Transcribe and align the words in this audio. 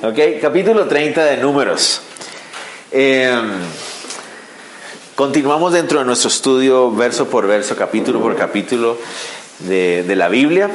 Capítulo 0.00 0.86
30 0.86 1.24
de 1.24 1.36
Números. 1.38 2.00
Em, 2.92 3.50
continuamos 5.16 5.72
dentro 5.72 5.98
de 5.98 6.04
nuestro 6.04 6.28
estudio 6.28 6.92
verso 6.92 7.26
por 7.28 7.48
verso, 7.48 7.74
capítulo 7.74 8.20
por 8.20 8.36
capítulo 8.36 8.96
de, 9.58 10.04
de 10.04 10.14
la 10.16 10.28
Biblia 10.28 10.70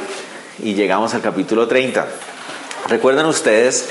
y 0.62 0.74
llegamos 0.74 1.14
al 1.14 1.22
capítulo 1.22 1.70
30. 1.70 2.06
Recuerdan 2.90 3.26
ustedes, 3.28 3.88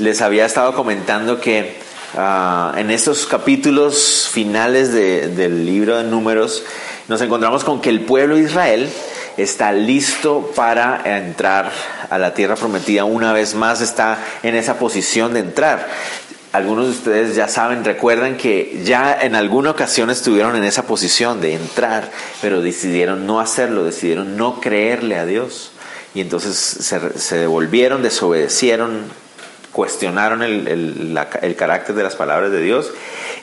les 0.00 0.20
había 0.20 0.46
estado 0.46 0.74
comentando 0.74 1.40
que 1.40 1.76
ah, 2.16 2.74
en 2.76 2.90
estos 2.90 3.26
capítulos 3.26 4.28
finales 4.32 4.92
de- 4.92 5.28
del 5.28 5.64
libro 5.64 5.96
de 5.96 6.02
Números 6.04 6.64
nos 7.06 7.20
encontramos 7.20 7.62
con 7.62 7.80
que 7.80 7.88
el 7.88 8.00
pueblo 8.00 8.34
de 8.34 8.42
Israel 8.42 8.90
está 9.36 9.72
listo 9.72 10.52
para 10.54 11.02
entrar 11.18 11.70
a 12.10 12.18
la 12.18 12.34
tierra 12.34 12.56
prometida. 12.56 13.04
Una 13.04 13.32
vez 13.32 13.54
más 13.54 13.80
está 13.80 14.18
en 14.42 14.54
esa 14.54 14.78
posición 14.78 15.34
de 15.34 15.40
entrar. 15.40 15.88
Algunos 16.52 16.86
de 16.86 16.90
ustedes 16.92 17.34
ya 17.34 17.48
saben, 17.48 17.82
recuerdan 17.82 18.36
que 18.36 18.82
ya 18.84 19.18
en 19.18 19.34
alguna 19.34 19.70
ocasión 19.70 20.10
estuvieron 20.10 20.54
en 20.54 20.64
esa 20.64 20.86
posición 20.86 21.40
de 21.40 21.54
entrar, 21.54 22.10
pero 22.42 22.60
decidieron 22.60 23.26
no 23.26 23.40
hacerlo, 23.40 23.84
decidieron 23.84 24.36
no 24.36 24.60
creerle 24.60 25.16
a 25.16 25.24
Dios. 25.24 25.72
Y 26.14 26.20
entonces 26.20 26.54
se, 26.56 27.36
devolvieron, 27.38 28.02
desobedecieron, 28.02 29.04
cuestionaron 29.72 30.42
el, 30.42 31.16
el 31.40 31.56
carácter 31.56 31.94
de 31.94 32.02
las 32.02 32.16
palabras 32.16 32.50
de 32.50 32.60
Dios 32.60 32.92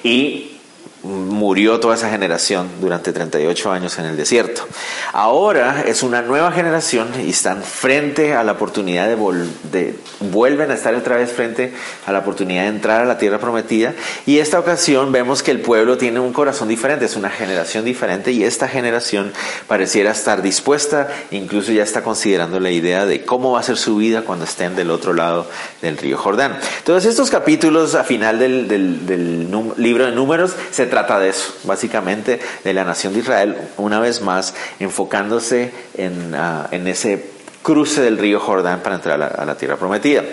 y 0.04 0.59
murió 1.04 1.80
toda 1.80 1.96
esa 1.96 2.10
generación 2.10 2.68
durante 2.82 3.14
38 3.14 3.72
años 3.72 3.98
en 4.00 4.06
el 4.06 4.18
desierto. 4.18 4.68
Ahora 5.14 5.84
es 5.88 6.04
una 6.04 6.22
nueva 6.22 6.52
generación 6.52 7.08
y 7.26 7.30
están 7.30 7.64
frente 7.64 8.34
a 8.34 8.44
la 8.44 8.52
oportunidad 8.54 9.08
de, 9.08 9.18
vol- 9.18 9.48
de 9.72 9.96
vuelven 10.20 10.72
a 10.72 10.74
estar 10.74 10.94
otra 10.96 11.16
vez 11.18 11.32
frente 11.32 11.74
a 12.06 12.12
la 12.12 12.20
oportunidad 12.20 12.64
de 12.64 12.68
entrar 12.70 13.02
a 13.02 13.06
la 13.06 13.18
tierra 13.18 13.40
prometida 13.40 13.94
y 14.26 14.40
esta 14.40 14.60
ocasión 14.60 15.12
vemos 15.12 15.42
que 15.42 15.52
el 15.52 15.62
pueblo 15.62 15.98
tiene 15.98 16.20
un 16.20 16.34
corazón 16.34 16.68
diferente, 16.68 17.06
es 17.06 17.16
una 17.16 17.30
generación 17.30 17.86
diferente 17.86 18.32
y 18.32 18.44
esta 18.44 18.68
generación 18.68 19.32
pareciera 19.68 20.12
estar 20.12 20.42
dispuesta, 20.42 21.08
incluso 21.32 21.72
ya 21.72 21.84
está 21.84 22.04
considerando 22.04 22.60
la 22.60 22.72
idea 22.72 23.06
de 23.06 23.24
cómo 23.24 23.54
va 23.54 23.62
a 23.62 23.64
ser 23.64 23.78
su 23.78 23.96
vida 23.96 24.24
cuando 24.24 24.46
estén 24.46 24.76
del 24.76 24.92
otro 24.92 25.14
lado 25.14 25.48
del 25.82 25.98
río 25.98 26.18
Jordán. 26.18 26.58
Todos 26.84 27.06
estos 27.06 27.30
capítulos 27.30 27.96
a 27.96 28.04
final 28.04 28.38
del, 28.40 28.68
del- 28.68 29.50
libro 29.78 30.06
de 30.06 30.12
números 30.12 30.54
se 30.72 30.86
trata 30.90 31.20
de 31.20 31.30
eso, 31.30 31.54
básicamente 31.64 32.40
de 32.64 32.74
la 32.74 32.84
nación 32.84 33.14
de 33.14 33.20
Israel, 33.20 33.58
una 33.78 34.00
vez 34.00 34.22
más 34.22 34.54
enfocándose 34.80 35.72
en, 35.96 36.36
ah, 36.36 36.68
ese 36.72 37.24
cruce 37.64 38.02
del 38.02 38.18
río 38.18 38.40
Jordán 38.40 38.82
para 38.82 38.96
entrar 38.96 39.16
a 39.16 39.18
la, 39.18 39.28
a 39.28 39.46
la 39.46 39.56
tierra 39.56 39.78
prometida. 39.78 40.24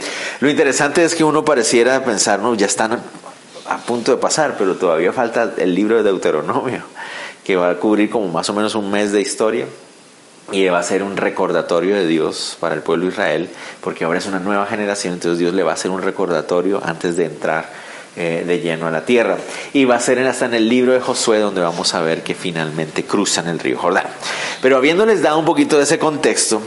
Lo 0.41 0.51
interesante 0.51 1.05
es 1.05 1.15
que 1.15 1.25
uno 1.25 1.45
pareciera 1.45 2.05
pensar, 2.05 2.41
no, 2.41 2.55
ya 2.55 2.67
están 2.67 3.01
a 3.69 3.79
punto 3.79 4.12
de 4.12 4.19
pasar, 4.19 4.57
pero 4.59 4.77
todavía 4.77 5.12
falta 5.12 5.55
el 5.57 5.75
libro 5.75 5.97
de 5.97 6.03
Deuteronomio, 6.03 6.83
que 7.45 7.57
va 7.57 7.71
a 7.71 7.75
cubrir 7.77 8.11
como 8.11 8.29
más 8.29 8.49
o 8.51 8.55
menos 8.55 8.75
un 8.75 8.91
mes 8.91 9.12
de 9.12 9.21
historia 9.21 9.67
y 10.53 10.67
va 10.69 10.79
a 10.79 10.83
ser 10.83 11.03
un 11.03 11.17
recordatorio 11.17 11.97
de 11.97 12.07
Dios 12.07 12.57
para 12.61 12.75
el 12.75 12.83
pueblo 12.83 13.07
de 13.07 13.12
Israel, 13.12 13.51
porque 13.81 14.05
ahora 14.05 14.19
es 14.19 14.27
una 14.27 14.39
nueva 14.39 14.67
generación, 14.67 15.15
entonces 15.15 15.39
Dios 15.39 15.55
le 15.55 15.62
va 15.62 15.73
a 15.73 15.75
hacer 15.75 15.91
un 15.91 16.03
recordatorio 16.03 16.81
antes 16.84 17.17
de 17.17 17.25
entrar 17.25 17.69
eh, 18.17 18.45
de 18.47 18.61
lleno 18.61 18.86
a 18.86 18.91
la 18.91 19.05
tierra. 19.05 19.36
Y 19.72 19.84
va 19.84 19.97
a 19.97 20.00
ser 20.00 20.19
hasta 20.27 20.47
en 20.47 20.55
el 20.55 20.69
libro 20.69 20.92
de 20.92 21.00
Josué 21.00 21.39
donde 21.39 21.61
vamos 21.61 21.95
a 21.95 22.00
ver 22.00 22.22
que 22.22 22.34
finalmente 22.34 23.05
cruzan 23.05 23.47
el 23.48 23.59
río 23.59 23.78
Jordán. 23.78 24.06
Pero 24.62 24.77
habiéndoles 24.77 25.22
dado 25.22 25.39
un 25.39 25.45
poquito 25.45 25.77
de 25.77 25.83
ese 25.83 25.98
contexto, 25.98 26.62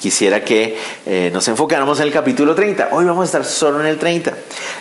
quisiera 0.00 0.44
que 0.44 0.76
eh, 1.06 1.30
nos 1.32 1.46
enfocáramos 1.48 2.00
en 2.00 2.06
el 2.06 2.12
capítulo 2.12 2.54
30. 2.54 2.88
Hoy 2.92 3.04
vamos 3.04 3.22
a 3.22 3.26
estar 3.26 3.44
solo 3.44 3.80
en 3.80 3.86
el 3.86 3.98
30. 3.98 4.34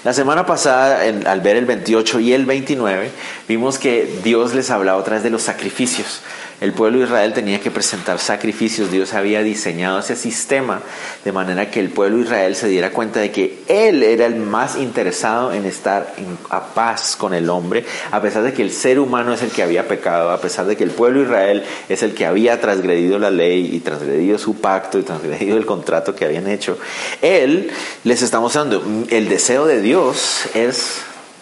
La 0.03 0.13
semana 0.13 0.45
pasada, 0.45 1.01
al 1.01 1.41
ver 1.41 1.55
el 1.55 1.65
28 1.65 2.19
y 2.19 2.33
el 2.33 2.45
29, 2.45 3.11
vimos 3.47 3.77
que 3.77 4.19
Dios 4.23 4.53
les 4.53 4.69
hablaba 4.71 4.99
otra 4.99 5.15
vez 5.15 5.23
de 5.23 5.29
los 5.29 5.43
sacrificios. 5.43 6.21
El 6.59 6.73
pueblo 6.73 6.97
de 6.97 7.05
Israel 7.05 7.33
tenía 7.33 7.59
que 7.59 7.69
presentar 7.69 8.17
sacrificios. 8.17 8.89
Dios 8.89 9.13
había 9.13 9.43
diseñado 9.43 9.99
ese 9.99 10.15
sistema 10.15 10.81
de 11.23 11.31
manera 11.31 11.69
que 11.69 11.79
el 11.79 11.89
pueblo 11.89 12.17
de 12.17 12.23
Israel 12.23 12.55
se 12.55 12.67
diera 12.67 12.89
cuenta 12.89 13.19
de 13.19 13.31
que 13.31 13.59
Él 13.67 14.01
era 14.01 14.25
el 14.25 14.37
más 14.37 14.75
interesado 14.75 15.53
en 15.53 15.65
estar 15.65 16.15
a 16.49 16.73
paz 16.73 17.15
con 17.15 17.35
el 17.35 17.51
hombre, 17.51 17.85
a 18.09 18.21
pesar 18.21 18.41
de 18.41 18.53
que 18.53 18.63
el 18.63 18.71
ser 18.71 18.99
humano 18.99 19.33
es 19.33 19.43
el 19.43 19.51
que 19.51 19.61
había 19.61 19.87
pecado, 19.87 20.31
a 20.31 20.41
pesar 20.41 20.65
de 20.65 20.75
que 20.75 20.83
el 20.83 20.89
pueblo 20.89 21.19
de 21.19 21.25
Israel 21.25 21.63
es 21.89 22.01
el 22.01 22.15
que 22.15 22.25
había 22.25 22.59
transgredido 22.59 23.19
la 23.19 23.29
ley 23.29 23.69
y 23.71 23.79
transgredido 23.81 24.39
su 24.39 24.55
pacto 24.55 24.97
y 24.97 25.03
transgredido 25.03 25.57
el 25.57 25.65
contrato 25.67 26.15
que 26.15 26.25
habían 26.25 26.47
hecho. 26.47 26.79
Él 27.21 27.69
les 28.03 28.23
está 28.23 28.39
mostrando, 28.39 28.83
el 29.09 29.29
deseo 29.29 29.67
de 29.67 29.79
Dios 29.79 30.47
es 30.55 31.01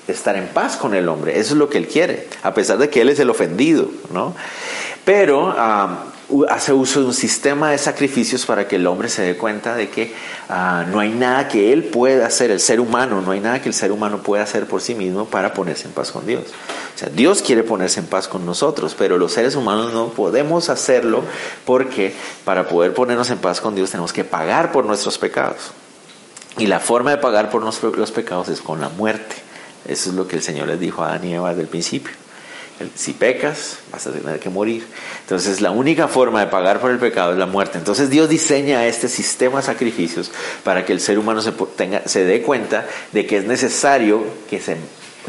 estar 0.10 0.36
en 0.36 0.48
paz 0.48 0.76
con 0.78 0.94
el 0.94 1.08
hombre. 1.10 1.40
Eso 1.40 1.54
es 1.54 1.58
lo 1.58 1.70
que 1.70 1.78
él 1.78 1.88
quiere, 1.88 2.28
a 2.44 2.54
pesar 2.54 2.78
de 2.78 2.90
que 2.90 3.02
él 3.02 3.10
es 3.10 3.20
el 3.20 3.30
ofendido, 3.30 3.90
¿no? 4.14 4.36
Pero 5.06 5.54
ah, 5.56 6.06
hace 6.50 6.74
uso 6.74 7.02
de 7.02 7.06
un 7.06 7.14
sistema 7.14 7.70
de 7.70 7.78
sacrificios 7.78 8.46
para 8.46 8.68
que 8.68 8.78
el 8.78 8.88
hombre 8.88 9.08
se 9.08 9.22
dé 9.22 9.38
cuenta 9.38 9.76
de 9.76 9.90
que 9.90 10.14
ah, 10.50 10.86
no 10.92 11.00
hay 11.00 11.10
nada 11.10 11.48
que 11.48 11.72
él 11.72 11.84
pueda 11.84 12.26
hacer, 12.26 12.50
el 12.50 12.60
ser 12.60 12.80
humano, 12.80 13.22
no 13.22 13.32
hay 13.32 13.40
nada 13.40 13.62
que 13.62 13.70
el 13.70 13.76
ser 13.76 13.92
humano 13.92 14.24
pueda 14.24 14.44
hacer 14.44 14.66
por 14.66 14.82
sí 14.82 14.96
mismo 14.96 15.26
para 15.26 15.54
ponerse 15.54 15.88
en 15.88 15.94
paz 15.94 16.12
con 16.12 16.26
Dios. 16.26 16.44
O 16.96 16.98
sea, 16.98 17.10
Dios 17.10 17.42
quiere 17.42 17.64
ponerse 17.64 18.00
en 18.00 18.08
paz 18.08 18.28
con 18.28 18.46
nosotros, 18.46 18.96
pero 18.98 19.18
los 19.18 19.34
seres 19.34 19.56
humanos 19.56 19.94
no 19.94 20.10
podemos 20.10 20.70
hacerlo 20.70 21.24
porque 21.66 22.14
para 22.44 22.68
poder 22.68 22.94
ponernos 22.94 23.30
en 23.30 23.38
paz 23.38 23.62
con 23.62 23.76
Dios 23.76 23.92
tenemos 23.92 24.12
que 24.12 24.24
pagar 24.24 24.72
por 24.72 24.86
nuestros 24.86 25.18
pecados. 25.18 25.72
Y 26.58 26.68
la 26.68 26.80
forma 26.80 27.12
de 27.12 27.18
pagar 27.18 27.50
por 27.50 27.62
los 27.62 28.12
pecados 28.12 28.48
es 28.48 28.62
con 28.62 28.80
la 28.80 28.90
muerte. 28.90 29.36
Eso 29.88 30.10
es 30.10 30.16
lo 30.16 30.28
que 30.28 30.38
el 30.38 30.42
Señor 30.42 30.68
les 30.68 30.80
dijo 30.80 31.04
a 31.04 31.10
Adán 31.10 31.26
y 31.26 31.34
Eva 31.34 31.50
desde 31.50 31.64
el 31.64 31.68
principio. 31.68 32.25
Si 32.96 33.14
pecas, 33.14 33.80
vas 33.92 34.06
a 34.06 34.12
tener 34.12 34.40
que 34.40 34.50
morir. 34.50 34.86
Entonces, 35.22 35.62
la 35.62 35.72
única 35.72 36.10
forma 36.10 36.42
de 36.42 36.48
pagar 36.48 36.82
por 36.82 36.92
el 36.92 36.98
pecado 36.98 37.32
es 37.32 37.38
la 37.38 37.46
muerte. 37.46 37.78
Entonces, 37.78 38.10
Dios 38.10 38.28
diseña 38.28 38.86
este 38.86 39.08
sistema 39.08 39.58
de 39.58 39.64
sacrificios 39.64 40.30
para 40.64 40.86
que 40.86 40.92
el 40.92 41.00
ser 41.00 41.18
humano 41.18 41.42
se, 41.42 41.54
tenga, 41.78 42.06
se 42.06 42.26
dé 42.26 42.42
cuenta 42.42 42.86
de 43.14 43.26
que 43.26 43.38
es 43.38 43.46
necesario 43.46 44.26
que, 44.50 44.60
se, 44.60 44.76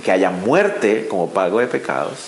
que 0.05 0.11
haya 0.11 0.31
muerte 0.31 1.07
como 1.09 1.31
pago 1.31 1.61
de 1.61 1.69
pecados 1.69 2.19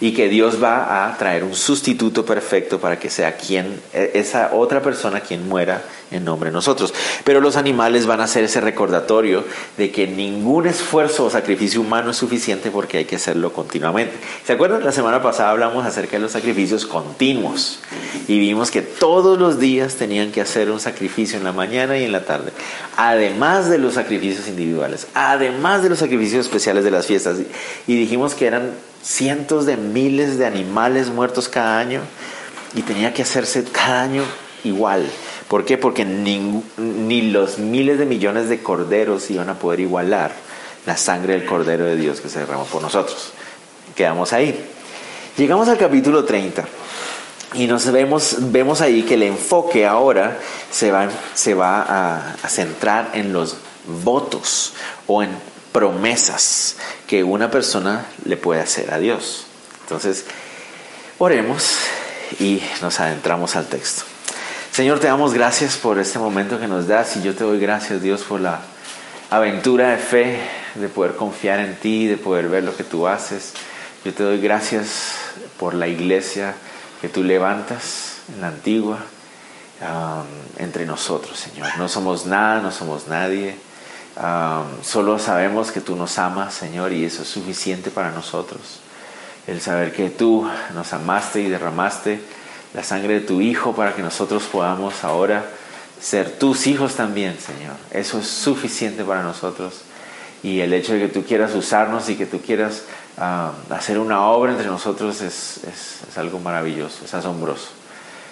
y 0.00 0.14
que 0.14 0.28
Dios 0.28 0.62
va 0.62 1.06
a 1.06 1.16
traer 1.16 1.44
un 1.44 1.54
sustituto 1.54 2.24
perfecto 2.24 2.80
para 2.80 2.98
que 2.98 3.08
sea 3.08 3.36
quien 3.36 3.80
e- 3.92 4.10
esa 4.14 4.50
otra 4.52 4.82
persona 4.82 5.20
quien 5.20 5.48
muera 5.48 5.82
en 6.12 6.24
nombre 6.24 6.50
de 6.50 6.54
nosotros. 6.54 6.94
Pero 7.24 7.40
los 7.40 7.56
animales 7.56 8.06
van 8.06 8.20
a 8.20 8.24
hacer 8.24 8.44
ese 8.44 8.60
recordatorio 8.60 9.44
de 9.76 9.90
que 9.90 10.06
ningún 10.06 10.66
esfuerzo 10.66 11.24
o 11.24 11.30
sacrificio 11.30 11.80
humano 11.80 12.10
es 12.10 12.16
suficiente 12.16 12.70
porque 12.70 12.98
hay 12.98 13.04
que 13.04 13.16
hacerlo 13.16 13.52
continuamente. 13.52 14.14
¿Se 14.44 14.52
acuerdan? 14.52 14.84
La 14.84 14.92
semana 14.92 15.22
pasada 15.22 15.50
hablamos 15.50 15.84
acerca 15.86 16.16
de 16.16 16.22
los 16.22 16.32
sacrificios 16.32 16.86
continuos 16.86 17.80
y 18.28 18.38
vimos 18.38 18.70
que 18.70 18.82
todos 18.82 19.38
los 19.38 19.58
días 19.58 19.96
tenían 19.96 20.32
que 20.32 20.40
hacer 20.40 20.70
un 20.70 20.80
sacrificio 20.80 21.38
en 21.38 21.44
la 21.44 21.52
mañana 21.52 21.98
y 21.98 22.04
en 22.04 22.12
la 22.12 22.24
tarde, 22.24 22.52
además 22.96 23.68
de 23.68 23.78
los 23.78 23.94
sacrificios 23.94 24.48
individuales, 24.48 25.06
además 25.14 25.82
de 25.82 25.88
los 25.88 25.98
sacrificios 25.98 26.46
especiales 26.46 26.84
de 26.84 26.90
las 26.90 27.06
fiestas. 27.06 27.38
Y 27.86 27.96
dijimos 27.96 28.34
que 28.34 28.46
eran 28.46 28.72
cientos 29.02 29.66
de 29.66 29.76
miles 29.76 30.38
de 30.38 30.46
animales 30.46 31.08
muertos 31.08 31.48
cada 31.48 31.78
año 31.78 32.00
y 32.74 32.82
tenía 32.82 33.12
que 33.12 33.22
hacerse 33.22 33.64
cada 33.64 34.02
año 34.02 34.22
igual. 34.64 35.06
¿Por 35.52 35.66
qué? 35.66 35.76
Porque 35.76 36.06
ni, 36.06 37.20
los 37.30 37.58
miles 37.58 37.98
de 37.98 38.06
millones 38.06 38.48
de 38.48 38.62
corderos 38.62 39.30
iban 39.30 39.50
a 39.50 39.58
poder 39.58 39.80
igualar 39.80 40.32
la 40.86 40.96
sangre 40.96 41.34
del 41.34 41.44
cordero 41.44 41.84
de 41.84 41.94
Dios 41.94 42.22
que 42.22 42.30
se 42.30 42.38
derramó 42.38 42.64
por 42.64 42.80
nosotros. 42.80 43.34
Quedamos 43.94 44.32
ahí. 44.32 44.58
Llegamos 45.36 45.68
al 45.68 45.76
capítulo 45.76 46.24
30 46.24 46.64
y 47.52 47.66
nos 47.66 47.92
vemos, 47.92 48.36
vemos 48.50 48.80
ahí 48.80 49.02
que 49.02 49.12
el 49.12 49.24
enfoque 49.24 49.84
ahora 49.84 50.38
se 50.70 50.90
va, 50.90 51.10
se 51.34 51.52
va 51.52 52.32
a 52.42 52.48
centrar 52.48 53.10
en 53.12 53.34
los 53.34 53.58
votos 54.02 54.72
o 55.06 55.22
en 55.22 55.32
promesas 55.70 56.76
que 57.06 57.24
una 57.24 57.50
persona 57.50 58.06
le 58.24 58.38
puede 58.38 58.62
hacer 58.62 58.90
a 58.90 58.98
Dios. 58.98 59.44
Entonces, 59.82 60.24
oremos 61.18 61.76
y 62.40 62.62
nos 62.80 63.00
adentramos 63.00 63.54
al 63.54 63.66
texto. 63.66 64.11
Señor, 64.72 65.00
te 65.00 65.06
damos 65.06 65.34
gracias 65.34 65.76
por 65.76 65.98
este 65.98 66.18
momento 66.18 66.58
que 66.58 66.66
nos 66.66 66.88
das 66.88 67.18
y 67.18 67.22
yo 67.22 67.34
te 67.34 67.44
doy 67.44 67.60
gracias, 67.60 68.00
Dios, 68.00 68.22
por 68.22 68.40
la 68.40 68.60
aventura 69.28 69.90
de 69.90 69.98
fe, 69.98 70.40
de 70.76 70.88
poder 70.88 71.14
confiar 71.14 71.60
en 71.60 71.76
ti, 71.76 72.06
de 72.06 72.16
poder 72.16 72.48
ver 72.48 72.64
lo 72.64 72.74
que 72.74 72.82
tú 72.82 73.06
haces. 73.06 73.52
Yo 74.02 74.14
te 74.14 74.22
doy 74.22 74.40
gracias 74.40 75.16
por 75.58 75.74
la 75.74 75.88
iglesia 75.88 76.54
que 77.02 77.10
tú 77.10 77.22
levantas 77.22 78.20
en 78.34 78.40
la 78.40 78.48
antigua 78.48 79.00
entre 80.56 80.86
nosotros, 80.86 81.38
Señor. 81.38 81.68
No 81.76 81.86
somos 81.86 82.24
nada, 82.24 82.62
no 82.62 82.72
somos 82.72 83.08
nadie. 83.08 83.56
Solo 84.82 85.18
sabemos 85.18 85.70
que 85.70 85.82
tú 85.82 85.96
nos 85.96 86.18
amas, 86.18 86.54
Señor, 86.54 86.94
y 86.94 87.04
eso 87.04 87.24
es 87.24 87.28
suficiente 87.28 87.90
para 87.90 88.10
nosotros. 88.10 88.80
El 89.46 89.60
saber 89.60 89.92
que 89.92 90.08
tú 90.08 90.48
nos 90.72 90.94
amaste 90.94 91.42
y 91.42 91.50
derramaste 91.50 92.22
la 92.74 92.82
sangre 92.82 93.14
de 93.14 93.20
tu 93.20 93.40
Hijo 93.40 93.74
para 93.74 93.94
que 93.94 94.02
nosotros 94.02 94.44
podamos 94.44 95.04
ahora 95.04 95.44
ser 96.00 96.32
tus 96.38 96.66
hijos 96.66 96.96
también, 96.96 97.38
Señor. 97.38 97.76
Eso 97.92 98.18
es 98.18 98.26
suficiente 98.26 99.04
para 99.04 99.22
nosotros. 99.22 99.82
Y 100.42 100.60
el 100.60 100.72
hecho 100.72 100.94
de 100.94 101.00
que 101.00 101.08
tú 101.08 101.24
quieras 101.24 101.54
usarnos 101.54 102.08
y 102.08 102.16
que 102.16 102.26
tú 102.26 102.40
quieras 102.40 102.82
ah, 103.16 103.52
hacer 103.70 103.98
una 103.98 104.26
obra 104.26 104.52
entre 104.52 104.66
nosotros 104.66 105.20
es, 105.20 105.60
es, 105.64 106.18
algo 106.18 106.40
maravilloso, 106.40 107.04
es 107.04 107.14
asombroso. 107.14 107.68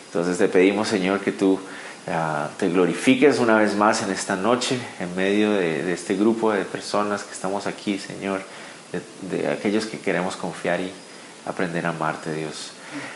Entonces 0.07 0.37
te 0.37 0.49
pedimos, 0.49 0.89
Señor, 0.89 1.21
que 1.21 1.31
tú 1.31 1.61
ah, 2.09 2.49
te 2.59 2.69
glorifiques 2.69 3.39
una 3.39 3.57
vez 3.57 3.77
más 3.77 4.03
en 4.03 4.11
esta 4.11 4.35
noche, 4.35 4.77
en 4.99 5.15
medio 5.15 5.53
de, 5.53 5.93
este 5.93 6.17
grupo 6.17 6.53
de 6.53 6.65
personas 6.65 7.23
que 7.23 7.33
estamos 7.33 7.69
aquí, 7.69 8.01
Señor, 8.01 8.43
de, 8.91 9.37
de 9.37 9.49
aquellos 9.49 9.87
que 9.87 10.01
queremos 10.01 10.35
confiar 10.35 10.81
y 10.81 10.91
aprender 11.47 11.87
a 11.87 11.91
amarte, 11.91 12.35
Dios. 12.35 12.73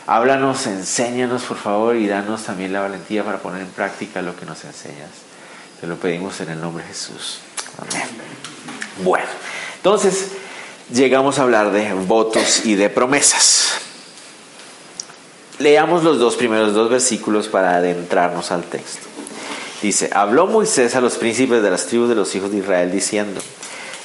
Háblanos, 0.07 0.67
enséñanos 0.67 1.43
por 1.43 1.57
favor 1.57 1.95
y 1.95 2.07
danos 2.07 2.43
también 2.43 2.73
la 2.73 2.81
valentía 2.81 3.23
para 3.23 3.39
poner 3.39 3.61
en 3.61 3.67
práctica 3.67 4.21
lo 4.21 4.35
que 4.35 4.45
nos 4.45 4.63
enseñas. 4.63 5.09
Te 5.81 5.87
lo 5.87 5.97
pedimos 5.97 6.39
en 6.41 6.49
el 6.49 6.61
nombre 6.61 6.83
de 6.83 6.89
Jesús. 6.89 7.39
Amén. 7.77 8.07
Bueno, 9.03 9.27
entonces 9.77 10.31
llegamos 10.91 11.39
a 11.39 11.43
hablar 11.43 11.71
de 11.71 11.93
votos 11.93 12.65
y 12.65 12.75
de 12.75 12.89
promesas. 12.89 13.73
Leamos 15.59 16.03
los 16.03 16.19
dos 16.19 16.35
primeros 16.35 16.73
dos 16.73 16.89
versículos 16.89 17.47
para 17.47 17.75
adentrarnos 17.75 18.51
al 18.51 18.63
texto. 18.63 19.07
Dice, 19.81 20.09
habló 20.13 20.47
Moisés 20.47 20.95
a 20.95 21.01
los 21.01 21.15
príncipes 21.15 21.61
de 21.61 21.69
las 21.69 21.85
tribus 21.87 22.09
de 22.09 22.15
los 22.15 22.33
hijos 22.35 22.51
de 22.51 22.57
Israel 22.57 22.91
diciendo, 22.91 23.41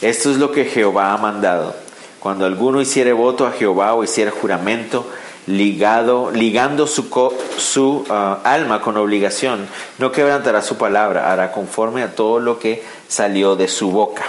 esto 0.00 0.30
es 0.30 0.36
lo 0.36 0.52
que 0.52 0.64
Jehová 0.64 1.12
ha 1.12 1.16
mandado. 1.16 1.74
Cuando 2.20 2.44
alguno 2.44 2.80
hiciere 2.80 3.12
voto 3.12 3.46
a 3.46 3.52
Jehová 3.52 3.94
o 3.94 4.04
hiciere 4.04 4.30
juramento, 4.30 5.06
ligado, 5.46 6.30
ligando 6.30 6.86
su, 6.86 7.08
su 7.56 8.04
ah, 8.10 8.40
alma 8.44 8.80
con 8.80 8.96
obligación, 8.96 9.66
no 9.98 10.12
quebrantará 10.12 10.62
su 10.62 10.76
palabra, 10.76 11.32
hará 11.32 11.52
conforme 11.52 12.02
a 12.02 12.14
todo 12.14 12.40
lo 12.40 12.58
que 12.58 12.82
salió 13.08 13.56
de 13.56 13.68
su 13.68 13.90
boca. 13.90 14.24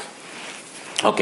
Ok, 1.03 1.21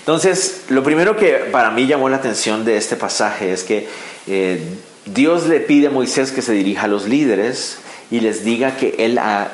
entonces 0.00 0.64
lo 0.68 0.82
primero 0.82 1.16
que 1.16 1.32
para 1.50 1.70
mí 1.70 1.86
llamó 1.86 2.08
la 2.08 2.16
atención 2.16 2.64
de 2.64 2.76
este 2.76 2.96
pasaje 2.96 3.52
es 3.52 3.64
que 3.64 3.88
eh, 4.26 4.62
Dios 5.06 5.46
le 5.46 5.60
pide 5.60 5.88
a 5.88 5.90
Moisés 5.90 6.32
que 6.32 6.42
se 6.42 6.52
dirija 6.52 6.84
a 6.84 6.88
los 6.88 7.06
líderes 7.06 7.78
y 8.10 8.20
les 8.20 8.44
diga 8.44 8.76
que 8.76 8.94
él 8.98 9.18
ha 9.18 9.48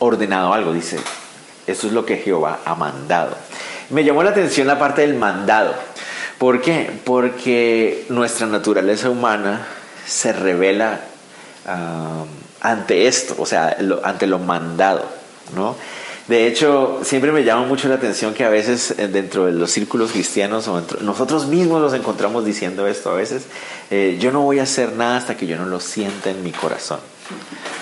ordenado 0.00 0.52
algo, 0.52 0.72
dice, 0.72 0.98
esto 1.68 1.86
es 1.86 1.92
lo 1.92 2.04
que 2.04 2.16
Jehová 2.16 2.60
ha 2.64 2.74
mandado. 2.74 3.36
Me 3.90 4.04
llamó 4.04 4.22
la 4.22 4.30
atención 4.30 4.66
la 4.66 4.78
parte 4.78 5.02
del 5.02 5.14
mandado. 5.14 5.74
¿Por 6.38 6.60
qué? 6.60 6.90
Porque 7.04 8.06
nuestra 8.08 8.46
naturaleza 8.46 9.10
humana 9.10 9.66
se 10.06 10.32
revela 10.32 11.00
ante 12.60 13.06
esto, 13.06 13.34
o 13.38 13.46
sea, 13.46 13.76
ante 14.04 14.26
lo 14.26 14.38
mandado, 14.38 15.04
¿no? 15.54 15.76
De 16.28 16.46
hecho, 16.46 17.00
siempre 17.04 17.32
me 17.32 17.42
llama 17.42 17.64
mucho 17.66 17.88
la 17.88 17.94
atención 17.94 18.34
que 18.34 18.44
a 18.44 18.50
veces 18.50 18.94
eh, 18.98 19.08
dentro 19.08 19.46
de 19.46 19.52
los 19.52 19.70
círculos 19.70 20.12
cristianos 20.12 20.68
o 20.68 20.82
nosotros 21.00 21.46
mismos 21.46 21.80
nos 21.80 21.94
encontramos 21.94 22.44
diciendo 22.44 22.86
esto 22.86 23.10
a 23.10 23.14
veces, 23.14 23.44
eh, 23.90 24.18
yo 24.20 24.30
no 24.30 24.42
voy 24.42 24.58
a 24.58 24.64
hacer 24.64 24.92
nada 24.92 25.16
hasta 25.16 25.38
que 25.38 25.46
yo 25.46 25.56
no 25.56 25.64
lo 25.64 25.80
sienta 25.80 26.28
en 26.28 26.44
mi 26.44 26.52
corazón. 26.52 27.00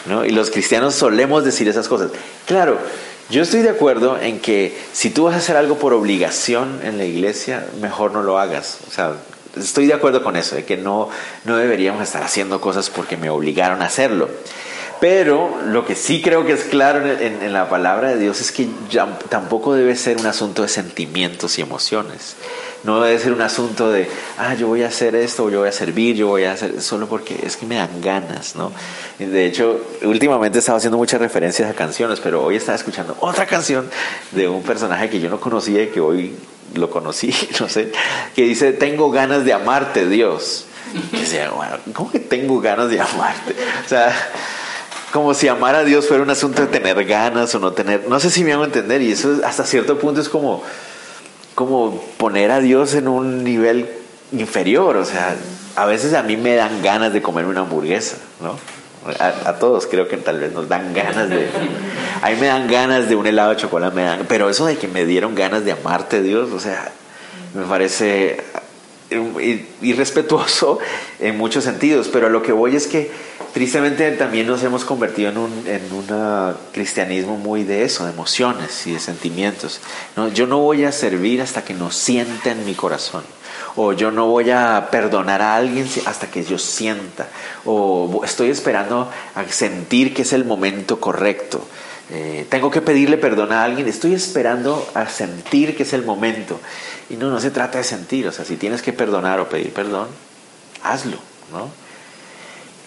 ¿no? 0.06 0.24
Y 0.24 0.30
los 0.30 0.50
cristianos 0.50 0.94
solemos 0.94 1.44
decir 1.44 1.68
esas 1.68 1.88
cosas. 1.88 2.12
Claro, 2.46 2.78
yo 3.28 3.42
estoy 3.42 3.62
de 3.62 3.70
acuerdo 3.70 4.18
en 4.20 4.40
que 4.40 4.76
si 4.92 5.10
tú 5.10 5.24
vas 5.24 5.34
a 5.34 5.38
hacer 5.38 5.56
algo 5.56 5.78
por 5.78 5.92
obligación 5.92 6.80
en 6.84 6.98
la 6.98 7.04
iglesia, 7.04 7.66
mejor 7.80 8.12
no 8.12 8.22
lo 8.22 8.38
hagas. 8.38 8.78
O 8.86 8.90
sea, 8.92 9.14
estoy 9.56 9.86
de 9.86 9.94
acuerdo 9.94 10.22
con 10.22 10.36
eso, 10.36 10.54
de 10.54 10.64
que 10.64 10.76
no, 10.76 11.08
no 11.44 11.56
deberíamos 11.56 12.02
estar 12.02 12.22
haciendo 12.22 12.60
cosas 12.60 12.88
porque 12.88 13.16
me 13.16 13.28
obligaron 13.30 13.82
a 13.82 13.86
hacerlo. 13.86 14.28
Pero 15.00 15.58
lo 15.66 15.84
que 15.84 15.94
sí 15.94 16.22
creo 16.22 16.46
que 16.46 16.52
es 16.52 16.64
claro 16.64 17.06
en, 17.06 17.52
la 17.52 17.68
palabra 17.68 18.08
de 18.08 18.18
Dios 18.18 18.40
es 18.40 18.50
que 18.50 18.68
tampoco 19.28 19.74
debe 19.74 19.94
ser 19.94 20.16
un 20.16 20.26
asunto 20.26 20.62
de 20.62 20.68
sentimientos 20.68 21.58
y 21.58 21.62
emociones. 21.62 22.36
No 22.82 23.00
debe 23.02 23.18
ser 23.18 23.32
un 23.32 23.42
asunto 23.42 23.90
de, 23.90 24.08
ah, 24.38 24.54
yo 24.54 24.68
voy 24.68 24.84
a 24.84 24.88
hacer 24.88 25.14
esto, 25.14 25.50
yo 25.50 25.60
voy 25.60 25.68
a 25.68 25.72
servir, 25.72 26.16
yo 26.16 26.28
voy 26.28 26.44
a 26.44 26.52
hacer, 26.52 26.80
solo 26.80 27.08
porque 27.08 27.38
es 27.42 27.56
que 27.56 27.66
me 27.66 27.76
dan 27.76 28.00
ganas, 28.00 28.54
¿no? 28.54 28.72
De 29.18 29.46
hecho, 29.46 29.80
últimamente 30.02 30.60
estaba 30.60 30.78
haciendo 30.78 30.96
muchas 30.96 31.20
referencias 31.20 31.68
a 31.70 31.74
canciones, 31.74 32.20
pero 32.20 32.44
hoy 32.44 32.56
estaba 32.56 32.76
escuchando 32.76 33.16
otra 33.20 33.46
canción 33.46 33.90
de 34.32 34.48
un 34.48 34.62
personaje 34.62 35.10
que 35.10 35.20
yo 35.20 35.28
no 35.28 35.40
conocía 35.40 35.82
y 35.82 35.88
que 35.88 36.00
hoy 36.00 36.36
lo 36.74 36.90
conocí, 36.90 37.34
no 37.60 37.68
sé, 37.68 37.92
que 38.34 38.42
dice, 38.42 38.72
tengo 38.72 39.10
ganas 39.10 39.44
de 39.44 39.52
amarte, 39.52 40.08
Dios. 40.08 40.66
Y 41.12 41.18
decía, 41.18 41.50
bueno, 41.50 41.76
¿cómo 41.92 42.10
que 42.10 42.20
tengo 42.20 42.60
ganas 42.60 42.88
de 42.88 43.00
amarte? 43.00 43.54
O 43.84 43.88
sea, 43.88 44.14
como 45.16 45.32
si 45.32 45.48
amar 45.48 45.74
a 45.74 45.82
Dios 45.82 46.06
fuera 46.06 46.22
un 46.22 46.28
asunto 46.28 46.60
de 46.60 46.68
tener 46.68 47.02
ganas 47.06 47.54
o 47.54 47.58
no 47.58 47.72
tener, 47.72 48.06
no 48.06 48.20
sé 48.20 48.28
si 48.28 48.44
me 48.44 48.52
hago 48.52 48.66
entender, 48.66 49.00
y 49.00 49.12
eso 49.12 49.40
hasta 49.46 49.64
cierto 49.64 49.98
punto 49.98 50.20
es 50.20 50.28
como 50.28 50.62
como 51.54 52.02
poner 52.18 52.50
a 52.50 52.60
Dios 52.60 52.92
en 52.92 53.08
un 53.08 53.42
nivel 53.42 53.88
inferior. 54.30 54.98
O 54.98 55.06
sea, 55.06 55.34
a 55.74 55.86
veces 55.86 56.12
a 56.12 56.22
mí 56.22 56.36
me 56.36 56.54
dan 56.54 56.82
ganas 56.82 57.14
de 57.14 57.22
comer 57.22 57.46
una 57.46 57.62
hamburguesa, 57.62 58.18
¿no? 58.42 58.58
A, 59.18 59.54
todos 59.54 59.86
creo 59.86 60.06
que 60.06 60.18
tal 60.18 60.38
vez 60.38 60.52
nos 60.52 60.68
dan 60.68 60.92
ganas 60.92 61.30
de... 61.30 61.48
A 62.20 62.28
mí 62.28 62.36
me 62.38 62.48
dan 62.48 62.68
ganas 62.68 63.08
de 63.08 63.16
un 63.16 63.26
helado 63.26 63.50
de 63.50 63.56
chocolate, 63.56 63.96
me 63.96 64.02
dan, 64.02 64.26
pero 64.28 64.50
eso 64.50 64.66
de 64.66 64.76
que 64.76 64.86
me 64.86 65.06
dieron 65.06 65.34
ganas 65.34 65.64
de 65.64 65.72
amarte 65.72 66.22
Dios, 66.22 66.50
o 66.52 66.60
sea, 66.60 66.92
me 67.54 67.64
parece 67.64 68.42
irrespetuoso 69.80 70.78
en 71.20 71.38
muchos 71.38 71.64
sentidos, 71.64 72.08
pero 72.12 72.26
a 72.26 72.30
lo 72.30 72.42
que 72.42 72.52
voy 72.52 72.76
es 72.76 72.86
que 72.86 73.10
tristemente 73.56 74.12
también 74.12 74.46
nos 74.46 74.62
hemos 74.64 74.84
convertido 74.84 75.30
en 75.30 75.38
un 75.38 75.64
en 75.66 75.90
una 75.90 76.54
cristianismo 76.72 77.38
muy 77.38 77.64
de 77.64 77.84
eso, 77.84 78.04
de 78.04 78.12
emociones 78.12 78.86
y 78.86 78.92
de 78.92 79.00
sentimientos. 79.00 79.80
No, 80.14 80.28
yo 80.28 80.46
no 80.46 80.58
voy 80.58 80.84
a 80.84 80.92
servir 80.92 81.40
hasta 81.40 81.64
que 81.64 81.72
no 81.72 81.90
sienta 81.90 82.50
en 82.50 82.66
mi 82.66 82.74
corazón. 82.74 83.24
O 83.74 83.94
yo 83.94 84.10
no 84.10 84.26
voy 84.26 84.50
a 84.50 84.88
perdonar 84.90 85.40
a 85.40 85.56
alguien 85.56 85.88
hasta 86.04 86.26
que 86.26 86.44
yo 86.44 86.58
sienta. 86.58 87.28
O 87.64 88.20
estoy 88.26 88.50
esperando 88.50 89.10
a 89.34 89.44
sentir 89.50 90.12
que 90.12 90.20
es 90.20 90.34
el 90.34 90.44
momento 90.44 91.00
correcto. 91.00 91.66
Eh, 92.10 92.46
tengo 92.50 92.70
que 92.70 92.82
pedirle 92.82 93.16
perdón 93.16 93.52
a 93.52 93.64
alguien, 93.64 93.88
estoy 93.88 94.12
esperando 94.12 94.86
a 94.92 95.08
sentir 95.08 95.74
que 95.74 95.84
es 95.84 95.94
el 95.94 96.04
momento. 96.04 96.60
Y 97.08 97.16
no, 97.16 97.30
no 97.30 97.40
se 97.40 97.50
trata 97.50 97.78
de 97.78 97.84
sentir, 97.84 98.28
o 98.28 98.32
sea, 98.32 98.44
si 98.44 98.58
tienes 98.58 98.82
que 98.82 98.92
perdonar 98.92 99.40
o 99.40 99.48
pedir 99.48 99.72
perdón, 99.72 100.08
hazlo, 100.82 101.16
¿no? 101.50 101.85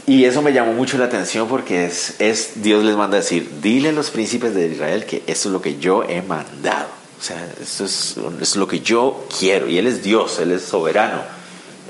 Y 0.08 0.26
eso 0.26 0.42
me 0.42 0.54
llamó 0.54 0.74
mucho 0.74 0.98
la 0.98 1.06
atención 1.06 1.48
porque 1.48 1.86
es, 1.86 2.16
es, 2.20 2.64
Dios 2.64 2.84
les 2.84 2.96
manda 2.96 3.18
a 3.18 3.22
decir, 3.22 3.50
dile 3.62 3.90
a 3.90 3.92
los 3.92 4.10
príncipes 4.10 4.56
de 4.56 4.68
Israel 4.68 5.06
que 5.06 5.24
esto 5.28 5.50
es 5.50 5.54
lo 5.54 5.62
que 5.62 5.78
yo 5.78 6.04
he 6.04 6.22
mandado. 6.22 6.88
O 7.20 7.24
sea, 7.24 7.48
esto 7.62 7.86
es, 7.86 8.16
es 8.42 8.56
lo 8.56 8.68
que 8.68 8.80
yo 8.80 9.28
quiero. 9.38 9.68
Y 9.68 9.78
Él 9.78 9.88
es 9.88 10.02
Dios, 10.02 10.40
Él 10.40 10.52
es 10.52 10.64
soberano. 10.64 11.22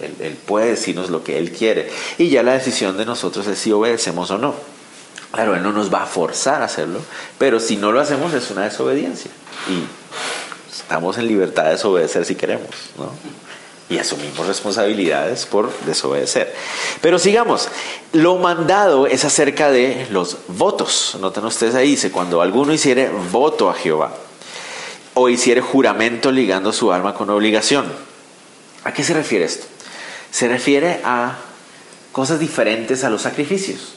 Él, 0.01 0.16
él, 0.20 0.34
puede 0.34 0.72
decirnos 0.72 1.10
lo 1.10 1.24
que 1.24 1.38
Él 1.38 1.51
quiere. 1.51 1.89
Y 2.18 2.30
ya 2.30 2.44
la 2.44 2.54
decisión 2.54 2.98
de 2.98 3.06
nosotros 3.06 3.48
es 3.48 3.58
si 3.58 3.72
obedecemos 3.72 4.32
o 4.32 4.38
no. 4.38 4.56
Claro, 5.32 5.56
Él 5.56 5.62
no 5.62 5.72
nos 5.72 5.94
va 5.94 6.04
a 6.04 6.08
forzar 6.08 6.62
a 6.62 6.66
hacerlo, 6.66 7.01
pero 7.38 7.60
si 7.60 7.78
no 7.78 7.92
lo 7.92 8.01
hacemos 8.01 8.34
es 8.34 8.50
una 8.50 8.63
desobediencia. 8.63 9.30
Y 9.70 9.84
estamos 10.75 11.18
en 11.18 11.28
libertad 11.28 11.66
de 11.66 11.72
desobedecer 11.72 12.25
si 12.25 12.36
queremos, 12.36 12.70
¿no? 12.98 13.12
Y 13.89 13.98
asumimos 13.98 14.46
responsabilidades 14.46 15.46
por 15.46 15.74
desobedecer. 15.81 16.53
Pero 17.01 17.17
sigamos, 17.17 17.69
lo 18.13 18.38
mandado 18.38 19.08
es 19.08 19.25
acerca 19.25 19.72
de 19.72 20.08
los 20.12 20.38
votos. 20.48 21.17
Noten 21.19 21.46
ustedes 21.46 21.75
ahí, 21.75 21.91
dice, 21.91 22.12
cuando 22.12 22.41
alguno 22.41 22.72
hiciere 22.74 23.10
voto 23.31 23.69
a 23.69 23.74
Jehová 23.74 24.13
o 25.15 25.27
hiciere 25.27 25.62
juramento 25.62 26.31
ligando 26.31 26.72
su 26.72 26.91
alma 26.93 27.13
con 27.13 27.29
obligación. 27.29 27.91
¿A 28.84 28.93
qué 28.93 29.03
se 29.03 29.13
refiere 29.13 29.46
esto? 29.46 29.65
Se 30.31 30.48
refiere 30.48 31.01
a 31.03 31.38
cosas 32.12 32.39
diferentes 32.39 33.03
a 33.03 33.10
los 33.10 33.24
sacrificios. 33.24 33.96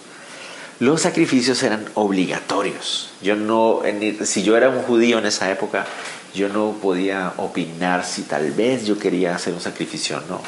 Los 0.80 1.02
sacrificios 1.02 1.62
eran 1.62 1.84
obligatorios. 1.94 3.10
Yo 3.22 3.36
no, 3.36 3.82
si 4.24 4.42
yo 4.42 4.56
era 4.56 4.68
un 4.68 4.82
judío 4.82 5.18
en 5.18 5.26
esa 5.26 5.50
época, 5.50 5.86
yo 6.34 6.48
no 6.48 6.76
podía 6.80 7.34
opinar 7.36 8.04
si 8.04 8.22
tal 8.22 8.52
vez 8.52 8.86
yo 8.86 8.98
quería 8.98 9.34
hacer 9.34 9.52
un 9.52 9.60
sacrificio 9.60 10.18
o 10.18 10.20
no. 10.22 10.40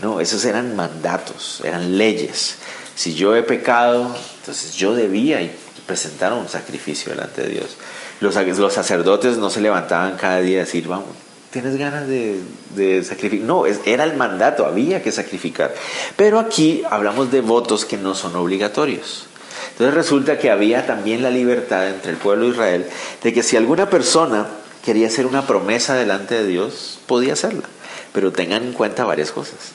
No, 0.00 0.20
esos 0.20 0.44
eran 0.44 0.74
mandatos, 0.74 1.60
eran 1.64 1.96
leyes. 1.96 2.56
Si 2.94 3.14
yo 3.14 3.36
he 3.36 3.42
pecado, 3.42 4.14
entonces 4.40 4.74
yo 4.74 4.94
debía 4.94 5.48
presentar 5.86 6.32
un 6.32 6.48
sacrificio 6.48 7.12
delante 7.12 7.42
de 7.42 7.48
Dios. 7.48 7.76
Los, 8.20 8.34
los 8.34 8.72
sacerdotes 8.72 9.38
no 9.38 9.50
se 9.50 9.60
levantaban 9.60 10.16
cada 10.16 10.40
día 10.40 10.58
a 10.58 10.64
decir, 10.64 10.88
vamos, 10.88 11.08
¿tienes 11.50 11.76
ganas 11.76 12.08
de, 12.08 12.40
de 12.74 13.04
sacrificar? 13.04 13.46
No, 13.46 13.64
era 13.66 14.04
el 14.04 14.16
mandato, 14.16 14.66
había 14.66 15.02
que 15.02 15.12
sacrificar. 15.12 15.72
Pero 16.16 16.40
aquí 16.40 16.82
hablamos 16.90 17.30
de 17.30 17.40
votos 17.40 17.84
que 17.84 17.96
no 17.96 18.14
son 18.14 18.34
obligatorios. 18.34 19.26
Entonces 19.72 19.94
resulta 19.94 20.38
que 20.38 20.50
había 20.50 20.86
también 20.86 21.22
la 21.22 21.30
libertad 21.30 21.88
entre 21.88 22.12
el 22.12 22.16
pueblo 22.16 22.44
de 22.44 22.50
Israel 22.50 22.86
de 23.22 23.32
que 23.32 23.42
si 23.42 23.56
alguna 23.56 23.88
persona 23.88 24.46
quería 24.84 25.06
hacer 25.06 25.26
una 25.26 25.46
promesa 25.46 25.94
delante 25.94 26.34
de 26.34 26.46
Dios, 26.46 26.98
podía 27.06 27.34
hacerla. 27.34 27.64
Pero 28.12 28.32
tengan 28.32 28.62
en 28.62 28.72
cuenta 28.72 29.04
varias 29.04 29.30
cosas. 29.30 29.72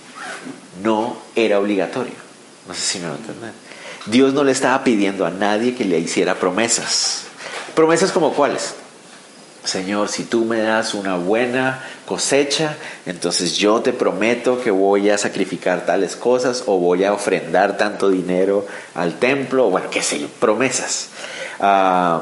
No 0.84 1.18
era 1.36 1.60
obligatorio. 1.60 2.14
No 2.68 2.74
sé 2.74 2.82
si 2.82 3.00
me 3.00 3.06
van 3.06 3.16
a 3.16 3.20
entender. 3.20 3.52
Dios 4.06 4.34
no 4.34 4.44
le 4.44 4.52
estaba 4.52 4.84
pidiendo 4.84 5.26
a 5.26 5.32
nadie 5.32 5.76
que 5.76 5.86
le 5.86 6.00
hiciera 6.00 6.36
promesas. 6.36 7.24
Promesas 7.76 8.12
como 8.12 8.34
cuáles? 8.34 8.76
Señor, 9.64 10.08
si 10.08 10.24
tú 10.24 10.46
me 10.46 10.62
das 10.62 10.94
una 10.94 11.18
buena 11.18 11.84
cosecha, 12.06 12.78
entonces 13.06 13.58
yo 13.58 13.82
te 13.82 13.92
prometo 13.92 14.62
que 14.62 14.72
voy 14.72 15.10
a 15.10 15.18
sacrificar 15.18 15.86
tales 15.86 16.16
cosas 16.16 16.64
o 16.68 16.78
voy 16.78 17.04
a 17.04 17.12
ofrendar 17.12 17.76
tanto 17.76 18.10
dinero 18.10 18.66
al 18.96 19.20
templo, 19.20 19.70
bueno, 19.70 19.90
qué 19.90 20.02
sé 20.02 20.20
yo, 20.20 20.28
promesas. 20.40 21.10
Ah, 21.60 22.22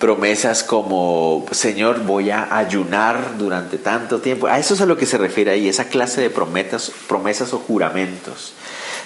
promesas 0.00 0.64
como, 0.64 1.44
Señor, 1.52 2.02
voy 2.04 2.30
a 2.30 2.56
ayunar 2.56 3.36
durante 3.36 3.76
tanto 3.76 4.20
tiempo. 4.20 4.46
A 4.46 4.58
eso 4.58 4.72
es 4.72 4.80
a 4.80 4.86
lo 4.86 4.96
que 4.96 5.04
se 5.04 5.18
refiere 5.18 5.52
ahí, 5.52 5.68
esa 5.68 5.84
clase 5.84 6.22
de 6.22 6.30
promesas, 6.30 6.90
promesas 7.06 7.52
o 7.52 7.58
juramentos, 7.58 8.54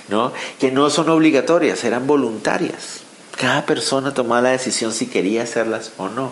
¿no? 0.09 0.33
Que 0.61 0.71
no 0.71 0.89
son 0.91 1.11
obligatorias, 1.11 1.83
eran 1.83 2.07
voluntarias. 2.07 3.01
Cada 3.37 3.67
persona 3.67 4.15
tomaba 4.15 4.43
la 4.43 4.51
decisión 4.51 4.93
si 4.93 5.07
quería 5.07 5.43
hacerlas 5.43 5.91
o 5.99 6.09
no. 6.09 6.31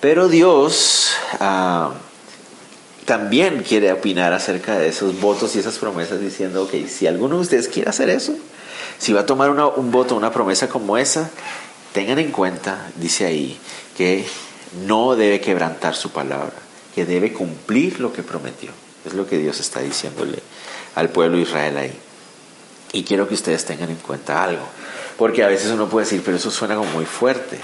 Pero 0.00 0.26
Dios 0.28 1.12
ah, 1.38 1.92
también 3.04 3.62
quiere 3.62 3.92
opinar 3.92 4.32
acerca 4.32 4.76
de 4.78 4.88
esos 4.88 5.20
votos 5.20 5.54
y 5.54 5.60
esas 5.60 5.78
promesas 5.78 6.20
diciendo, 6.20 6.64
ok, 6.64 6.88
si 6.88 7.06
alguno 7.06 7.36
de 7.36 7.42
ustedes 7.42 7.68
quiere 7.68 7.90
hacer 7.90 8.10
eso, 8.10 8.34
si 8.98 9.12
va 9.12 9.20
a 9.20 9.26
tomar 9.26 9.50
un 9.50 9.92
voto, 9.92 10.16
una 10.16 10.32
promesa 10.32 10.68
como 10.68 10.98
esa, 10.98 11.30
tengan 11.92 12.18
en 12.18 12.32
cuenta, 12.32 12.90
dice 12.96 13.26
ahí, 13.26 13.58
que 13.96 14.24
no 14.86 15.16
debe 15.16 15.40
quebrantar 15.40 15.94
su 15.94 16.10
palabra, 16.10 16.54
que 16.94 17.04
debe 17.04 17.32
cumplir 17.32 18.00
lo 18.00 18.12
que 18.12 18.22
prometió. 18.22 18.70
Es 19.04 19.14
lo 19.14 19.26
que 19.26 19.38
Dios 19.38 19.60
está 19.60 19.80
diciéndole 19.80 20.38
al 20.94 21.08
pueblo 21.10 21.36
de 21.36 21.42
Israel 21.42 21.76
ahí. 21.76 21.98
Y 22.92 23.04
quiero 23.04 23.26
que 23.26 23.34
ustedes 23.34 23.64
tengan 23.64 23.90
en 23.90 23.96
cuenta 23.96 24.44
algo, 24.44 24.64
porque 25.16 25.42
a 25.42 25.48
veces 25.48 25.70
uno 25.70 25.88
puede 25.88 26.04
decir, 26.04 26.22
pero 26.24 26.36
eso 26.36 26.50
suena 26.50 26.76
como 26.76 26.90
muy 26.92 27.06
fuerte. 27.06 27.58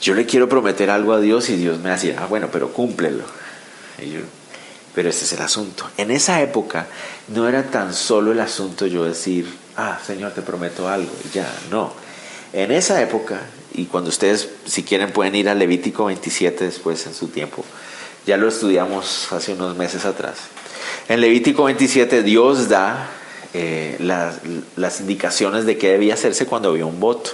Yo 0.00 0.14
le 0.14 0.26
quiero 0.26 0.48
prometer 0.48 0.90
algo 0.90 1.12
a 1.12 1.20
Dios 1.20 1.50
y 1.50 1.56
Dios 1.56 1.78
me 1.78 1.90
decir, 1.90 2.16
ah, 2.18 2.26
bueno, 2.26 2.48
pero 2.50 2.72
cúmplelo. 2.72 3.24
pero 4.94 5.08
ese 5.08 5.24
es 5.24 5.32
el 5.34 5.42
asunto. 5.42 5.88
En 5.96 6.10
esa 6.10 6.40
época 6.42 6.86
no 7.28 7.48
era 7.48 7.62
tan 7.64 7.94
solo 7.94 8.32
el 8.32 8.40
asunto 8.40 8.86
yo 8.86 9.04
decir, 9.04 9.46
ah, 9.76 9.98
Señor, 10.04 10.32
te 10.32 10.42
prometo 10.42 10.88
algo, 10.88 11.12
ya, 11.32 11.52
no. 11.70 11.92
En 12.52 12.72
esa 12.72 13.00
época 13.00 13.40
y 13.74 13.86
cuando 13.86 14.10
ustedes, 14.10 14.48
si 14.66 14.82
quieren, 14.82 15.12
pueden 15.12 15.34
ir 15.34 15.48
a 15.48 15.54
Levítico 15.54 16.06
27 16.06 16.64
después 16.64 17.06
en 17.06 17.14
su 17.14 17.28
tiempo. 17.28 17.64
Ya 18.26 18.36
lo 18.36 18.48
estudiamos 18.48 19.32
hace 19.32 19.52
unos 19.52 19.76
meses 19.76 20.04
atrás. 20.04 20.38
En 21.08 21.20
Levítico 21.20 21.64
27 21.64 22.22
Dios 22.22 22.68
da 22.68 23.08
eh, 23.54 23.96
las, 24.00 25.00
indicaciones 25.00 25.66
de 25.66 25.78
qué 25.78 25.92
debía 25.92 26.14
hacerse 26.14 26.46
cuando 26.46 26.70
había 26.70 26.86
un 26.86 27.00
voto. 27.00 27.30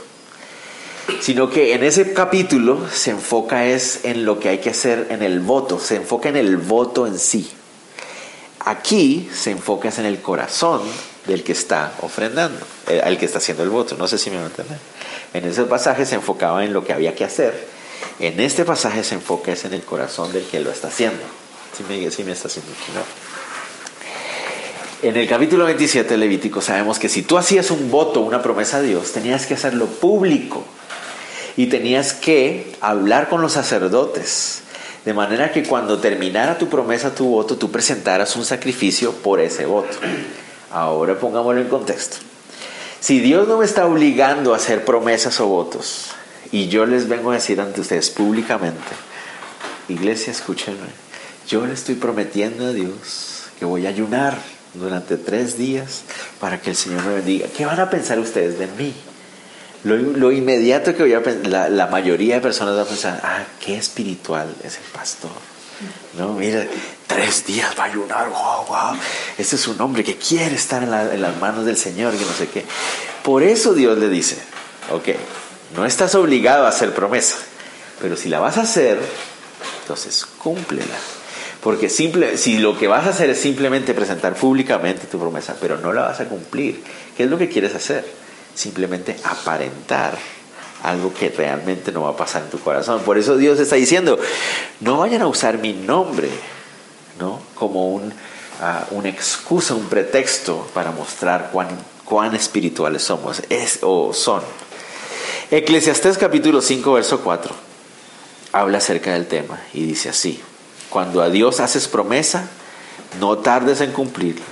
Sino 1.20 1.50
que 1.50 1.74
en 1.74 1.84
ese 1.84 2.12
capítulo 2.12 2.80
se 2.92 3.12
enfoca 3.12 3.66
es 3.66 4.04
en 4.04 4.24
lo 4.24 4.38
que 4.40 4.48
hay 4.50 4.58
que 4.58 4.70
hacer 4.70 5.06
en 5.10 5.22
el 5.22 5.40
voto, 5.40 5.78
se 5.78 5.96
enfoca 5.96 6.28
en 6.28 6.36
el 6.36 6.56
voto 6.56 7.06
en 7.06 7.18
sí. 7.18 7.48
Aquí 8.60 9.28
se 9.32 9.52
enfoca 9.52 9.90
en 9.96 10.04
el 10.04 10.20
corazón 10.20 10.82
del 11.26 11.42
que 11.42 11.52
está 11.52 11.92
ofrendando, 12.02 12.64
eh, 12.88 13.16
que 13.18 13.26
está 13.26 13.38
haciendo 13.38 13.62
el 13.62 13.70
voto. 13.70 13.96
No 13.96 14.06
sé 14.08 14.18
si 14.18 14.30
me 14.30 14.36
van 14.36 14.46
a 14.46 14.48
entender. 14.48 14.78
En 15.34 15.44
ese 15.44 15.64
pasaje 15.64 16.06
se 16.06 16.14
enfocaba 16.14 16.64
en 16.64 16.72
lo 16.72 16.84
que 16.84 16.92
había 16.92 17.14
que 17.14 17.24
hacer. 17.24 17.66
En 18.18 18.40
este 18.40 18.64
pasaje 18.64 19.04
se 19.04 19.14
enfoca 19.14 19.52
en 19.52 19.74
el 19.74 19.82
corazón 19.82 20.32
del 20.32 20.44
que 20.44 20.60
lo 20.60 20.70
está 20.70 20.88
haciendo. 20.88 21.22
Si 21.76 21.82
me, 21.82 21.98
me 21.98 22.32
está 22.32 22.48
haciendo 22.48 22.72
En 25.02 25.16
el 25.16 25.28
capítulo 25.28 25.66
27 25.66 26.08
de 26.08 26.16
Levítico 26.16 26.62
sabemos 26.62 26.98
que 26.98 27.10
si 27.10 27.22
tú 27.22 27.36
hacías 27.36 27.70
un 27.70 27.90
voto, 27.90 28.20
una 28.20 28.42
promesa 28.42 28.78
a 28.78 28.82
Dios, 28.82 29.12
tenías 29.12 29.44
que 29.44 29.54
hacerlo 29.54 29.86
público 29.86 30.64
y 31.56 31.66
tenías 31.66 32.14
que 32.14 32.74
hablar 32.80 33.28
con 33.28 33.42
los 33.42 33.52
sacerdotes. 33.52 34.62
De 35.04 35.12
manera 35.12 35.52
que 35.52 35.64
cuando 35.64 35.98
terminara 35.98 36.58
tu 36.58 36.68
promesa, 36.68 37.14
tu 37.14 37.28
voto, 37.28 37.56
tú 37.56 37.70
presentaras 37.70 38.34
un 38.36 38.44
sacrificio 38.44 39.12
por 39.12 39.40
ese 39.40 39.66
voto. 39.66 39.98
Ahora 40.70 41.18
pongámoslo 41.18 41.60
en 41.60 41.68
contexto. 41.68 42.16
Si 43.00 43.20
Dios 43.20 43.46
no 43.46 43.58
me 43.58 43.64
está 43.64 43.86
obligando 43.86 44.52
a 44.52 44.56
hacer 44.56 44.84
promesas 44.84 45.40
o 45.40 45.46
votos, 45.46 46.08
y 46.52 46.68
yo 46.68 46.86
les 46.86 47.08
vengo 47.08 47.30
a 47.30 47.34
decir 47.34 47.60
ante 47.60 47.80
ustedes 47.80 48.10
públicamente, 48.10 48.92
iglesia, 49.88 50.32
escúchenme, 50.32 50.88
yo 51.46 51.66
le 51.66 51.74
estoy 51.74 51.94
prometiendo 51.94 52.66
a 52.66 52.72
Dios 52.72 53.44
que 53.58 53.64
voy 53.64 53.86
a 53.86 53.90
ayunar 53.90 54.36
durante 54.74 55.16
tres 55.16 55.56
días 55.56 56.02
para 56.40 56.60
que 56.60 56.70
el 56.70 56.76
Señor 56.76 57.04
me 57.04 57.14
bendiga. 57.14 57.46
¿Qué 57.56 57.64
van 57.64 57.80
a 57.80 57.90
pensar 57.90 58.18
ustedes 58.18 58.58
de 58.58 58.66
mí? 58.66 58.92
Lo, 59.84 60.32
inmediato 60.32 60.96
que 60.96 61.04
voy 61.04 61.14
a 61.14 61.22
pensar, 61.22 61.46
la, 61.46 61.68
la 61.68 61.86
mayoría 61.86 62.34
de 62.36 62.40
personas 62.40 62.76
va 62.76 62.82
a 62.82 62.86
pensar, 62.86 63.20
ah, 63.22 63.44
qué 63.64 63.76
espiritual 63.76 64.52
es 64.64 64.78
el 64.78 64.84
pastor. 64.92 65.30
No, 66.18 66.32
mira, 66.32 66.66
tres 67.06 67.46
días 67.46 67.74
va 67.78 67.84
a 67.84 67.86
ayunar, 67.86 68.28
wow, 68.28 68.66
wow. 68.66 68.98
Este 69.38 69.56
es 69.56 69.68
un 69.68 69.80
hombre 69.80 70.04
que 70.04 70.16
quiere 70.16 70.54
estar 70.54 70.82
en, 70.82 70.90
las 70.90 71.36
manos 71.38 71.64
del 71.64 71.76
Señor, 71.76 72.14
que 72.16 72.24
no 72.24 72.32
sé 72.32 72.48
qué. 72.48 72.64
Por 73.22 73.42
eso 73.42 73.74
Dios 73.74 73.98
le 73.98 74.08
dice, 74.08 74.38
ok, 74.90 75.08
no 75.76 75.84
estás 75.86 76.14
obligado 76.14 76.66
a 76.66 76.68
hacer 76.68 76.94
promesa, 76.94 77.36
pero 78.00 78.16
si 78.16 78.28
la 78.28 78.40
vas 78.40 78.58
a 78.58 78.62
hacer, 78.62 78.98
entonces 79.82 80.26
cúmplela. 80.26 80.96
Porque 81.62 81.88
simple, 81.88 82.36
si 82.38 82.58
lo 82.58 82.78
que 82.78 82.86
vas 82.86 83.06
a 83.06 83.10
hacer 83.10 83.30
es 83.30 83.40
simplemente 83.40 83.92
presentar 83.94 84.34
públicamente 84.34 85.06
tu 85.06 85.18
promesa, 85.18 85.56
pero 85.60 85.78
no 85.78 85.92
la 85.92 86.02
vas 86.02 86.20
a 86.20 86.26
cumplir, 86.26 86.82
¿qué 87.16 87.24
es 87.24 87.30
lo 87.30 87.38
que 87.38 87.48
quieres 87.48 87.74
hacer? 87.74 88.04
Simplemente 88.54 89.16
aparentar 89.24 90.16
algo 90.82 91.12
que 91.12 91.30
realmente 91.30 91.90
no 91.90 92.02
va 92.02 92.10
a 92.10 92.16
pasar 92.16 92.42
en 92.42 92.50
tu 92.50 92.60
corazón. 92.60 93.00
Por 93.00 93.18
eso 93.18 93.36
Dios 93.36 93.58
está 93.58 93.74
diciendo, 93.76 94.18
no 94.80 94.98
vayan 94.98 95.22
a 95.22 95.26
usar 95.26 95.58
mi 95.58 95.72
nombre, 95.72 96.28
¿no? 97.18 97.40
Como 97.54 97.88
un, 97.92 98.04
uh, 98.04 98.94
una 98.94 99.08
excusa, 99.08 99.74
un 99.74 99.86
pretexto 99.86 100.68
para 100.74 100.90
mostrar 100.90 101.50
cuán, 101.52 101.68
cuán 102.04 102.34
espirituales 102.34 103.02
somos 103.02 103.42
es, 103.48 103.80
o 103.82 104.12
son. 104.12 104.42
Eclesiastés 105.50 106.18
capítulo 106.18 106.60
5, 106.60 106.92
verso 106.92 107.20
4, 107.20 107.54
habla 108.52 108.78
acerca 108.78 109.12
del 109.12 109.26
tema 109.26 109.60
y 109.72 109.86
dice 109.86 110.08
así, 110.08 110.40
cuando 110.90 111.22
a 111.22 111.30
Dios 111.30 111.60
haces 111.60 111.88
promesa, 111.88 112.48
no 113.20 113.38
tardes 113.38 113.80
en 113.80 113.92
cumplirla, 113.92 114.44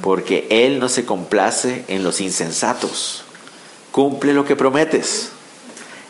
porque 0.00 0.46
Él 0.50 0.78
no 0.78 0.88
se 0.88 1.04
complace 1.04 1.84
en 1.88 2.02
los 2.02 2.20
insensatos. 2.20 3.24
Cumple 3.90 4.32
lo 4.32 4.44
que 4.44 4.56
prometes. 4.56 5.30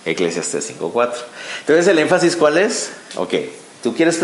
Eclesiastes 0.04 0.72
5.4. 0.78 1.12
Entonces, 1.61 1.88
¿el 1.88 1.99
énfasis 1.99 2.37
cuál 2.37 2.58
es? 2.58 2.90
Ok, 3.16 3.34
tú 3.82 3.94
quieres 3.94 4.22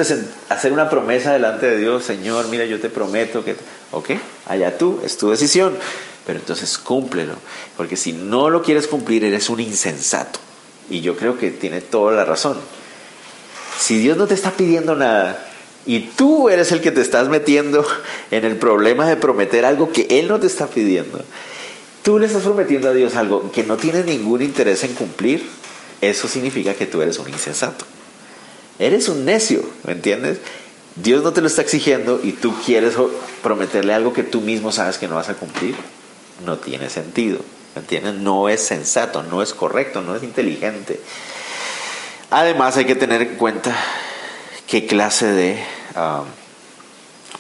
hacer 0.49 0.73
una 0.73 0.89
promesa 0.89 1.33
delante 1.33 1.67
de 1.67 1.79
Dios, 1.79 2.05
Señor, 2.05 2.49
mira, 2.49 2.65
yo 2.65 2.81
te 2.81 2.89
prometo 2.89 3.45
que... 3.45 3.57
Ok, 3.91 4.11
allá 4.47 4.77
tú, 4.77 5.01
es 5.05 5.17
tu 5.17 5.31
decisión, 5.31 5.77
pero 6.27 6.39
entonces 6.39 6.79
cúmplelo, 6.79 7.35
porque 7.77 7.97
si 7.97 8.13
no 8.13 8.51
lo 8.51 8.63
quieres 8.63 8.87
cumplir, 8.87 9.25
eres 9.25 9.49
un 9.49 9.61
insensato. 9.61 10.39
Y 10.91 11.01
yo 11.01 11.17
creo 11.17 11.39
que 11.39 11.51
tiene 11.51 11.81
toda 11.81 12.13
la 12.13 12.25
razón. 12.25 12.59
Si 13.79 13.99
Dios 13.99 14.17
no 14.17 14.27
te 14.27 14.35
está 14.35 14.53
pidiendo 14.53 14.95
nada 14.95 15.47
y 15.87 16.01
tú 16.01 16.49
eres 16.49 16.73
el 16.73 16.81
que 16.81 16.91
te 16.91 17.01
estás 17.01 17.29
metiendo 17.29 17.87
en 18.31 18.45
el 18.45 18.57
problema 18.57 19.09
de 19.09 19.17
prometer 19.17 19.65
algo 19.65 19.93
que 19.93 20.07
Él 20.11 20.29
no 20.29 20.39
te 20.39 20.47
está 20.47 20.67
pidiendo, 20.67 21.25
tú 22.03 22.19
le 22.19 22.27
estás 22.27 22.43
prometiendo 22.43 22.89
a 22.89 22.93
Dios 22.93 23.17
algo 23.17 23.51
que 23.51 23.65
no 23.65 23.77
tiene 23.77 24.05
ningún 24.05 24.43
interés 24.43 24.85
en 24.85 24.95
cumplir, 24.95 25.47
eso 26.01 26.29
significa 26.29 26.75
que 26.75 26.87
tú 26.87 27.03
eres 27.03 27.19
un 27.19 27.29
insensato. 27.29 27.85
Eres 28.79 29.09
un 29.09 29.25
necio, 29.25 29.63
¿me 29.85 29.93
entiendes? 29.93 30.39
Dios 30.97 31.23
no 31.23 31.33
te 31.33 31.41
lo 31.41 31.47
está 31.47 31.63
exigiendo 31.63 32.21
y 32.23 32.33
tú 32.33 32.55
quieres 32.65 32.95
prometerle 33.43 33.95
algo 33.95 34.13
que 34.13 34.25
tú 34.25 34.41
mismo 34.41 34.73
sabes 34.73 34.99
que 34.99 35.09
no 35.09 35.17
vas 35.17 35.29
a 35.29 35.35
cumplir. 35.35 35.77
No 36.45 36.59
tiene 36.59 36.89
sentido, 36.91 37.41
¿me 37.75 37.81
entiendes? 37.81 38.15
No 38.15 38.49
es 38.49 38.61
sensato, 38.61 39.23
no 39.23 39.43
es 39.43 39.55
correcto, 39.55 40.01
no 40.01 40.15
es 40.15 40.23
inteligente. 40.23 41.01
Además 42.31 42.77
hay 42.77 42.85
que 42.85 42.95
tener 42.95 43.23
en 43.23 43.37
cuenta 43.37 43.77
qué 44.67 44.87
clase 44.87 45.27
de 45.27 45.65
um, 45.97 46.27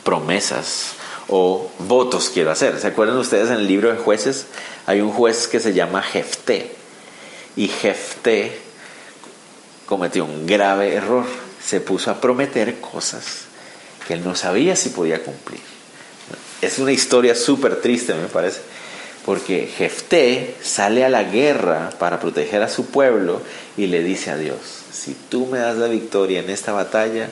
promesas 0.02 0.94
o 1.28 1.70
votos 1.80 2.30
quiero 2.32 2.50
hacer. 2.50 2.78
¿Se 2.80 2.86
acuerdan 2.86 3.18
ustedes 3.18 3.50
en 3.50 3.56
el 3.56 3.68
libro 3.68 3.92
de 3.92 3.98
jueces? 3.98 4.46
Hay 4.86 5.00
un 5.00 5.12
juez 5.12 5.46
que 5.48 5.60
se 5.60 5.74
llama 5.74 6.02
Jefté 6.02 6.74
y 7.54 7.68
Jefté 7.68 8.67
cometió 9.88 10.24
un 10.24 10.46
grave 10.46 10.94
error. 10.94 11.24
Se 11.64 11.80
puso 11.80 12.10
a 12.10 12.20
prometer 12.20 12.80
cosas 12.80 13.46
que 14.06 14.14
él 14.14 14.24
no 14.24 14.36
sabía 14.36 14.76
si 14.76 14.90
podía 14.90 15.22
cumplir. 15.22 15.60
Es 16.60 16.78
una 16.78 16.92
historia 16.92 17.34
súper 17.34 17.80
triste, 17.80 18.14
me 18.14 18.26
parece, 18.26 18.60
porque 19.24 19.66
Jefté 19.66 20.56
sale 20.62 21.04
a 21.04 21.08
la 21.08 21.22
guerra 21.22 21.90
para 21.98 22.20
proteger 22.20 22.62
a 22.62 22.68
su 22.68 22.86
pueblo 22.86 23.40
y 23.76 23.86
le 23.86 24.02
dice 24.02 24.30
a 24.30 24.36
Dios, 24.36 24.58
si 24.92 25.14
tú 25.28 25.46
me 25.46 25.58
das 25.58 25.76
la 25.76 25.86
victoria 25.86 26.40
en 26.40 26.50
esta 26.50 26.72
batalla, 26.72 27.28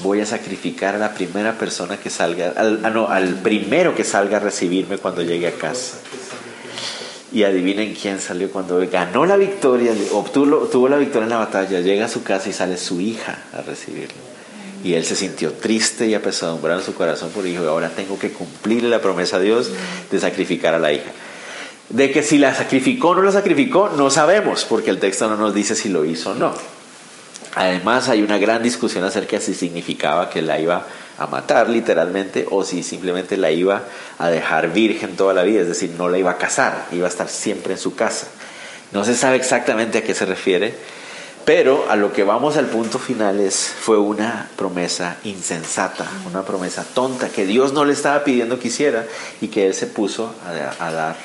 voy 0.00 0.20
a 0.20 0.26
sacrificar 0.26 0.94
a 0.94 0.98
la 0.98 1.14
primera 1.14 1.58
persona 1.58 1.98
que 1.98 2.10
salga, 2.10 2.52
al, 2.56 2.80
ah, 2.84 3.06
al 3.10 3.34
primero 3.36 3.94
que 3.94 4.04
salga 4.04 4.38
a 4.38 4.40
recibirme 4.40 4.98
cuando 4.98 5.22
llegue 5.22 5.48
a 5.48 5.52
casa. 5.52 5.98
Y 7.32 7.44
adivinen 7.44 7.94
quién 7.94 8.20
salió 8.20 8.50
cuando 8.50 8.78
ganó 8.90 9.24
la 9.24 9.36
victoria, 9.36 9.92
obtuvo 10.12 10.68
tuvo 10.68 10.88
la 10.88 10.98
victoria 10.98 11.24
en 11.24 11.30
la 11.30 11.38
batalla, 11.38 11.80
llega 11.80 12.04
a 12.04 12.08
su 12.08 12.22
casa 12.22 12.50
y 12.50 12.52
sale 12.52 12.76
su 12.76 13.00
hija 13.00 13.38
a 13.56 13.62
recibirlo. 13.62 14.20
Y 14.84 14.94
él 14.94 15.04
se 15.04 15.14
sintió 15.14 15.52
triste 15.52 16.06
y 16.06 16.14
apesadumbrado 16.14 16.80
en 16.80 16.84
su 16.84 16.94
corazón 16.94 17.30
porque 17.32 17.50
dijo, 17.50 17.66
ahora 17.66 17.88
tengo 17.88 18.18
que 18.18 18.32
cumplir 18.32 18.82
la 18.82 19.00
promesa 19.00 19.36
a 19.36 19.40
Dios 19.40 19.70
de 20.10 20.20
sacrificar 20.20 20.74
a 20.74 20.78
la 20.78 20.92
hija. 20.92 21.10
De 21.88 22.10
que 22.10 22.22
si 22.22 22.38
la 22.38 22.54
sacrificó 22.54 23.10
o 23.10 23.14
no 23.14 23.22
la 23.22 23.32
sacrificó, 23.32 23.90
no 23.96 24.10
sabemos, 24.10 24.64
porque 24.64 24.90
el 24.90 24.98
texto 24.98 25.28
no 25.28 25.36
nos 25.36 25.54
dice 25.54 25.74
si 25.74 25.88
lo 25.88 26.04
hizo 26.04 26.32
o 26.32 26.34
no. 26.34 26.52
Además, 27.54 28.08
hay 28.08 28.22
una 28.22 28.38
gran 28.38 28.62
discusión 28.62 29.04
acerca 29.04 29.36
de 29.36 29.42
si 29.42 29.54
significaba 29.54 30.30
que 30.30 30.42
la 30.42 30.58
iba 30.58 30.76
a 30.76 30.86
matar 31.30 31.68
literalmente 31.68 32.46
o 32.50 32.64
si 32.64 32.82
simplemente 32.82 33.36
la 33.36 33.50
iba 33.50 33.82
a 34.18 34.28
dejar 34.28 34.72
virgen 34.72 35.16
toda 35.16 35.34
la 35.34 35.42
vida, 35.42 35.60
es 35.60 35.68
decir, 35.68 35.94
no 35.96 36.08
la 36.08 36.18
iba 36.18 36.32
a 36.32 36.38
casar, 36.38 36.86
iba 36.92 37.06
a 37.06 37.10
estar 37.10 37.28
siempre 37.28 37.74
en 37.74 37.78
su 37.78 37.94
casa. 37.94 38.26
No 38.92 39.04
se 39.04 39.16
sabe 39.16 39.36
exactamente 39.36 39.98
a 39.98 40.04
qué 40.04 40.14
se 40.14 40.26
refiere, 40.26 40.74
pero 41.44 41.86
a 41.88 41.96
lo 41.96 42.12
que 42.12 42.24
vamos 42.24 42.56
al 42.56 42.66
punto 42.66 42.98
final 42.98 43.40
es, 43.40 43.56
fue 43.56 43.98
una 43.98 44.48
promesa 44.56 45.16
insensata, 45.24 46.06
una 46.26 46.42
promesa 46.42 46.84
tonta 46.94 47.28
que 47.30 47.46
Dios 47.46 47.72
no 47.72 47.84
le 47.84 47.92
estaba 47.92 48.22
pidiendo 48.22 48.58
que 48.58 48.68
hiciera 48.68 49.06
y 49.40 49.48
que 49.48 49.66
Él 49.66 49.74
se 49.74 49.86
puso 49.86 50.34
a, 50.44 50.86
a 50.86 50.92
dar 50.92 51.16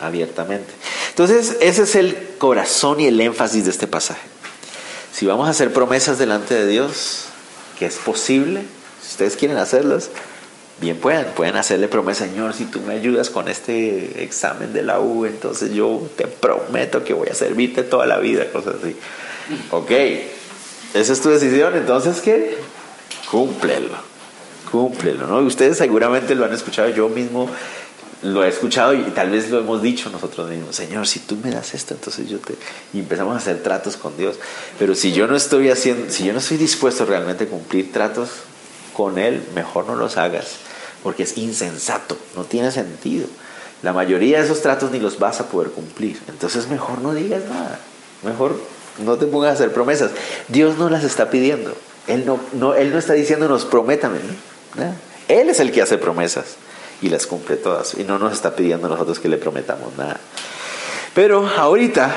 abiertamente. 0.00 0.72
Entonces, 1.10 1.56
ese 1.60 1.82
es 1.82 1.94
el 1.94 2.16
corazón 2.38 3.00
y 3.00 3.06
el 3.06 3.20
énfasis 3.20 3.64
de 3.64 3.70
este 3.70 3.86
pasaje. 3.86 4.20
Si 5.12 5.26
vamos 5.26 5.48
a 5.48 5.50
hacer 5.50 5.72
promesas 5.72 6.18
delante 6.18 6.54
de 6.54 6.66
Dios, 6.66 7.24
que 7.78 7.86
es 7.86 7.96
posible, 7.96 8.60
si 8.60 8.75
ustedes 9.16 9.36
quieren 9.36 9.56
hacerlas, 9.56 10.10
bien 10.78 10.98
pueden, 10.98 11.24
pueden 11.34 11.56
hacerle 11.56 11.88
promesa, 11.88 12.26
Señor, 12.26 12.52
si 12.52 12.66
tú 12.66 12.82
me 12.82 12.92
ayudas 12.92 13.30
con 13.30 13.48
este 13.48 14.22
examen 14.22 14.74
de 14.74 14.82
la 14.82 15.00
U, 15.00 15.24
entonces 15.24 15.72
yo 15.72 16.06
te 16.16 16.26
prometo 16.26 17.02
que 17.02 17.14
voy 17.14 17.28
a 17.28 17.34
servirte 17.34 17.82
toda 17.82 18.04
la 18.04 18.18
vida, 18.18 18.44
cosas 18.52 18.74
así. 18.82 18.94
Ok, 19.70 19.90
esa 20.92 21.12
es 21.14 21.20
tu 21.22 21.30
decisión, 21.30 21.74
entonces 21.76 22.20
¿qué? 22.20 22.58
Cúmplelo, 23.30 23.94
cúmplelo, 24.70 25.26
¿no? 25.26 25.38
Ustedes 25.38 25.78
seguramente 25.78 26.34
lo 26.34 26.44
han 26.44 26.52
escuchado, 26.52 26.90
yo 26.90 27.08
mismo 27.08 27.48
lo 28.20 28.44
he 28.44 28.48
escuchado 28.48 28.92
y 28.92 29.02
tal 29.14 29.30
vez 29.30 29.48
lo 29.48 29.60
hemos 29.60 29.80
dicho 29.80 30.10
nosotros 30.10 30.50
mismos, 30.50 30.76
Señor, 30.76 31.06
si 31.06 31.20
tú 31.20 31.38
me 31.42 31.50
das 31.50 31.72
esto, 31.72 31.94
entonces 31.94 32.28
yo 32.28 32.38
te... 32.38 32.54
Y 32.92 32.98
empezamos 32.98 33.34
a 33.34 33.38
hacer 33.38 33.62
tratos 33.62 33.96
con 33.96 34.14
Dios. 34.18 34.36
Pero 34.78 34.94
si 34.94 35.12
yo 35.12 35.26
no 35.26 35.36
estoy 35.36 35.70
haciendo, 35.70 36.10
si 36.10 36.24
yo 36.24 36.34
no 36.34 36.40
estoy 36.40 36.58
dispuesto 36.58 37.06
realmente 37.06 37.44
a 37.44 37.46
cumplir 37.46 37.92
tratos 37.92 38.28
con 38.96 39.18
Él, 39.18 39.42
mejor 39.54 39.86
no 39.86 39.94
los 39.94 40.16
hagas, 40.16 40.56
porque 41.02 41.24
es 41.24 41.36
insensato, 41.36 42.16
no 42.34 42.44
tiene 42.44 42.70
sentido. 42.70 43.26
La 43.82 43.92
mayoría 43.92 44.38
de 44.38 44.46
esos 44.46 44.62
tratos 44.62 44.90
ni 44.90 44.98
los 44.98 45.18
vas 45.18 45.40
a 45.40 45.48
poder 45.48 45.70
cumplir. 45.70 46.18
Entonces 46.28 46.68
mejor 46.68 47.02
no 47.02 47.12
digas 47.12 47.42
nada, 47.44 47.78
mejor 48.22 48.58
no 49.04 49.16
te 49.16 49.26
pongas 49.26 49.50
a 49.50 49.52
hacer 49.52 49.72
promesas. 49.72 50.12
Dios 50.48 50.78
no 50.78 50.88
las 50.88 51.04
está 51.04 51.28
pidiendo. 51.28 51.74
Él 52.06 52.24
no, 52.24 52.40
no, 52.54 52.74
él 52.74 52.90
no 52.90 52.98
está 52.98 53.12
diciéndonos, 53.12 53.66
prométame. 53.66 54.18
Él 55.28 55.50
es 55.50 55.60
el 55.60 55.72
que 55.72 55.82
hace 55.82 55.98
promesas 55.98 56.56
y 57.02 57.10
las 57.10 57.26
cumple 57.26 57.56
todas. 57.56 57.94
Y 57.98 58.04
no 58.04 58.18
nos 58.18 58.32
está 58.32 58.56
pidiendo 58.56 58.86
a 58.86 58.90
nosotros 58.90 59.18
que 59.18 59.28
le 59.28 59.36
prometamos 59.36 59.94
nada. 59.98 60.18
Pero 61.14 61.46
ahorita 61.46 62.14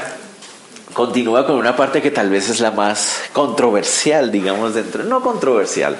continúa 0.93 1.45
con 1.45 1.55
una 1.57 1.75
parte 1.75 2.01
que 2.01 2.11
tal 2.11 2.29
vez 2.29 2.49
es 2.49 2.61
la 2.61 2.71
más 2.71 3.17
controversial, 3.33 4.31
digamos, 4.31 4.75
dentro. 4.75 5.03
No 5.03 5.21
controversial. 5.21 5.97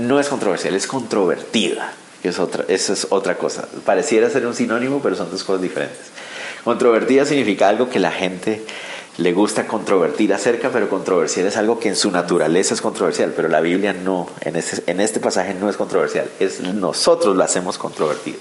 No 0.00 0.18
es 0.18 0.28
controversial, 0.28 0.74
es 0.74 0.86
controvertida. 0.86 1.92
Es 2.22 2.38
otra, 2.38 2.64
eso 2.68 2.92
es 2.92 3.06
otra 3.10 3.36
cosa. 3.36 3.68
Pareciera 3.84 4.28
ser 4.30 4.46
un 4.46 4.54
sinónimo, 4.54 5.00
pero 5.02 5.16
son 5.16 5.30
dos 5.30 5.44
cosas 5.44 5.62
diferentes. 5.62 5.98
Controvertida 6.64 7.24
significa 7.24 7.68
algo 7.68 7.88
que 7.88 7.98
la 7.98 8.10
gente 8.10 8.62
le 9.16 9.32
gusta 9.32 9.66
controvertir 9.66 10.32
acerca, 10.32 10.70
pero 10.70 10.88
controversial 10.88 11.46
es 11.46 11.56
algo 11.56 11.78
que 11.78 11.88
en 11.88 11.96
su 11.96 12.10
naturaleza 12.10 12.74
es 12.74 12.80
controversial, 12.80 13.32
pero 13.34 13.48
la 13.48 13.60
Biblia 13.60 13.92
no, 13.92 14.28
en 14.40 14.56
este, 14.56 14.90
en 14.90 15.00
este 15.00 15.20
pasaje 15.20 15.54
no 15.54 15.68
es 15.68 15.76
controversial, 15.76 16.26
es 16.38 16.60
nosotros 16.60 17.36
lo 17.36 17.44
hacemos 17.44 17.76
controvertido. 17.76 18.38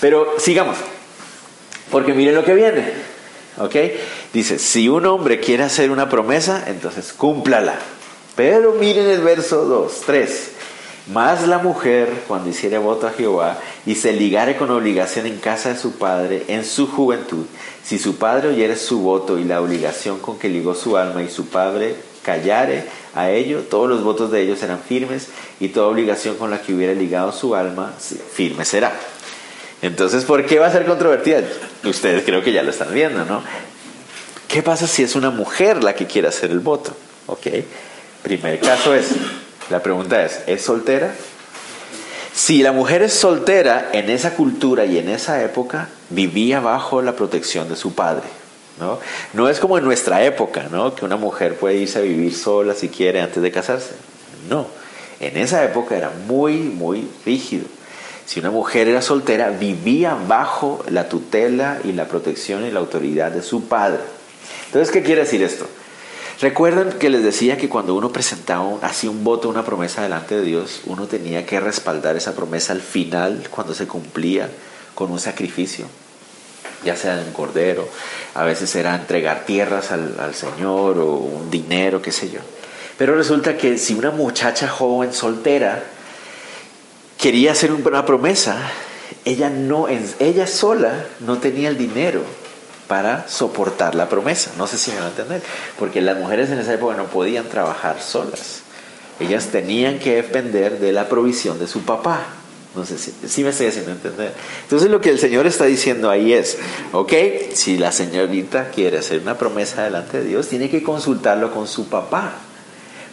Pero 0.00 0.34
sigamos, 0.38 0.76
porque 1.90 2.14
miren 2.14 2.34
lo 2.34 2.44
que 2.44 2.54
viene, 2.54 2.92
¿ok? 3.58 3.76
Dice, 4.32 4.58
si 4.58 4.88
un 4.88 5.06
hombre 5.06 5.38
quiere 5.38 5.62
hacer 5.62 5.90
una 5.90 6.08
promesa, 6.08 6.64
entonces 6.66 7.12
cúmplala. 7.12 7.74
Pero 8.34 8.72
miren 8.72 9.06
el 9.08 9.20
verso 9.20 9.64
2, 9.64 10.00
3. 10.06 10.51
Más 11.08 11.48
la 11.48 11.58
mujer, 11.58 12.08
cuando 12.28 12.50
hiciere 12.50 12.78
voto 12.78 13.08
a 13.08 13.10
Jehová 13.10 13.58
y 13.84 13.96
se 13.96 14.12
ligare 14.12 14.56
con 14.56 14.70
obligación 14.70 15.26
en 15.26 15.38
casa 15.38 15.70
de 15.70 15.78
su 15.78 15.92
padre 15.92 16.44
en 16.46 16.64
su 16.64 16.86
juventud, 16.86 17.46
si 17.84 17.98
su 17.98 18.16
padre 18.16 18.48
oyere 18.48 18.76
su 18.76 19.00
voto 19.00 19.38
y 19.38 19.44
la 19.44 19.60
obligación 19.60 20.20
con 20.20 20.38
que 20.38 20.48
ligó 20.48 20.76
su 20.76 20.96
alma 20.96 21.22
y 21.22 21.28
su 21.28 21.48
padre 21.48 21.96
callare 22.22 22.84
a 23.16 23.30
ello, 23.30 23.62
todos 23.68 23.88
los 23.88 24.04
votos 24.04 24.30
de 24.30 24.42
ellos 24.42 24.60
serán 24.60 24.78
firmes 24.78 25.28
y 25.58 25.68
toda 25.68 25.88
obligación 25.88 26.36
con 26.36 26.50
la 26.50 26.62
que 26.62 26.72
hubiera 26.72 26.94
ligado 26.94 27.32
su 27.32 27.56
alma 27.56 27.92
firme 28.32 28.64
será. 28.64 28.92
Entonces, 29.82 30.24
¿por 30.24 30.46
qué 30.46 30.60
va 30.60 30.68
a 30.68 30.72
ser 30.72 30.86
controvertida? 30.86 31.42
Ustedes 31.82 32.22
creo 32.24 32.44
que 32.44 32.52
ya 32.52 32.62
lo 32.62 32.70
están 32.70 32.94
viendo, 32.94 33.24
¿no? 33.24 33.42
¿Qué 34.46 34.62
pasa 34.62 34.86
si 34.86 35.02
es 35.02 35.16
una 35.16 35.30
mujer 35.30 35.82
la 35.82 35.96
que 35.96 36.06
quiere 36.06 36.28
hacer 36.28 36.52
el 36.52 36.60
voto? 36.60 36.94
¿Ok? 37.26 37.48
Primer 38.22 38.60
caso 38.60 38.94
es, 38.94 39.08
la 39.70 39.82
pregunta 39.82 40.24
es, 40.24 40.40
¿es 40.46 40.62
soltera? 40.62 41.14
Si 42.34 42.62
la 42.62 42.72
mujer 42.72 43.02
es 43.02 43.12
soltera 43.12 43.90
en 43.92 44.08
esa 44.10 44.34
cultura 44.34 44.84
y 44.86 44.98
en 44.98 45.08
esa 45.08 45.42
época, 45.42 45.88
vivía 46.10 46.60
bajo 46.60 47.02
la 47.02 47.12
protección 47.14 47.68
de 47.68 47.76
su 47.76 47.94
padre. 47.94 48.24
¿no? 48.80 48.98
no 49.34 49.48
es 49.48 49.60
como 49.60 49.78
en 49.78 49.84
nuestra 49.84 50.24
época, 50.24 50.66
¿no? 50.70 50.94
que 50.94 51.04
una 51.04 51.16
mujer 51.16 51.56
puede 51.56 51.76
irse 51.76 51.98
a 51.98 52.02
vivir 52.02 52.34
sola 52.34 52.74
si 52.74 52.88
quiere 52.88 53.20
antes 53.20 53.42
de 53.42 53.52
casarse. 53.52 53.94
No, 54.48 54.66
en 55.20 55.36
esa 55.36 55.62
época 55.64 55.96
era 55.96 56.10
muy, 56.26 56.54
muy 56.54 57.06
rígido. 57.24 57.66
Si 58.24 58.40
una 58.40 58.50
mujer 58.50 58.88
era 58.88 59.02
soltera, 59.02 59.50
vivía 59.50 60.16
bajo 60.26 60.84
la 60.88 61.08
tutela 61.08 61.78
y 61.84 61.92
la 61.92 62.06
protección 62.06 62.64
y 62.64 62.70
la 62.70 62.80
autoridad 62.80 63.30
de 63.30 63.42
su 63.42 63.64
padre. 63.68 64.00
Entonces, 64.66 64.90
¿qué 64.90 65.02
quiere 65.02 65.22
decir 65.22 65.42
esto? 65.42 65.66
Recuerdan 66.42 66.94
que 66.98 67.08
les 67.08 67.22
decía 67.22 67.56
que 67.56 67.68
cuando 67.68 67.94
uno 67.94 68.10
presentaba, 68.10 68.68
hacía 68.82 69.10
un 69.10 69.22
voto, 69.22 69.48
una 69.48 69.64
promesa 69.64 70.02
delante 70.02 70.34
de 70.34 70.42
Dios, 70.42 70.80
uno 70.86 71.06
tenía 71.06 71.46
que 71.46 71.60
respaldar 71.60 72.16
esa 72.16 72.34
promesa 72.34 72.72
al 72.72 72.80
final, 72.80 73.46
cuando 73.48 73.74
se 73.74 73.86
cumplía, 73.86 74.50
con 74.96 75.12
un 75.12 75.20
sacrificio, 75.20 75.86
ya 76.84 76.96
sea 76.96 77.14
de 77.14 77.24
un 77.24 77.32
cordero, 77.32 77.88
a 78.34 78.42
veces 78.42 78.74
era 78.74 78.96
entregar 78.96 79.44
tierras 79.46 79.92
al, 79.92 80.16
al 80.18 80.34
Señor 80.34 80.98
o 80.98 81.12
un 81.12 81.48
dinero, 81.48 82.02
qué 82.02 82.10
sé 82.10 82.28
yo. 82.28 82.40
Pero 82.98 83.14
resulta 83.14 83.56
que 83.56 83.78
si 83.78 83.94
una 83.94 84.10
muchacha 84.10 84.66
joven 84.66 85.12
soltera 85.12 85.84
quería 87.18 87.52
hacer 87.52 87.70
una 87.70 88.04
promesa, 88.04 88.56
ella 89.24 89.48
no, 89.48 89.86
ella 89.86 90.48
sola 90.48 91.06
no 91.20 91.38
tenía 91.38 91.68
el 91.68 91.78
dinero 91.78 92.24
para 92.88 93.28
soportar 93.28 93.94
la 93.94 94.08
promesa. 94.08 94.52
No 94.58 94.66
sé 94.66 94.78
si 94.78 94.90
me 94.90 94.98
van 94.98 95.06
a 95.06 95.10
entender, 95.10 95.42
porque 95.78 96.00
las 96.00 96.18
mujeres 96.18 96.50
en 96.50 96.58
esa 96.58 96.74
época 96.74 96.96
no 96.96 97.06
podían 97.06 97.48
trabajar 97.48 98.00
solas. 98.00 98.62
Ellas 99.20 99.48
tenían 99.48 99.98
que 99.98 100.16
depender 100.16 100.78
de 100.78 100.92
la 100.92 101.08
provisión 101.08 101.58
de 101.58 101.66
su 101.66 101.82
papá. 101.82 102.26
No 102.74 102.86
sé 102.86 102.96
si, 102.96 103.44
me 103.44 103.50
estoy 103.50 103.66
haciendo 103.66 103.90
entender. 103.92 104.32
Entonces 104.62 104.90
lo 104.90 105.00
que 105.00 105.10
el 105.10 105.18
Señor 105.18 105.46
está 105.46 105.66
diciendo 105.66 106.08
ahí 106.08 106.32
es, 106.32 106.56
ok, 106.92 107.12
si 107.52 107.76
la 107.76 107.92
señorita 107.92 108.70
quiere 108.70 108.98
hacer 108.98 109.20
una 109.20 109.36
promesa 109.36 109.84
delante 109.84 110.18
de 110.18 110.24
Dios, 110.24 110.48
tiene 110.48 110.70
que 110.70 110.82
consultarlo 110.82 111.52
con 111.52 111.68
su 111.68 111.88
papá. 111.88 112.32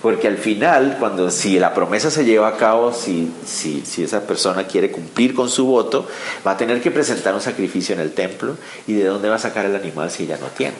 Porque 0.02 0.30
al 0.30 0.38
final, 0.38 0.96
cuando 0.98 1.30
si 1.30 1.60
la 1.60 1.74
promesa 1.74 2.10
se 2.10 2.24
lleva 2.24 2.48
a 2.48 2.56
cabo, 2.56 2.94
si, 2.94 3.34
si, 3.46 3.84
si, 3.86 4.04
esa 4.04 4.22
persona 4.22 4.66
quiere 4.66 4.92
cumplir 4.92 5.34
con 5.34 5.50
su 5.50 5.66
voto, 5.66 6.08
va 6.46 6.52
a 6.52 6.58
tener 6.58 6.82
que 6.82 6.90
presentar 6.90 7.34
un 7.34 7.42
sacrificio 7.42 7.96
en 7.96 8.02
el 8.02 8.14
templo. 8.14 8.56
¿Y 8.88 8.94
de 8.94 9.06
dónde 9.06 9.28
va 9.28 9.36
a 9.36 9.40
sacar 9.40 9.66
el 9.66 9.76
animal 9.76 10.10
si 10.10 10.24
ella 10.24 10.38
no 10.40 10.48
tiene? 10.48 10.76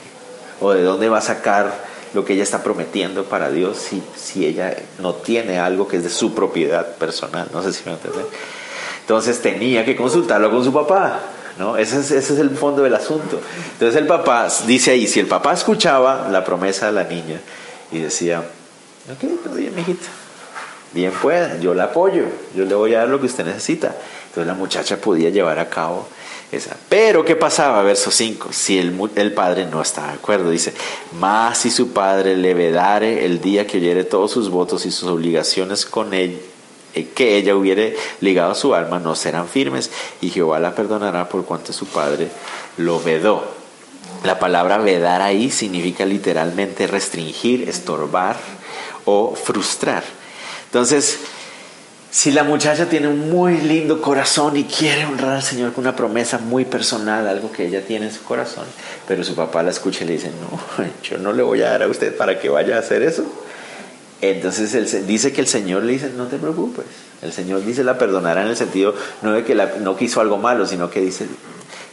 ¿O 0.62 0.72
de 0.72 0.84
dónde 0.84 1.10
va 1.10 1.18
a 1.18 1.22
sacar 1.22 1.90
lo 2.14 2.24
que 2.24 2.34
ella 2.34 2.44
está 2.44 2.64
prometiendo 2.64 3.26
para 3.26 3.52
Dios 3.52 3.78
si, 3.78 4.02
si 4.16 4.46
ella 4.46 4.76
no 5.00 5.14
tiene 5.14 5.60
algo 5.60 5.88
que 5.88 5.98
es 5.98 6.04
de 6.04 6.10
su 6.10 6.34
propiedad 6.34 6.96
personal? 6.96 7.50
No 7.52 7.62
sé 7.62 7.74
si 7.74 7.84
me 7.86 7.92
entienden. 7.92 8.26
Entonces 9.02 9.42
tenía 9.42 9.84
que 9.84 9.98
consultarlo 9.98 10.50
con 10.50 10.64
su 10.64 10.72
papá. 10.72 11.20
¿no? 11.58 11.76
Ese 11.76 12.00
es, 12.00 12.12
ese 12.12 12.34
es 12.36 12.40
el 12.40 12.52
fondo 12.52 12.84
del 12.84 12.96
asunto. 12.96 13.42
Entonces 13.74 14.00
el 14.00 14.08
papá 14.08 14.48
dice 14.66 14.92
ahí, 14.92 15.08
si 15.08 15.20
el 15.20 15.28
papá 15.28 15.52
escuchaba 15.52 16.30
la 16.32 16.46
promesa 16.46 16.86
de 16.86 16.94
la 16.94 17.04
niña 17.04 17.42
y 17.92 18.00
decía, 18.00 18.44
Ok, 19.12 19.56
bien, 19.56 19.74
mijita. 19.74 20.06
Bien 20.94 21.12
pueda, 21.12 21.60
yo 21.60 21.74
la 21.74 21.86
apoyo, 21.86 22.26
yo 22.56 22.66
le 22.66 22.76
voy 22.76 22.94
a 22.94 23.00
dar 23.00 23.10
lo 23.10 23.20
que 23.20 23.26
usted 23.26 23.46
necesita. 23.46 23.96
Entonces 24.28 24.46
la 24.46 24.54
muchacha 24.54 24.98
podía 24.98 25.32
llevar 25.32 25.58
a 25.58 25.68
cabo 25.68 26.08
esa. 26.52 26.78
Pero, 26.90 27.26
¿qué 27.26 27.36
pasaba? 27.36 27.82
Verso 27.82 28.12
5. 28.12 28.50
Si 28.52 28.78
el, 28.78 28.96
el, 29.16 29.34
padre 29.34 29.66
no 29.66 29.82
estaba 29.82 30.10
de 30.10 30.14
acuerdo, 30.14 30.52
dice: 30.52 30.74
Más 31.20 31.58
si 31.58 31.72
su 31.72 31.92
padre 31.92 32.38
le 32.38 32.54
vedare 32.54 33.26
el 33.26 33.42
día 33.42 33.66
que 33.66 33.78
oyere 33.78 34.04
todos 34.04 34.32
sus 34.32 34.50
votos 34.50 34.86
y 34.86 34.92
sus 34.92 35.10
obligaciones 35.10 35.88
con 35.88 36.14
él, 36.14 36.40
eh, 36.94 37.08
que 37.16 37.38
ella 37.38 37.56
hubiere 37.56 37.96
ligado 38.22 38.54
su 38.54 38.76
alma 38.76 39.00
no 39.00 39.16
serán 39.16 39.48
firmes 39.48 39.90
y 40.22 40.30
Jehová 40.30 40.60
la 40.60 40.76
perdonará 40.76 41.30
por 41.30 41.46
cuanto 41.46 41.74
su 41.74 41.88
padre 41.88 42.30
lo 42.78 43.02
vedó. 43.02 43.44
La 44.24 44.38
palabra 44.38 44.78
vedar 44.78 45.22
ahí 45.22 45.50
significa 45.50 46.06
literalmente 46.06 46.88
restringir, 46.88 47.70
estorbar 47.70 48.38
o 49.06 49.36
frustrar. 49.36 50.04
Entonces, 50.66 51.20
si 52.12 52.32
la 52.32 52.44
muchacha 52.44 52.88
tiene 52.88 53.08
un 53.08 53.30
muy 53.30 53.58
lindo 53.58 54.02
corazón 54.02 54.58
y 54.58 54.64
quiere 54.64 55.06
honrar 55.06 55.36
al 55.36 55.44
Señor 55.44 55.74
con 55.74 55.84
una 55.84 55.96
promesa 55.96 56.40
muy 56.40 56.66
personal, 56.66 57.28
algo 57.28 57.52
que 57.52 57.68
ella 57.68 57.86
tiene 57.86 58.08
en 58.08 58.12
su 58.12 58.24
corazón, 58.24 58.66
pero 59.08 59.24
su 59.24 59.36
papá 59.36 59.62
la 59.62 59.70
escucha 59.70 60.04
y 60.04 60.08
le 60.08 60.14
dice, 60.14 60.32
no, 60.42 60.86
yo 61.04 61.18
no 61.20 61.34
le 61.34 61.44
voy 61.44 61.62
a 61.62 61.70
dar 61.70 61.84
a 61.84 61.88
usted 61.88 62.16
para 62.16 62.40
que 62.40 62.50
vaya 62.50 62.78
a 62.78 62.80
hacer 62.80 63.04
eso. 63.04 63.24
Entonces 64.22 65.08
dice 65.08 65.32
que 65.32 65.42
el 65.42 65.48
Señor 65.48 65.84
le 65.84 65.94
dice, 65.94 66.12
no 66.16 66.26
te 66.26 66.38
preocupes. 66.38 66.86
El 67.22 67.32
Señor 67.32 67.64
dice 67.64 67.84
la 67.84 67.98
perdonará 67.98 68.42
en 68.42 68.50
el 68.50 68.58
sentido 68.58 68.94
no 69.22 69.34
de 69.34 69.44
que 69.44 69.56
no 69.56 69.96
quiso 69.96 70.20
algo 70.20 70.38
malo, 70.38 70.66
sino 70.66 70.90
que 70.90 71.02
dice, 71.02 71.28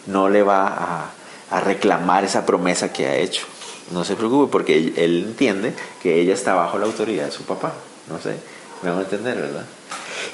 no 0.07 0.29
le 0.29 0.43
va 0.43 1.11
a 1.51 1.61
reclamar 1.61 2.25
esa 2.25 2.47
promesa 2.47 2.93
que 2.93 3.07
ha 3.07 3.17
hecho. 3.17 3.47
No 3.93 4.05
se 4.05 4.17
preocupe 4.17 4.51
porque 4.51 4.93
él, 4.97 5.25
entiende 5.29 5.73
que 6.03 6.21
ella 6.21 6.35
está 6.35 6.55
bajo 6.55 6.79
la 6.79 6.87
autoridad 6.87 7.27
de 7.27 7.33
su 7.33 7.45
papá. 7.45 7.73
No 8.09 8.21
sé, 8.21 8.37
me 8.83 8.91
van 8.91 9.01
a 9.01 9.03
entender, 9.03 9.37
¿verdad? 9.37 9.65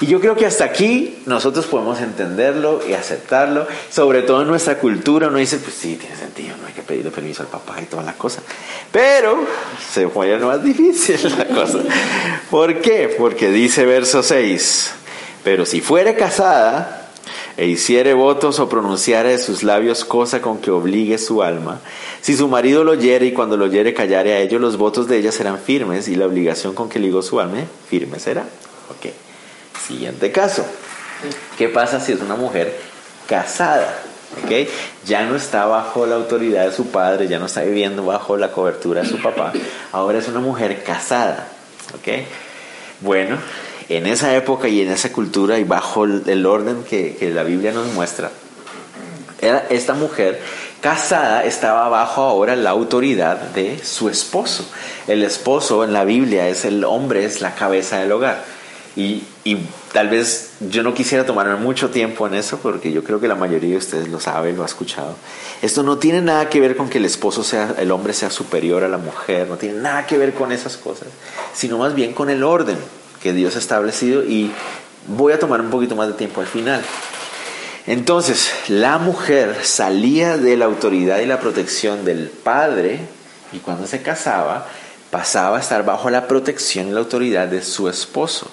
Y 0.01 0.07
yo 0.07 0.19
creo 0.19 0.35
que 0.35 0.45
hasta 0.45 0.63
aquí 0.63 1.21
nosotros 1.25 1.65
podemos 1.67 2.01
entenderlo 2.01 2.81
y 2.87 2.93
aceptarlo, 2.93 3.67
sobre 3.91 4.23
todo 4.23 4.41
en 4.41 4.47
nuestra 4.47 4.79
cultura, 4.79 5.27
uno 5.27 5.37
dice, 5.37 5.57
pues 5.57 5.75
sí, 5.75 5.95
tiene 5.95 6.15
sentido, 6.15 6.55
no 6.57 6.67
hay 6.67 6.73
que 6.73 6.81
pedirle 6.81 7.11
permiso 7.11 7.43
al 7.43 7.49
papá 7.49 7.79
y 7.81 7.85
todas 7.85 8.05
las 8.05 8.15
cosas. 8.15 8.43
Pero 8.91 9.45
se 9.93 10.07
pone 10.07 10.37
más 10.37 10.63
difícil 10.63 11.19
la 11.37 11.45
cosa. 11.45 11.79
¿Por 12.49 12.81
qué? 12.81 13.15
Porque 13.17 13.49
dice 13.49 13.85
verso 13.85 14.23
6, 14.23 14.91
pero 15.43 15.65
si 15.65 15.79
fuere 15.79 16.15
casada 16.15 17.02
e 17.57 17.67
hiciere 17.67 18.13
votos 18.13 18.59
o 18.59 18.69
pronunciare 18.69 19.29
de 19.29 19.37
sus 19.37 19.63
labios 19.63 20.05
cosa 20.05 20.41
con 20.41 20.59
que 20.59 20.71
obligue 20.71 21.17
su 21.17 21.43
alma, 21.43 21.79
si 22.21 22.35
su 22.35 22.47
marido 22.47 22.83
lo 22.83 22.91
oyere 22.91 23.25
y 23.27 23.33
cuando 23.33 23.57
lo 23.57 23.65
oyere 23.65 23.93
callare 23.93 24.33
a 24.33 24.39
ellos, 24.39 24.61
los 24.61 24.77
votos 24.77 25.07
de 25.07 25.17
ella 25.17 25.31
serán 25.31 25.59
firmes 25.59 26.07
y 26.07 26.15
la 26.15 26.25
obligación 26.25 26.73
con 26.73 26.89
que 26.89 26.99
ligó 26.99 27.21
su 27.21 27.39
alma 27.39 27.59
firme 27.89 28.19
será. 28.19 28.43
Ok. 28.89 29.11
Siguiente 29.87 30.31
caso. 30.31 30.65
¿Qué 31.57 31.69
pasa 31.69 31.99
si 31.99 32.11
es 32.11 32.21
una 32.21 32.35
mujer 32.35 32.77
casada? 33.27 34.01
¿Okay? 34.43 34.67
Ya 35.05 35.25
no 35.25 35.35
está 35.35 35.65
bajo 35.65 36.05
la 36.05 36.15
autoridad 36.15 36.65
de 36.65 36.71
su 36.71 36.87
padre, 36.87 37.27
ya 37.27 37.39
no 37.39 37.45
está 37.45 37.61
viviendo 37.61 38.03
bajo 38.03 38.35
la 38.37 38.51
cobertura 38.51 39.01
de 39.01 39.09
su 39.09 39.21
papá, 39.21 39.53
ahora 39.91 40.17
es 40.17 40.27
una 40.27 40.39
mujer 40.39 40.83
casada. 40.83 41.49
¿Okay? 41.99 42.25
Bueno, 43.01 43.37
en 43.89 44.07
esa 44.07 44.35
época 44.35 44.67
y 44.67 44.81
en 44.81 44.91
esa 44.91 45.11
cultura 45.11 45.59
y 45.59 45.63
bajo 45.63 46.05
el 46.05 46.45
orden 46.45 46.83
que, 46.83 47.31
la 47.33 47.43
Biblia 47.43 47.71
nos 47.71 47.87
muestra, 47.93 48.31
esta 49.69 49.93
mujer 49.93 50.41
casada 50.79 51.43
estaba 51.43 51.89
bajo 51.89 52.21
ahora 52.21 52.55
la 52.55 52.69
autoridad 52.69 53.37
de 53.37 53.79
su 53.83 54.09
esposo. 54.09 54.65
El 55.07 55.23
esposo 55.23 55.83
en 55.83 55.93
la 55.93 56.05
Biblia 56.05 56.47
es 56.47 56.65
el 56.65 56.83
hombre, 56.83 57.25
es 57.25 57.41
la 57.41 57.55
cabeza 57.55 57.99
del 57.99 58.11
hogar. 58.11 58.43
Y, 58.95 59.23
tal 59.91 60.09
vez 60.09 60.51
yo 60.59 60.81
no 60.83 60.93
quisiera 60.93 61.25
tomarme 61.25 61.55
mucho 61.55 61.89
tiempo 61.89 62.25
en 62.25 62.35
eso 62.35 62.59
porque 62.59 62.91
yo 62.91 63.03
creo 63.03 63.19
que 63.19 63.27
la 63.27 63.35
mayoría 63.35 63.71
de 63.71 63.77
ustedes 63.77 64.07
lo 64.07 64.19
sabe, 64.19 64.53
lo 64.53 64.63
ha 64.63 64.65
escuchado. 64.65 65.15
Esto 65.61 65.83
no 65.83 65.97
tiene 65.97 66.21
nada 66.21 66.49
que 66.49 66.59
ver 66.59 66.75
con 66.75 66.89
que 66.89 66.99
el 66.99 67.05
esposo 67.05 67.43
sea, 67.43 67.75
el 67.77 67.91
hombre 67.91 68.13
sea 68.13 68.29
superior 68.29 68.83
a 68.83 68.87
la 68.87 68.97
mujer, 68.97 69.47
no 69.47 69.57
tiene 69.57 69.79
nada 69.79 70.05
que 70.05 70.17
ver 70.17 70.33
con 70.33 70.51
esas 70.51 70.77
cosas, 70.77 71.07
sino 71.53 71.77
más 71.77 71.95
bien 71.95 72.13
con 72.13 72.29
el 72.29 72.43
orden 72.43 72.77
que 73.23 73.33
Dios 73.33 73.55
ha 73.55 73.59
establecido 73.59 74.21
y 74.23 74.51
voy 75.07 75.31
a 75.31 75.39
tomar 75.39 75.61
un 75.61 75.69
poquito 75.69 75.95
más 75.95 76.07
de 76.07 76.13
tiempo 76.13 76.41
al 76.41 76.47
final. 76.47 76.81
Entonces, 77.87 78.51
la 78.67 78.97
mujer 78.97 79.59
salía 79.63 80.37
de 80.37 80.57
la 80.57 80.65
autoridad 80.65 81.19
y 81.19 81.25
la 81.25 81.39
protección 81.39 82.03
del 82.03 82.27
padre 82.27 82.99
y 83.53 83.59
cuando 83.59 83.87
se 83.87 84.01
casaba 84.01 84.67
pasaba 85.09 85.57
a 85.57 85.61
estar 85.61 85.85
bajo 85.85 86.09
la 86.09 86.27
protección 86.27 86.89
y 86.89 86.91
la 86.91 86.99
autoridad 86.99 87.47
de 87.47 87.63
su 87.63 87.87
esposo. 87.87 88.51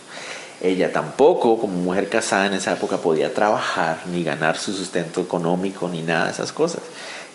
Ella 0.62 0.92
tampoco, 0.92 1.58
como 1.58 1.74
mujer 1.74 2.08
casada 2.08 2.46
en 2.46 2.52
esa 2.52 2.72
época, 2.72 2.98
podía 2.98 3.34
trabajar 3.34 3.98
ni 4.06 4.22
ganar 4.22 4.56
su 4.56 4.72
sustento 4.72 5.20
económico 5.20 5.88
ni 5.88 6.02
nada 6.02 6.26
de 6.26 6.32
esas 6.32 6.52
cosas. 6.52 6.82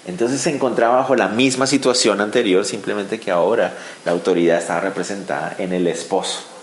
Entonces 0.05 0.39
se 0.39 0.51
encontraba 0.51 0.97
bajo 0.97 1.15
la 1.15 1.27
misma 1.27 1.67
situación 1.67 2.21
anterior, 2.21 2.63
simplemente 2.63 3.19
que 3.19 3.31
ahora 3.31 3.73
la 4.05 4.11
autoridad 4.13 4.59
estaba 4.59 4.79
representada 4.79 5.55
en 5.57 5.73
el 5.73 5.87
esposo. 5.87 6.54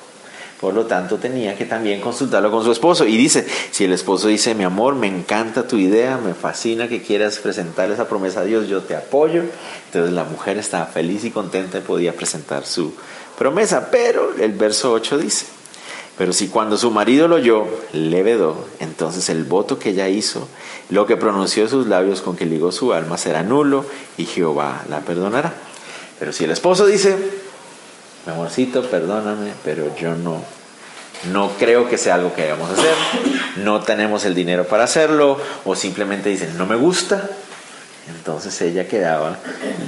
Por 0.63 0.75
lo 0.75 0.87
tanto, 0.87 1.19
tenía 1.19 1.57
que 1.57 1.65
también 1.65 2.01
consultarlo 2.01 2.53
con 2.53 2.63
su 2.63 2.71
esposo. 2.71 3.05
Y 3.05 3.17
dice, 3.17 3.45
si 3.73 3.83
el 3.83 3.93
esposo 3.93 4.29
dice, 4.29 4.55
mi 4.55 4.63
amor, 4.63 4.95
me 4.95 5.09
encanta 5.09 5.67
tu 5.67 5.77
idea, 5.77 6.19
me 6.19 6.35
fascina 6.35 6.87
que 6.87 7.03
quieras 7.03 7.41
presentar 7.41 7.91
esa 7.91 8.07
promesa 8.07 8.43
a 8.43 8.45
Dios, 8.45 8.69
yo 8.69 8.81
te 8.83 8.95
apoyo. 8.95 9.43
Entonces 9.87 10.13
la 10.13 10.23
mujer 10.23 10.59
estaba 10.59 10.87
feliz 10.87 11.25
y 11.25 11.33
contenta 11.33 11.79
y 11.79 11.81
podía 11.81 12.13
presentar 12.13 12.65
su 12.65 12.95
promesa. 13.37 13.89
Pero 13.91 14.37
el 14.39 14.53
verso 14.53 14.93
8 14.93 15.19
dice, 15.19 15.47
pero 16.17 16.33
si 16.33 16.47
cuando 16.47 16.77
su 16.77 16.93
marido 16.93 17.27
lo 17.27 17.37
oyó, 17.37 17.67
le 17.93 18.23
vedó, 18.23 18.65
entonces 18.79 19.31
el 19.31 19.43
voto 19.43 19.81
que 19.81 19.91
ella 19.91 20.09
hizo, 20.09 20.47
lo 20.91 21.07
que 21.07 21.17
pronunció 21.17 21.67
sus 21.67 21.89
labios 21.89 22.23
con 22.23 22.37
que 22.37 22.47
ligó 22.47 22.71
su 22.71 22.93
alma, 22.93 23.19
será 23.19 23.43
nulo 23.43 23.85
y 24.17 24.27
Jehová 24.27 24.85
la 24.89 25.01
perdonará. 25.01 25.55
Pero 26.21 26.33
si 26.33 26.45
el 26.45 26.53
esposo 26.53 26.87
dice, 26.87 27.42
mi 28.27 28.33
amorcito, 28.33 28.83
perdóname, 28.83 29.53
pero 29.65 29.95
yo 29.97 30.15
no, 30.15 30.43
no 31.33 31.51
creo 31.59 31.89
que 31.89 31.99
sea 31.99 32.15
algo 32.15 32.35
que 32.35 32.43
debamos 32.43 32.71
hacer, 32.71 32.95
no 33.57 33.81
tenemos 33.81 34.25
el 34.25 34.35
dinero 34.35 34.65
para 34.65 34.85
hacerlo, 34.85 35.39
o 35.65 35.75
simplemente 35.75 36.29
dicen, 36.29 36.57
no 36.57 36.67
me 36.67 36.77
gusta, 36.77 37.29
entonces 38.09 38.61
ella 38.63 38.89
quedaba 38.89 39.39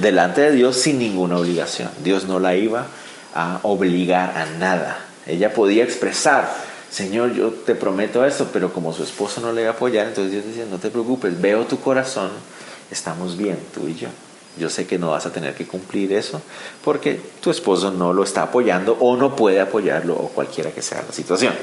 delante 0.01 0.41
de 0.41 0.51
Dios 0.51 0.77
sin 0.77 0.99
ninguna 0.99 1.37
obligación. 1.37 1.89
Dios 2.03 2.25
no 2.25 2.39
la 2.39 2.55
iba 2.55 2.87
a 3.33 3.59
obligar 3.63 4.37
a 4.37 4.45
nada. 4.57 4.99
Ella 5.27 5.53
podía 5.53 5.83
expresar, 5.83 6.49
Señor, 6.89 7.33
yo 7.33 7.49
te 7.49 7.75
prometo 7.75 8.25
esto, 8.25 8.49
pero 8.53 8.71
como 8.71 8.93
su 8.93 9.03
esposo 9.03 9.41
no 9.41 9.51
le 9.51 9.61
iba 9.61 9.71
a 9.71 9.73
apoyar, 9.73 10.07
entonces 10.07 10.31
Dios 10.31 10.45
decía, 10.45 10.65
no 10.69 10.77
te 10.77 10.89
preocupes, 10.89 11.39
veo 11.41 11.65
tu 11.65 11.79
corazón, 11.79 12.29
estamos 12.91 13.35
bien, 13.37 13.57
tú 13.73 13.87
y 13.87 13.95
yo. 13.95 14.07
Yo 14.57 14.69
sé 14.69 14.87
que 14.87 14.97
no 14.97 15.11
vas 15.11 15.25
a 15.25 15.31
tener 15.31 15.53
que 15.53 15.65
cumplir 15.65 16.13
eso 16.13 16.41
porque 16.83 17.19
tu 17.41 17.49
esposo 17.51 17.91
no 17.91 18.13
lo 18.13 18.23
está 18.23 18.43
apoyando 18.43 18.97
o 18.99 19.17
no 19.17 19.35
puede 19.35 19.59
apoyarlo 19.59 20.13
o 20.13 20.29
cualquiera 20.29 20.71
que 20.71 20.81
sea 20.81 21.03
la 21.05 21.13
situación. 21.13 21.53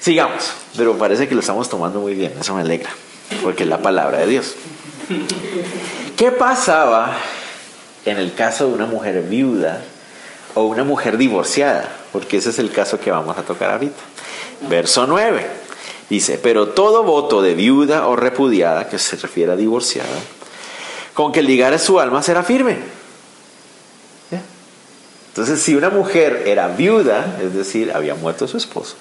Sigamos, 0.00 0.52
pero 0.76 0.96
parece 0.98 1.28
que 1.28 1.34
lo 1.34 1.40
estamos 1.40 1.68
tomando 1.68 2.00
muy 2.00 2.14
bien, 2.14 2.32
eso 2.40 2.54
me 2.54 2.62
alegra, 2.62 2.90
porque 3.42 3.62
es 3.62 3.68
la 3.68 3.82
palabra 3.82 4.18
de 4.18 4.26
Dios. 4.26 4.54
¿Qué 6.16 6.32
pasaba 6.32 7.16
en 8.04 8.18
el 8.18 8.34
caso 8.34 8.66
de 8.66 8.74
una 8.74 8.86
mujer 8.86 9.22
viuda 9.22 9.82
o 10.54 10.64
una 10.64 10.84
mujer 10.84 11.16
divorciada, 11.16 11.88
porque 12.12 12.38
ese 12.38 12.50
es 12.50 12.58
el 12.58 12.70
caso 12.70 13.00
que 13.00 13.10
vamos 13.10 13.36
a 13.38 13.42
tocar 13.42 13.70
ahorita. 13.70 14.02
Verso 14.68 15.06
9 15.06 15.46
dice, 16.10 16.38
pero 16.42 16.68
todo 16.68 17.04
voto 17.04 17.42
de 17.42 17.54
viuda 17.54 18.06
o 18.06 18.16
repudiada, 18.16 18.88
que 18.88 18.98
se 18.98 19.16
refiere 19.16 19.52
a 19.52 19.56
divorciada, 19.56 20.08
con 21.14 21.32
que 21.32 21.42
ligara 21.42 21.78
su 21.78 22.00
alma 22.00 22.22
será 22.22 22.42
firme. 22.42 23.02
Entonces, 25.32 25.62
si 25.62 25.74
una 25.74 25.88
mujer 25.88 26.42
era 26.44 26.68
viuda, 26.68 27.38
es 27.42 27.54
decir, 27.54 27.90
había 27.94 28.14
muerto 28.14 28.46
su 28.46 28.58
esposo, 28.58 28.96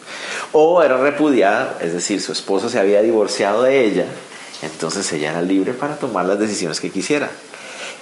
o 0.54 0.82
era 0.82 0.96
repudiada, 0.96 1.78
es 1.82 1.92
decir, 1.92 2.22
su 2.22 2.32
esposo 2.32 2.70
se 2.70 2.80
había 2.80 3.02
divorciado 3.02 3.64
de 3.64 3.84
ella, 3.84 4.06
entonces 4.62 5.12
ella 5.12 5.32
era 5.32 5.42
libre 5.42 5.74
para 5.74 5.98
tomar 5.98 6.26
las 6.26 6.40
decisiones 6.40 6.80
que 6.80 6.90
quisiera. 6.90 7.30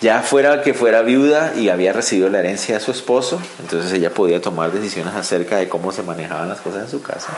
Ya 0.01 0.21
fuera 0.21 0.61
que 0.61 0.75
fuera 0.75 1.01
viuda 1.01 1.53
y 1.57 1.69
había 1.69 1.91
recibido 1.91 2.29
la 2.29 2.37
herencia 2.39 2.75
de 2.75 2.81
su 2.81 2.91
esposo, 2.91 3.41
entonces 3.61 3.91
ella 3.93 4.11
podía 4.11 4.39
tomar 4.39 4.71
decisiones 4.71 5.15
acerca 5.15 5.57
de 5.57 5.67
cómo 5.67 5.91
se 5.91 6.03
manejaban 6.03 6.49
las 6.49 6.61
cosas 6.61 6.83
en 6.83 6.89
su 6.89 7.01
casa, 7.01 7.29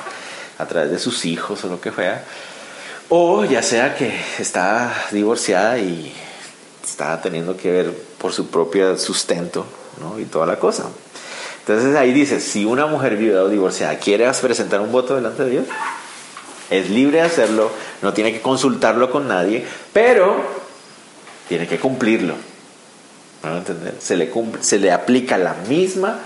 a 0.58 0.66
través 0.66 0.92
de 0.92 1.00
sus 1.00 1.24
hijos 1.24 1.64
o 1.64 1.70
lo 1.70 1.80
que 1.80 1.94
fuera. 1.94 2.26
O 3.08 3.46
ya 3.46 3.64
sea 3.64 3.96
que 3.96 4.14
estaba 4.40 4.94
divorciada 5.12 5.78
y 5.78 6.14
teniendo 7.22 7.58
que 7.58 7.72
ver 7.72 7.94
por 8.18 8.34
su 8.34 8.48
propio 8.48 8.98
sustento 8.98 9.66
¿no? 10.00 10.20
y 10.20 10.26
toda 10.26 10.46
la 10.46 10.60
cosa. 10.60 10.86
Entonces 11.60 11.96
ahí 11.96 12.12
dice, 12.12 12.40
si 12.40 12.66
una 12.66 12.86
mujer 12.88 13.18
viuda 13.18 13.44
o 13.44 13.50
divorciada 13.50 13.98
quiere 13.98 14.30
presentar 14.42 14.82
un 14.82 14.92
voto 14.92 15.16
delante 15.16 15.44
de 15.44 15.50
Dios, 15.50 15.66
es 16.70 16.90
libre 16.90 17.18
de 17.18 17.24
hacerlo, 17.24 17.72
no 18.02 18.14
tiene 18.14 18.32
que 18.32 18.42
consultarlo 18.42 19.12
con 19.12 19.28
nadie, 19.28 19.66
pero 19.94 20.36
tiene 21.48 21.68
que 21.68 21.78
cumplirlo 21.78 22.36
entender? 23.50 23.96
Se 24.00 24.16
le, 24.18 24.32
se 24.62 24.80
le 24.80 24.92
aplica 24.92 25.38
la 25.38 25.56
misma 25.68 26.20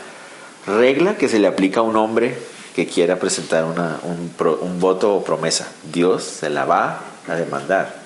regla 0.67 1.17
que 1.17 1.29
se 1.29 1.39
le 1.39 1.47
aplica 1.47 1.79
a 1.79 1.83
un 1.83 1.95
hombre 1.95 2.37
que 2.75 2.87
quiera 2.87 3.17
presentar 3.17 3.63
una, 3.63 3.99
un, 4.03 4.33
un 4.61 4.79
voto 4.79 5.15
o 5.15 5.23
promesa. 5.23 5.67
Dios 5.91 6.23
se 6.23 6.49
la 6.49 6.65
va 6.65 7.01
a 7.27 7.35
demandar. 7.35 8.04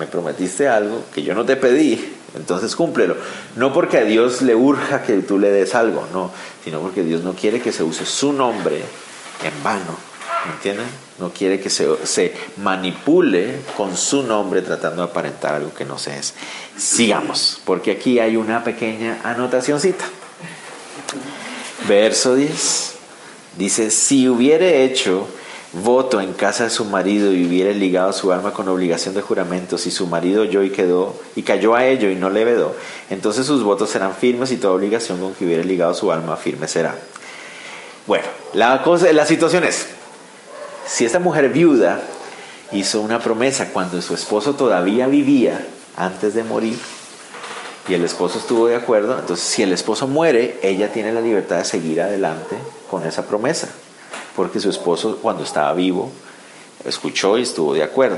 Me 0.00 0.06
prometiste 0.06 0.66
algo 0.66 1.04
que 1.14 1.22
yo 1.22 1.34
no 1.34 1.44
te 1.44 1.56
pedí, 1.56 2.16
entonces 2.34 2.74
cúmplelo. 2.74 3.16
No 3.56 3.70
porque 3.70 3.98
a 3.98 4.04
Dios 4.04 4.40
le 4.40 4.54
urja 4.54 5.02
que 5.02 5.12
tú 5.18 5.38
le 5.38 5.50
des 5.50 5.74
algo, 5.74 6.08
no, 6.10 6.30
sino 6.64 6.80
porque 6.80 7.04
Dios 7.04 7.22
no 7.22 7.34
quiere 7.34 7.60
que 7.60 7.70
se 7.70 7.82
use 7.82 8.06
su 8.06 8.32
nombre 8.32 8.76
en 8.76 9.62
vano. 9.62 9.94
¿Me 10.46 10.52
entienden? 10.54 10.86
No 11.18 11.28
quiere 11.34 11.60
que 11.60 11.68
se, 11.68 11.86
se 12.06 12.34
manipule 12.56 13.56
con 13.76 13.94
su 13.94 14.22
nombre 14.22 14.62
tratando 14.62 15.02
de 15.02 15.10
aparentar 15.10 15.56
algo 15.56 15.74
que 15.74 15.84
no 15.84 15.98
se 15.98 16.16
es. 16.16 16.32
Sigamos, 16.78 17.60
porque 17.66 17.90
aquí 17.90 18.20
hay 18.20 18.36
una 18.36 18.64
pequeña 18.64 19.20
anotacióncita. 19.22 20.06
Verso 21.86 22.36
10. 22.36 22.94
Dice, 23.58 23.90
si 23.90 24.30
hubiere 24.30 24.82
hecho 24.82 25.28
voto 25.72 26.20
en 26.20 26.32
casa 26.32 26.64
de 26.64 26.70
su 26.70 26.84
marido 26.84 27.32
y 27.32 27.46
hubiera 27.46 27.70
ligado 27.72 28.12
su 28.12 28.32
alma 28.32 28.52
con 28.52 28.68
obligación 28.68 29.14
de 29.14 29.22
juramento, 29.22 29.78
si 29.78 29.90
su 29.90 30.06
marido 30.06 30.42
oyó 30.42 30.62
y 30.62 30.70
quedó 30.70 31.14
y 31.36 31.42
cayó 31.42 31.74
a 31.74 31.86
ello 31.86 32.10
y 32.10 32.16
no 32.16 32.28
le 32.30 32.44
vedó, 32.44 32.74
entonces 33.08 33.46
sus 33.46 33.62
votos 33.62 33.90
serán 33.90 34.14
firmes 34.14 34.50
y 34.50 34.56
toda 34.56 34.74
obligación 34.74 35.20
con 35.20 35.34
que 35.34 35.44
hubiera 35.44 35.62
ligado 35.62 35.94
su 35.94 36.10
alma 36.10 36.36
firme 36.36 36.66
será. 36.66 36.96
Bueno, 38.06 38.24
la, 38.54 38.82
cosa, 38.82 39.12
la 39.12 39.26
situación 39.26 39.62
es, 39.62 39.86
si 40.86 41.04
esta 41.04 41.20
mujer 41.20 41.48
viuda 41.50 42.00
hizo 42.72 43.00
una 43.00 43.20
promesa 43.20 43.68
cuando 43.72 44.00
su 44.02 44.14
esposo 44.14 44.54
todavía 44.54 45.06
vivía 45.06 45.64
antes 45.96 46.34
de 46.34 46.42
morir, 46.42 46.78
y 47.88 47.94
el 47.94 48.04
esposo 48.04 48.38
estuvo 48.38 48.66
de 48.66 48.76
acuerdo, 48.76 49.18
entonces 49.18 49.44
si 49.44 49.62
el 49.62 49.72
esposo 49.72 50.06
muere, 50.06 50.58
ella 50.62 50.92
tiene 50.92 51.12
la 51.12 51.20
libertad 51.20 51.58
de 51.58 51.64
seguir 51.64 52.00
adelante 52.00 52.56
con 52.88 53.04
esa 53.04 53.26
promesa 53.26 53.68
porque 54.40 54.58
su 54.58 54.70
esposo 54.70 55.18
cuando 55.20 55.44
estaba 55.44 55.74
vivo 55.74 56.10
escuchó 56.86 57.36
y 57.36 57.42
estuvo 57.42 57.74
de 57.74 57.82
acuerdo. 57.82 58.16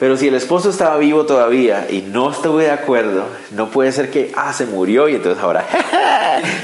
Pero 0.00 0.16
si 0.16 0.26
el 0.26 0.34
esposo 0.34 0.70
estaba 0.70 0.96
vivo 0.96 1.24
todavía 1.24 1.86
y 1.88 2.02
no 2.02 2.32
estuvo 2.32 2.58
de 2.58 2.72
acuerdo, 2.72 3.26
no 3.52 3.70
puede 3.70 3.92
ser 3.92 4.10
que, 4.10 4.32
ah, 4.34 4.52
se 4.52 4.66
murió 4.66 5.08
y 5.08 5.14
entonces 5.14 5.40
ahora, 5.40 5.64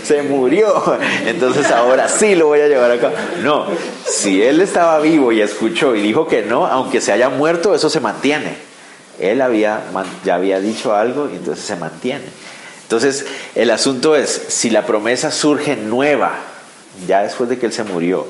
se 0.02 0.24
murió, 0.24 0.98
entonces 1.26 1.70
ahora 1.70 2.08
sí 2.08 2.34
lo 2.34 2.48
voy 2.48 2.58
a 2.58 2.66
llevar 2.66 2.90
acá. 2.90 3.12
No, 3.44 3.66
si 4.04 4.42
él 4.42 4.60
estaba 4.60 4.98
vivo 4.98 5.30
y 5.30 5.40
escuchó 5.42 5.94
y 5.94 6.02
dijo 6.02 6.26
que 6.26 6.42
no, 6.42 6.66
aunque 6.66 7.00
se 7.00 7.12
haya 7.12 7.28
muerto, 7.28 7.72
eso 7.72 7.88
se 7.88 8.00
mantiene. 8.00 8.56
Él 9.20 9.42
había, 9.42 9.80
ya 10.24 10.34
había 10.34 10.58
dicho 10.58 10.92
algo 10.92 11.30
y 11.32 11.36
entonces 11.36 11.64
se 11.64 11.76
mantiene. 11.76 12.24
Entonces, 12.82 13.26
el 13.54 13.70
asunto 13.70 14.16
es, 14.16 14.28
si 14.48 14.70
la 14.70 14.84
promesa 14.84 15.30
surge 15.30 15.76
nueva, 15.76 16.32
ya 17.06 17.22
después 17.22 17.48
de 17.48 17.58
que 17.58 17.66
él 17.66 17.72
se 17.72 17.84
murió, 17.84 18.26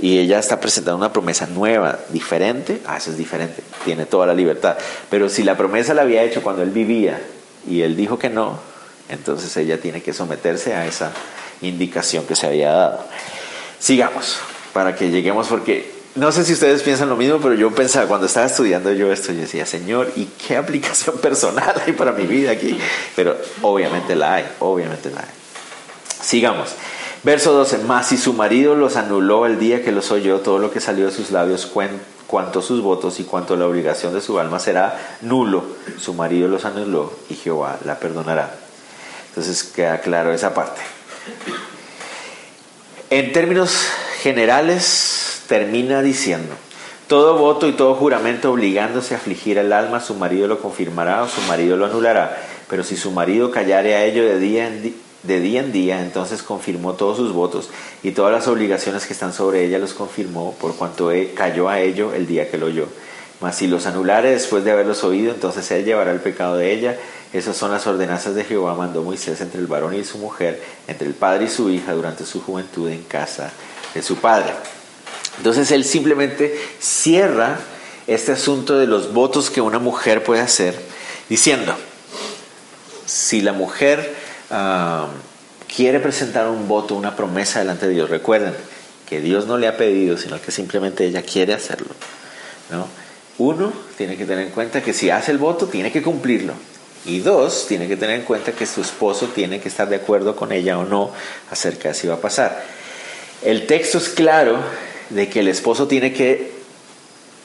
y 0.00 0.18
ella 0.18 0.38
está 0.38 0.60
presentando 0.60 0.96
una 0.96 1.12
promesa 1.12 1.46
nueva, 1.46 1.98
diferente, 2.10 2.80
ah, 2.86 2.96
eso 2.96 3.10
es 3.10 3.16
diferente, 3.16 3.62
tiene 3.84 4.06
toda 4.06 4.26
la 4.26 4.34
libertad. 4.34 4.76
Pero 5.10 5.28
si 5.28 5.42
la 5.42 5.56
promesa 5.56 5.94
la 5.94 6.02
había 6.02 6.22
hecho 6.22 6.42
cuando 6.42 6.62
él 6.62 6.70
vivía 6.70 7.20
y 7.68 7.82
él 7.82 7.96
dijo 7.96 8.18
que 8.18 8.30
no, 8.30 8.58
entonces 9.08 9.56
ella 9.56 9.80
tiene 9.80 10.02
que 10.02 10.12
someterse 10.12 10.74
a 10.74 10.86
esa 10.86 11.12
indicación 11.62 12.26
que 12.26 12.36
se 12.36 12.46
había 12.46 12.70
dado. 12.70 13.04
Sigamos, 13.80 14.38
para 14.72 14.94
que 14.94 15.10
lleguemos, 15.10 15.48
porque 15.48 15.90
no 16.14 16.32
sé 16.32 16.44
si 16.44 16.52
ustedes 16.52 16.82
piensan 16.82 17.08
lo 17.08 17.16
mismo, 17.16 17.38
pero 17.38 17.54
yo 17.54 17.72
pensaba, 17.72 18.06
cuando 18.06 18.26
estaba 18.26 18.46
estudiando 18.46 18.92
yo 18.92 19.12
esto, 19.12 19.32
yo 19.32 19.40
decía, 19.40 19.66
Señor, 19.66 20.12
¿y 20.16 20.26
qué 20.26 20.56
aplicación 20.56 21.18
personal 21.22 21.74
hay 21.84 21.92
para 21.92 22.12
mi 22.12 22.26
vida 22.26 22.52
aquí? 22.52 22.78
Pero 23.16 23.36
obviamente 23.62 24.14
la 24.14 24.34
hay, 24.34 24.48
obviamente 24.60 25.10
la 25.10 25.20
hay. 25.20 25.26
Sigamos. 26.20 26.70
Verso 27.24 27.52
12, 27.52 27.78
más 27.78 28.08
si 28.08 28.16
su 28.16 28.32
marido 28.32 28.74
los 28.76 28.96
anuló 28.96 29.46
el 29.46 29.58
día 29.58 29.82
que 29.82 29.90
los 29.90 30.12
oyó, 30.12 30.38
todo 30.40 30.58
lo 30.58 30.70
que 30.70 30.80
salió 30.80 31.06
de 31.06 31.12
sus 31.12 31.32
labios, 31.32 31.70
cuanto 32.26 32.62
sus 32.62 32.80
votos 32.80 33.18
y 33.18 33.24
cuanto 33.24 33.56
la 33.56 33.66
obligación 33.66 34.14
de 34.14 34.20
su 34.20 34.38
alma 34.38 34.60
será 34.60 35.16
nulo. 35.22 35.64
Su 35.98 36.14
marido 36.14 36.46
los 36.46 36.64
anuló 36.64 37.12
y 37.28 37.34
Jehová 37.34 37.78
la 37.84 37.98
perdonará. 37.98 38.54
Entonces 39.30 39.64
queda 39.64 40.00
claro 40.00 40.32
esa 40.32 40.54
parte. 40.54 40.80
En 43.10 43.32
términos 43.32 43.74
generales, 44.22 45.42
termina 45.48 46.02
diciendo, 46.02 46.54
todo 47.08 47.36
voto 47.36 47.66
y 47.66 47.72
todo 47.72 47.94
juramento 47.94 48.52
obligándose 48.52 49.14
a 49.14 49.16
afligir 49.16 49.58
al 49.58 49.72
alma, 49.72 50.00
su 50.00 50.14
marido 50.14 50.46
lo 50.46 50.60
confirmará 50.60 51.22
o 51.22 51.28
su 51.28 51.40
marido 51.42 51.76
lo 51.76 51.86
anulará. 51.86 52.38
Pero 52.68 52.84
si 52.84 52.96
su 52.96 53.10
marido 53.10 53.50
callare 53.50 53.96
a 53.96 54.04
ello 54.04 54.24
de 54.24 54.38
día 54.38 54.68
en 54.68 54.82
día, 54.82 54.92
de 55.22 55.40
día 55.40 55.60
en 55.60 55.72
día, 55.72 56.00
entonces 56.00 56.42
confirmó 56.42 56.94
todos 56.94 57.16
sus 57.16 57.32
votos 57.32 57.70
y 58.02 58.12
todas 58.12 58.32
las 58.32 58.46
obligaciones 58.46 59.06
que 59.06 59.12
están 59.12 59.32
sobre 59.32 59.64
ella 59.64 59.78
los 59.78 59.92
confirmó 59.92 60.54
por 60.60 60.76
cuanto 60.76 61.10
cayó 61.34 61.68
a 61.68 61.80
ello 61.80 62.14
el 62.14 62.26
día 62.26 62.50
que 62.50 62.58
lo 62.58 62.66
oyó. 62.66 62.86
Mas 63.40 63.56
si 63.56 63.66
los 63.68 63.86
anulare 63.86 64.30
después 64.30 64.64
de 64.64 64.72
haberlos 64.72 65.04
oído, 65.04 65.32
entonces 65.32 65.70
él 65.70 65.84
llevará 65.84 66.10
el 66.10 66.20
pecado 66.20 66.56
de 66.56 66.72
ella. 66.72 66.96
Esas 67.32 67.56
son 67.56 67.70
las 67.70 67.86
ordenanzas 67.86 68.34
de 68.34 68.44
Jehová, 68.44 68.74
mandó 68.74 69.02
Moisés 69.02 69.40
entre 69.40 69.60
el 69.60 69.66
varón 69.66 69.94
y 69.94 70.02
su 70.02 70.18
mujer, 70.18 70.60
entre 70.88 71.06
el 71.06 71.14
padre 71.14 71.44
y 71.44 71.48
su 71.48 71.70
hija 71.70 71.92
durante 71.92 72.24
su 72.24 72.40
juventud 72.40 72.88
en 72.88 73.02
casa 73.04 73.52
de 73.94 74.02
su 74.02 74.16
padre. 74.16 74.52
Entonces 75.36 75.70
él 75.70 75.84
simplemente 75.84 76.58
cierra 76.80 77.58
este 78.08 78.32
asunto 78.32 78.78
de 78.78 78.86
los 78.86 79.12
votos 79.12 79.50
que 79.50 79.60
una 79.60 79.78
mujer 79.78 80.24
puede 80.24 80.40
hacer 80.40 80.74
diciendo, 81.28 81.74
si 83.06 83.40
la 83.40 83.52
mujer 83.52 84.16
quiere 84.48 86.00
presentar 86.00 86.48
un 86.48 86.68
voto, 86.68 86.94
una 86.94 87.14
promesa 87.14 87.58
delante 87.60 87.86
de 87.86 87.94
Dios, 87.94 88.10
recuerden 88.10 88.54
que 89.08 89.20
Dios 89.20 89.46
no 89.46 89.56
le 89.56 89.68
ha 89.68 89.76
pedido, 89.76 90.16
sino 90.16 90.40
que 90.40 90.50
simplemente 90.50 91.06
ella 91.06 91.22
quiere 91.22 91.54
hacerlo. 91.54 91.88
¿no? 92.70 92.86
Uno, 93.38 93.72
tiene 93.96 94.16
que 94.16 94.26
tener 94.26 94.46
en 94.46 94.52
cuenta 94.52 94.82
que 94.82 94.92
si 94.92 95.10
hace 95.10 95.30
el 95.30 95.38
voto, 95.38 95.66
tiene 95.66 95.92
que 95.92 96.02
cumplirlo. 96.02 96.54
Y 97.06 97.20
dos, 97.20 97.66
tiene 97.68 97.88
que 97.88 97.96
tener 97.96 98.16
en 98.16 98.26
cuenta 98.26 98.52
que 98.52 98.66
su 98.66 98.82
esposo 98.82 99.28
tiene 99.28 99.60
que 99.60 99.68
estar 99.68 99.88
de 99.88 99.96
acuerdo 99.96 100.36
con 100.36 100.52
ella 100.52 100.78
o 100.78 100.84
no 100.84 101.12
acerca 101.50 101.88
de 101.88 101.94
si 101.94 102.06
va 102.06 102.14
a 102.14 102.20
pasar. 102.20 102.62
El 103.42 103.66
texto 103.66 103.98
es 103.98 104.08
claro 104.08 104.58
de 105.10 105.28
que 105.28 105.40
el 105.40 105.48
esposo 105.48 105.86
tiene 105.86 106.12
que 106.12 106.58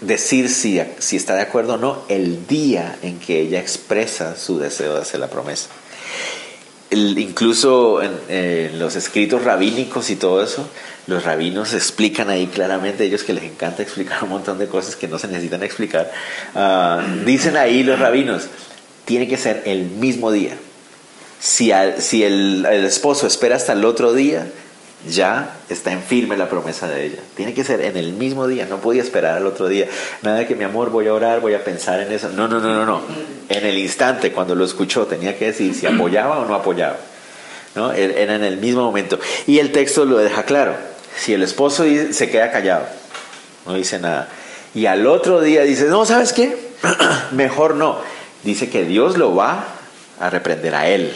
decir 0.01 0.49
si, 0.49 0.81
si 0.99 1.15
está 1.15 1.35
de 1.35 1.43
acuerdo 1.43 1.75
o 1.75 1.77
no 1.77 2.01
el 2.09 2.45
día 2.47 2.97
en 3.03 3.19
que 3.19 3.39
ella 3.39 3.59
expresa 3.59 4.35
su 4.35 4.59
deseo 4.59 4.95
de 4.95 5.01
hacer 5.01 5.19
la 5.19 5.29
promesa 5.29 5.69
incluso 6.93 8.01
en, 8.01 8.79
los 8.79 8.95
escritos 8.95 9.43
rabínicos 9.43 10.09
y 10.09 10.15
todo 10.15 10.43
eso, 10.43 10.67
los 11.07 11.23
rabinos 11.23 11.73
explican 11.73 12.29
ahí 12.29 12.47
claramente, 12.47 13.03
ellos 13.05 13.23
que 13.23 13.33
les 13.33 13.43
encanta 13.43 13.83
explicar 13.83 14.23
un 14.23 14.29
montón 14.29 14.57
de 14.59 14.67
cosas 14.67 14.95
que 14.95 15.07
no 15.07 15.19
se 15.19 15.27
necesitan 15.27 15.63
explicar, 15.63 16.11
ah, 16.55 17.03
dicen 17.25 17.57
ahí 17.57 17.83
los 17.83 17.99
rabinos, 17.99 18.47
tiene 19.05 19.27
que 19.27 19.37
ser 19.37 19.63
el 19.65 19.85
mismo 19.85 20.31
día. 20.31 20.55
Si, 21.39 21.71
el 21.71 22.65
esposo 22.65 23.27
espera 23.27 23.57
hasta 23.57 23.73
el 23.73 23.83
otro 23.83 24.13
día, 24.13 24.47
ya 25.07 25.57
está 25.69 25.91
en 25.91 26.01
firme 26.01 26.37
la 26.37 26.49
promesa 26.49 26.87
de 26.87 27.05
ella. 27.05 27.19
Tiene 27.35 27.53
que 27.53 27.63
ser 27.63 27.81
en 27.81 27.97
el 27.97 28.13
mismo 28.13 28.47
día, 28.47 28.65
no 28.65 28.77
podía 28.77 29.01
esperar 29.01 29.37
al 29.37 29.45
otro 29.45 29.67
día. 29.67 29.87
Nada 30.21 30.39
de 30.39 30.47
que 30.47 30.55
mi 30.55 30.63
amor 30.63 30.89
voy 30.89 31.07
a 31.07 31.13
orar, 31.13 31.41
voy 31.41 31.53
a 31.53 31.63
pensar 31.63 31.99
en 31.99 32.11
eso. 32.11 32.29
No, 32.29 32.47
no, 32.47 32.59
no, 32.59 32.73
no, 32.73 32.85
no. 32.85 33.01
En 33.49 33.65
el 33.65 33.77
instante, 33.77 34.31
cuando 34.31 34.55
lo 34.55 34.63
escuchó, 34.63 35.05
tenía 35.05 35.37
que 35.37 35.45
decir 35.45 35.75
si 35.75 35.85
apoyaba 35.85 36.39
o 36.39 36.45
no 36.45 36.55
apoyaba. 36.55 36.97
¿No? 37.75 37.91
Er, 37.91 38.11
era 38.17 38.35
en 38.35 38.43
el 38.43 38.57
mismo 38.57 38.83
momento. 38.83 39.19
Y 39.47 39.59
el 39.59 39.71
texto 39.71 40.05
lo 40.05 40.17
deja 40.17 40.43
claro. 40.43 40.75
Si 41.17 41.33
el 41.33 41.43
esposo 41.43 41.83
se 42.11 42.29
queda 42.29 42.51
callado, 42.51 42.85
no 43.65 43.73
dice 43.73 43.99
nada. 43.99 44.29
Y 44.73 44.85
al 44.85 45.05
otro 45.05 45.41
día 45.41 45.63
dice, 45.63 45.85
no, 45.85 46.05
¿sabes 46.05 46.33
qué? 46.33 46.57
Mejor 47.31 47.75
no. 47.75 47.97
Dice 48.43 48.69
que 48.69 48.83
Dios 48.83 49.17
lo 49.17 49.35
va 49.35 49.65
a 50.19 50.29
reprender 50.29 50.75
a 50.75 50.87
él. 50.87 51.13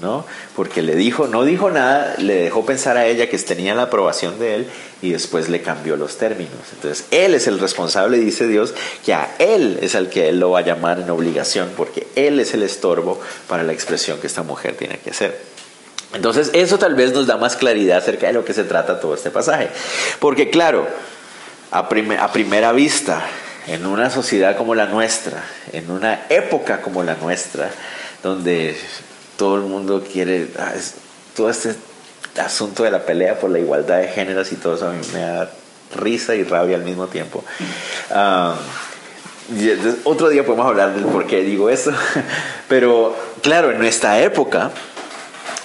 ¿No? 0.00 0.24
Porque 0.54 0.82
le 0.82 0.94
dijo, 0.94 1.26
no 1.26 1.44
dijo 1.44 1.70
nada, 1.70 2.14
le 2.18 2.34
dejó 2.34 2.64
pensar 2.64 2.96
a 2.96 3.06
ella 3.06 3.28
que 3.28 3.38
tenía 3.38 3.74
la 3.74 3.82
aprobación 3.82 4.38
de 4.38 4.54
él 4.54 4.68
y 5.02 5.10
después 5.10 5.48
le 5.48 5.62
cambió 5.62 5.96
los 5.96 6.18
términos. 6.18 6.54
Entonces, 6.72 7.06
él 7.10 7.34
es 7.34 7.46
el 7.46 7.58
responsable, 7.58 8.18
dice 8.18 8.46
Dios, 8.46 8.74
que 9.04 9.14
a 9.14 9.34
él 9.38 9.78
es 9.82 9.94
al 9.94 10.08
que 10.08 10.28
él 10.28 10.40
lo 10.40 10.50
va 10.50 10.60
a 10.60 10.62
llamar 10.62 11.00
en 11.00 11.10
obligación, 11.10 11.70
porque 11.76 12.06
él 12.14 12.40
es 12.40 12.54
el 12.54 12.62
estorbo 12.62 13.20
para 13.48 13.62
la 13.62 13.72
expresión 13.72 14.18
que 14.20 14.26
esta 14.26 14.42
mujer 14.42 14.76
tiene 14.76 14.98
que 14.98 15.10
hacer. 15.10 15.38
Entonces, 16.14 16.50
eso 16.54 16.78
tal 16.78 16.94
vez 16.94 17.12
nos 17.12 17.26
da 17.26 17.36
más 17.36 17.56
claridad 17.56 17.98
acerca 17.98 18.28
de 18.28 18.32
lo 18.32 18.44
que 18.44 18.54
se 18.54 18.64
trata 18.64 19.00
todo 19.00 19.14
este 19.14 19.30
pasaje. 19.30 19.68
Porque 20.20 20.48
claro, 20.48 20.86
a, 21.70 21.80
a 21.80 22.32
primera 22.32 22.72
vista, 22.72 23.22
en 23.66 23.84
una 23.84 24.08
sociedad 24.08 24.56
como 24.56 24.74
la 24.74 24.86
nuestra, 24.86 25.44
en 25.72 25.90
una 25.90 26.26
época 26.30 26.80
como 26.80 27.02
la 27.02 27.14
nuestra, 27.16 27.70
donde 28.22 28.76
todo 29.38 29.56
el 29.56 29.62
mundo 29.62 30.04
quiere, 30.12 30.48
ah, 30.58 30.72
todo 31.34 31.48
este 31.48 31.76
asunto 32.36 32.82
de 32.82 32.90
la 32.90 33.06
pelea 33.06 33.38
por 33.38 33.50
la 33.50 33.60
igualdad 33.60 33.98
de 33.98 34.08
géneros 34.08 34.52
y 34.52 34.56
todo 34.56 34.74
eso 34.74 34.88
a 34.88 34.92
mí 34.92 35.00
me 35.14 35.20
da 35.20 35.50
risa 35.96 36.34
y 36.34 36.42
rabia 36.42 36.76
al 36.76 36.82
mismo 36.82 37.06
tiempo. 37.06 37.44
Ah, 38.10 38.56
otro 40.04 40.28
día 40.28 40.44
podemos 40.44 40.66
hablar 40.66 40.94
del 40.94 41.04
por 41.04 41.26
qué 41.26 41.42
digo 41.42 41.70
eso, 41.70 41.92
pero 42.68 43.16
claro, 43.40 43.70
en 43.70 43.78
nuestra 43.78 44.20
época 44.20 44.72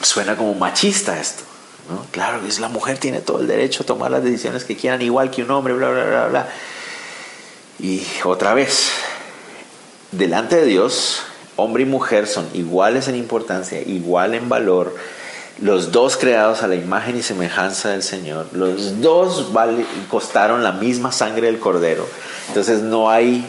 suena 0.01 0.37
como 0.37 0.53
machista 0.53 1.19
esto. 1.19 1.43
¿no? 1.89 2.05
Claro, 2.11 2.45
es 2.47 2.59
la 2.59 2.69
mujer 2.69 2.99
tiene 2.99 3.21
todo 3.21 3.41
el 3.41 3.47
derecho 3.47 3.83
a 3.83 3.85
tomar 3.87 4.11
las 4.11 4.23
decisiones 4.23 4.63
que 4.63 4.77
quieran, 4.77 5.01
igual 5.01 5.31
que 5.31 5.43
un 5.43 5.51
hombre, 5.51 5.73
bla, 5.73 5.89
bla, 5.89 6.05
bla, 6.05 6.27
bla. 6.27 6.47
Y 7.79 8.05
otra 8.23 8.53
vez, 8.53 8.91
delante 10.11 10.57
de 10.57 10.65
Dios, 10.65 11.23
hombre 11.55 11.83
y 11.83 11.85
mujer 11.85 12.27
son 12.27 12.47
iguales 12.53 13.07
en 13.07 13.15
importancia, 13.15 13.81
igual 13.81 14.33
en 14.33 14.49
valor, 14.49 14.95
los 15.61 15.91
dos 15.91 16.17
creados 16.17 16.63
a 16.63 16.67
la 16.67 16.75
imagen 16.75 17.17
y 17.17 17.21
semejanza 17.21 17.89
del 17.89 18.03
Señor, 18.03 18.47
los 18.53 19.01
dos 19.01 19.51
costaron 20.09 20.63
la 20.63 20.71
misma 20.71 21.11
sangre 21.11 21.47
del 21.47 21.59
cordero. 21.59 22.07
Entonces 22.47 22.81
no 22.81 23.09
hay 23.09 23.45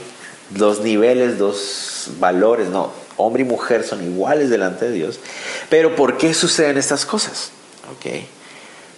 dos 0.51 0.81
niveles, 0.81 1.38
dos 1.38 2.11
valores, 2.19 2.69
no, 2.69 2.93
hombre 3.17 3.43
y 3.43 3.47
mujer 3.47 3.85
son 3.85 4.05
iguales 4.05 4.51
delante 4.51 4.87
de 4.87 4.93
Dios. 4.93 5.19
Pero 5.71 5.97
¿por 5.97 6.19
qué 6.19 6.35
suceden 6.35 6.77
estas 6.77 7.07
cosas? 7.07 7.51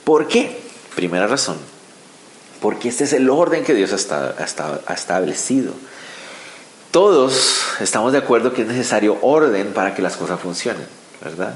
¿Por 0.05 0.27
qué? 0.27 0.61
Primera 0.95 1.27
razón, 1.27 1.59
porque 2.61 2.89
este 2.89 3.05
es 3.05 3.13
el 3.13 3.29
orden 3.31 3.65
que 3.65 3.75
Dios 3.75 3.93
ha 4.11 4.95
establecido. 4.95 5.73
Todos 6.91 7.65
estamos 7.81 8.13
de 8.13 8.19
acuerdo 8.19 8.53
que 8.53 8.63
es 8.63 8.69
necesario 8.69 9.19
orden 9.23 9.73
para 9.73 9.95
que 9.95 10.03
las 10.03 10.17
cosas 10.17 10.41
funcionen, 10.41 10.87
¿verdad? 11.23 11.55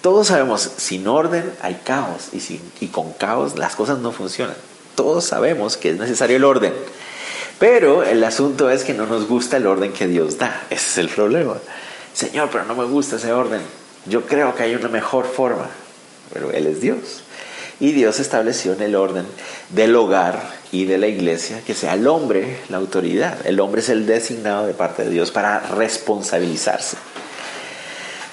Todos 0.00 0.28
sabemos, 0.28 0.70
sin 0.76 1.06
orden 1.06 1.52
hay 1.60 1.80
caos 1.84 2.28
y, 2.32 2.60
y 2.80 2.88
con 2.88 3.12
caos 3.12 3.58
las 3.58 3.74
cosas 3.74 3.98
no 3.98 4.12
funcionan. 4.12 4.56
Todos 4.94 5.24
sabemos 5.24 5.76
que 5.76 5.90
es 5.90 5.98
necesario 5.98 6.36
el 6.36 6.44
orden. 6.44 6.72
Pero 7.58 8.04
el 8.04 8.22
asunto 8.22 8.70
es 8.70 8.84
que 8.84 8.94
no 8.94 9.06
nos 9.06 9.26
gusta 9.26 9.56
el 9.56 9.66
orden 9.66 9.92
que 9.92 10.06
Dios 10.06 10.38
da. 10.38 10.62
Ese 10.70 10.86
es 10.86 10.98
el 10.98 11.08
problema. 11.08 11.54
Señor, 12.14 12.48
pero 12.52 12.64
no 12.64 12.74
me 12.74 12.84
gusta 12.84 13.16
ese 13.16 13.32
orden. 13.32 13.60
Yo 14.06 14.22
creo 14.26 14.54
que 14.54 14.62
hay 14.62 14.74
una 14.76 14.88
mejor 14.88 15.26
forma. 15.26 15.68
Pero 16.32 16.52
Él 16.52 16.66
es 16.66 16.80
Dios. 16.80 17.22
Y 17.80 17.92
Dios 17.92 18.18
estableció 18.18 18.72
en 18.72 18.82
el 18.82 18.96
orden 18.96 19.24
del 19.70 19.94
hogar 19.94 20.42
y 20.72 20.84
de 20.84 20.98
la 20.98 21.06
iglesia 21.06 21.62
que 21.64 21.74
sea 21.74 21.94
el 21.94 22.06
hombre 22.08 22.58
la 22.68 22.78
autoridad. 22.78 23.46
El 23.46 23.60
hombre 23.60 23.80
es 23.80 23.88
el 23.88 24.06
designado 24.06 24.66
de 24.66 24.74
parte 24.74 25.04
de 25.04 25.10
Dios 25.10 25.30
para 25.30 25.60
responsabilizarse. 25.60 26.96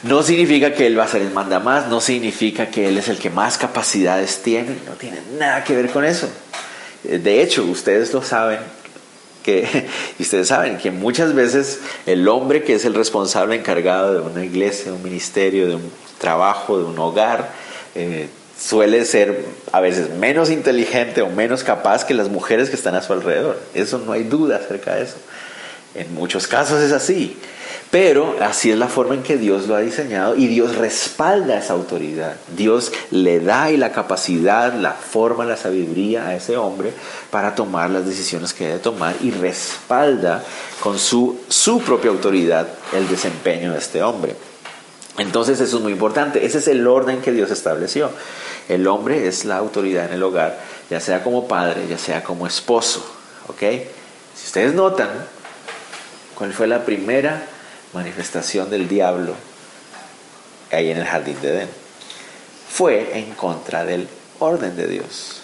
No 0.03 0.23
significa 0.23 0.73
que 0.73 0.87
Él 0.87 0.97
va 0.97 1.05
a 1.05 1.07
ser 1.07 1.21
el 1.21 1.31
manda 1.31 1.59
más, 1.59 1.87
no 1.87 2.01
significa 2.01 2.69
que 2.69 2.87
Él 2.87 2.97
es 2.97 3.07
el 3.07 3.17
que 3.17 3.29
más 3.29 3.57
capacidades 3.57 4.41
tiene, 4.43 4.77
no 4.85 4.93
tiene 4.93 5.17
nada 5.39 5.63
que 5.63 5.75
ver 5.75 5.89
con 5.89 6.05
eso. 6.05 6.27
De 7.03 7.41
hecho, 7.41 7.63
ustedes 7.63 8.13
lo 8.13 8.21
saben, 8.21 8.59
que, 9.43 9.87
y 10.19 10.23
ustedes 10.23 10.47
saben 10.47 10.77
que 10.77 10.91
muchas 10.91 11.33
veces 11.33 11.79
el 12.05 12.27
hombre 12.27 12.63
que 12.63 12.75
es 12.75 12.85
el 12.85 12.93
responsable 12.93 13.55
encargado 13.55 14.13
de 14.13 14.19
una 14.19 14.43
iglesia, 14.43 14.85
de 14.85 14.97
un 14.97 15.03
ministerio, 15.03 15.67
de 15.67 15.75
un 15.75 15.91
trabajo, 16.19 16.77
de 16.77 16.85
un 16.85 16.97
hogar, 16.99 17.51
eh, 17.95 18.27
suele 18.59 19.05
ser 19.05 19.45
a 19.71 19.81
veces 19.81 20.11
menos 20.11 20.49
inteligente 20.49 21.21
o 21.21 21.29
menos 21.29 21.63
capaz 21.63 22.05
que 22.05 22.13
las 22.13 22.29
mujeres 22.29 22.69
que 22.69 22.75
están 22.75 22.95
a 22.95 23.01
su 23.01 23.13
alrededor. 23.13 23.59
Eso 23.73 23.99
no 23.99 24.11
hay 24.11 24.23
duda 24.23 24.57
acerca 24.57 24.95
de 24.95 25.03
eso. 25.03 25.17
En 25.93 26.13
muchos 26.13 26.47
casos 26.47 26.81
es 26.81 26.91
así. 26.91 27.37
Pero 27.91 28.35
así 28.41 28.71
es 28.71 28.77
la 28.77 28.87
forma 28.87 29.15
en 29.15 29.23
que 29.23 29.37
Dios 29.37 29.67
lo 29.67 29.75
ha 29.75 29.79
diseñado 29.79 30.35
y 30.35 30.47
Dios 30.47 30.75
respalda 30.75 31.57
esa 31.57 31.73
autoridad. 31.73 32.35
Dios 32.55 32.91
le 33.11 33.39
da 33.39 33.71
y 33.71 33.77
la 33.77 33.91
capacidad, 33.91 34.73
la 34.73 34.91
forma, 34.91 35.45
la 35.45 35.55
sabiduría 35.55 36.27
a 36.27 36.35
ese 36.35 36.57
hombre 36.57 36.91
para 37.29 37.55
tomar 37.55 37.89
las 37.91 38.05
decisiones 38.05 38.53
que 38.53 38.67
debe 38.67 38.79
tomar 38.79 39.15
y 39.21 39.31
respalda 39.31 40.43
con 40.81 40.99
su, 40.99 41.39
su 41.47 41.79
propia 41.79 42.11
autoridad 42.11 42.67
el 42.93 43.07
desempeño 43.07 43.71
de 43.71 43.79
este 43.79 44.03
hombre. 44.03 44.35
Entonces 45.17 45.59
eso 45.61 45.77
es 45.77 45.83
muy 45.83 45.93
importante. 45.93 46.45
Ese 46.45 46.57
es 46.57 46.67
el 46.67 46.85
orden 46.87 47.21
que 47.21 47.31
Dios 47.31 47.51
estableció. 47.51 48.11
El 48.67 48.87
hombre 48.87 49.27
es 49.27 49.45
la 49.45 49.57
autoridad 49.57 50.05
en 50.05 50.13
el 50.13 50.23
hogar, 50.23 50.59
ya 50.89 50.99
sea 50.99 51.23
como 51.23 51.47
padre, 51.47 51.87
ya 51.87 51.97
sea 51.97 52.23
como 52.23 52.47
esposo. 52.47 53.05
¿Ok? 53.47 53.61
Si 54.35 54.47
ustedes 54.47 54.73
notan, 54.73 55.09
¿cuál 56.35 56.53
fue 56.53 56.67
la 56.67 56.83
primera 56.83 57.47
manifestación 57.93 58.69
del 58.69 58.87
diablo 58.87 59.33
ahí 60.71 60.91
en 60.91 60.97
el 60.97 61.05
jardín 61.05 61.37
de 61.41 61.49
Edén? 61.49 61.69
Fue 62.69 63.17
en 63.17 63.33
contra 63.35 63.85
del 63.85 64.09
orden 64.39 64.75
de 64.75 64.87
Dios. 64.87 65.41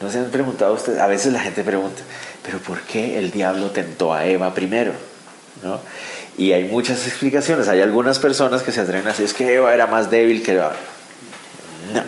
¿No 0.00 0.10
se 0.10 0.18
han 0.18 0.30
preguntado 0.30 0.74
ustedes? 0.74 1.00
A 1.00 1.06
veces 1.06 1.32
la 1.32 1.40
gente 1.40 1.62
pregunta, 1.62 2.02
¿pero 2.42 2.58
por 2.58 2.80
qué 2.82 3.18
el 3.18 3.30
diablo 3.30 3.70
tentó 3.70 4.12
a 4.12 4.26
Eva 4.26 4.54
primero? 4.54 4.92
¿No? 5.62 5.80
Y 6.38 6.52
hay 6.52 6.64
muchas 6.64 7.06
explicaciones. 7.06 7.68
Hay 7.68 7.80
algunas 7.82 8.18
personas 8.18 8.62
que 8.62 8.72
se 8.72 8.80
atreven 8.80 9.06
a 9.06 9.10
decir, 9.10 9.26
es 9.26 9.34
que 9.34 9.54
Eva 9.54 9.74
era 9.74 9.86
más 9.86 10.10
débil 10.10 10.42
que 10.42 10.52
Eva. 10.52 10.72
No, 11.92 12.02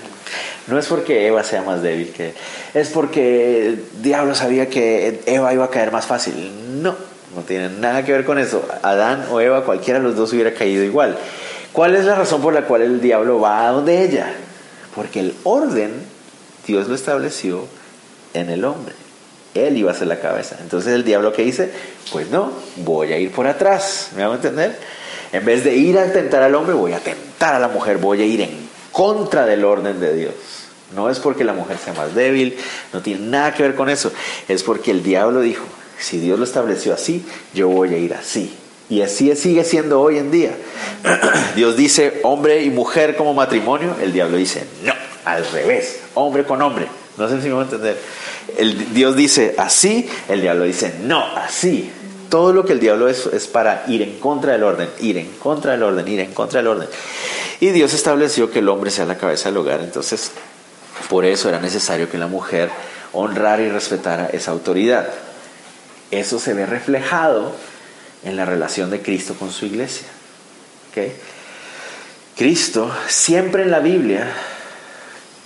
no 0.68 0.78
es 0.78 0.86
porque 0.86 1.26
Eva 1.26 1.42
sea 1.42 1.62
más 1.62 1.82
débil 1.82 2.12
que 2.12 2.34
es 2.74 2.88
porque 2.90 3.66
el 3.66 3.84
diablo 4.02 4.34
sabía 4.34 4.68
que 4.68 5.20
Eva 5.26 5.52
iba 5.52 5.64
a 5.64 5.70
caer 5.70 5.90
más 5.90 6.06
fácil. 6.06 6.82
No, 6.82 6.94
no 7.34 7.42
tiene 7.42 7.68
nada 7.68 8.04
que 8.04 8.12
ver 8.12 8.24
con 8.24 8.38
eso. 8.38 8.66
Adán 8.82 9.26
o 9.30 9.40
Eva, 9.40 9.64
cualquiera 9.64 9.98
de 9.98 10.04
los 10.04 10.16
dos 10.16 10.32
hubiera 10.32 10.54
caído 10.54 10.84
igual. 10.84 11.18
¿Cuál 11.72 11.94
es 11.96 12.04
la 12.04 12.14
razón 12.14 12.42
por 12.42 12.52
la 12.52 12.62
cual 12.62 12.82
el 12.82 13.00
diablo 13.00 13.40
va 13.40 13.66
a 13.66 13.72
donde 13.72 14.04
ella? 14.04 14.32
Porque 14.94 15.20
el 15.20 15.34
orden 15.44 15.92
Dios 16.66 16.88
lo 16.88 16.94
estableció 16.94 17.66
en 18.34 18.50
el 18.50 18.64
hombre. 18.64 18.94
Él 19.54 19.76
iba 19.76 19.90
a 19.90 19.94
ser 19.94 20.06
la 20.06 20.20
cabeza. 20.20 20.56
Entonces 20.60 20.92
el 20.94 21.04
diablo 21.04 21.32
que 21.32 21.42
dice, 21.42 21.70
pues 22.12 22.30
no, 22.30 22.52
voy 22.76 23.12
a 23.12 23.18
ir 23.18 23.32
por 23.32 23.46
atrás. 23.46 24.10
¿Me 24.16 24.22
van 24.22 24.32
a 24.32 24.34
entender? 24.36 24.78
En 25.32 25.44
vez 25.44 25.64
de 25.64 25.74
ir 25.76 25.98
a 25.98 26.12
tentar 26.12 26.42
al 26.42 26.54
hombre, 26.54 26.74
voy 26.74 26.92
a 26.92 26.98
tentar 26.98 27.54
a 27.54 27.58
la 27.58 27.68
mujer, 27.68 27.98
voy 27.98 28.20
a 28.22 28.24
ir 28.24 28.40
en 28.40 28.50
contra 28.92 29.46
del 29.46 29.64
orden 29.64 30.00
de 30.00 30.14
Dios. 30.14 30.34
No 30.94 31.08
es 31.08 31.20
porque 31.20 31.44
la 31.44 31.52
mujer 31.52 31.78
sea 31.78 31.94
más 31.94 32.14
débil, 32.14 32.56
no 32.92 33.00
tiene 33.00 33.26
nada 33.26 33.54
que 33.54 33.62
ver 33.62 33.74
con 33.74 33.88
eso. 33.88 34.12
Es 34.48 34.62
porque 34.62 34.90
el 34.90 35.02
diablo 35.02 35.40
dijo, 35.40 35.64
si 35.98 36.18
Dios 36.18 36.38
lo 36.38 36.44
estableció 36.44 36.92
así, 36.92 37.24
yo 37.54 37.68
voy 37.68 37.94
a 37.94 37.98
ir 37.98 38.14
así. 38.14 38.56
Y 38.88 39.02
así 39.02 39.34
sigue 39.36 39.62
siendo 39.62 40.00
hoy 40.00 40.18
en 40.18 40.32
día. 40.32 40.50
Dios 41.54 41.76
dice 41.76 42.20
hombre 42.24 42.62
y 42.64 42.70
mujer 42.70 43.16
como 43.16 43.34
matrimonio, 43.34 43.94
el 44.02 44.12
diablo 44.12 44.36
dice 44.36 44.66
no, 44.84 44.92
al 45.24 45.46
revés, 45.46 46.00
hombre 46.14 46.44
con 46.44 46.60
hombre. 46.60 46.88
No 47.20 47.28
sé 47.28 47.40
si 47.42 47.48
me 47.48 47.54
voy 47.54 47.60
a 47.60 47.64
entender. 47.64 47.98
El, 48.56 48.94
Dios 48.94 49.14
dice 49.14 49.54
así, 49.58 50.08
el 50.28 50.40
diablo 50.40 50.64
dice 50.64 50.94
no, 51.02 51.22
así. 51.36 51.90
Todo 52.30 52.52
lo 52.52 52.64
que 52.64 52.72
el 52.72 52.80
diablo 52.80 53.08
es 53.08 53.26
es 53.26 53.46
para 53.46 53.84
ir 53.88 54.02
en 54.02 54.18
contra 54.18 54.52
del 54.52 54.62
orden, 54.62 54.88
ir 55.00 55.18
en 55.18 55.30
contra 55.32 55.72
del 55.72 55.82
orden, 55.82 56.08
ir 56.08 56.20
en 56.20 56.32
contra 56.32 56.60
del 56.60 56.68
orden. 56.68 56.88
Y 57.60 57.68
Dios 57.68 57.92
estableció 57.92 58.50
que 58.50 58.60
el 58.60 58.68
hombre 58.68 58.90
sea 58.90 59.04
la 59.04 59.18
cabeza 59.18 59.50
del 59.50 59.58
hogar. 59.58 59.80
Entonces, 59.80 60.30
por 61.10 61.26
eso 61.26 61.50
era 61.50 61.60
necesario 61.60 62.10
que 62.10 62.16
la 62.16 62.26
mujer 62.26 62.70
honrara 63.12 63.62
y 63.62 63.68
respetara 63.68 64.28
esa 64.32 64.52
autoridad. 64.52 65.08
Eso 66.10 66.38
se 66.38 66.54
ve 66.54 66.64
reflejado 66.64 67.52
en 68.24 68.36
la 68.36 68.46
relación 68.46 68.90
de 68.90 69.02
Cristo 69.02 69.34
con 69.34 69.52
su 69.52 69.66
iglesia. 69.66 70.06
Cristo, 72.36 72.90
siempre 73.08 73.64
en 73.64 73.70
la 73.70 73.80
Biblia, 73.80 74.32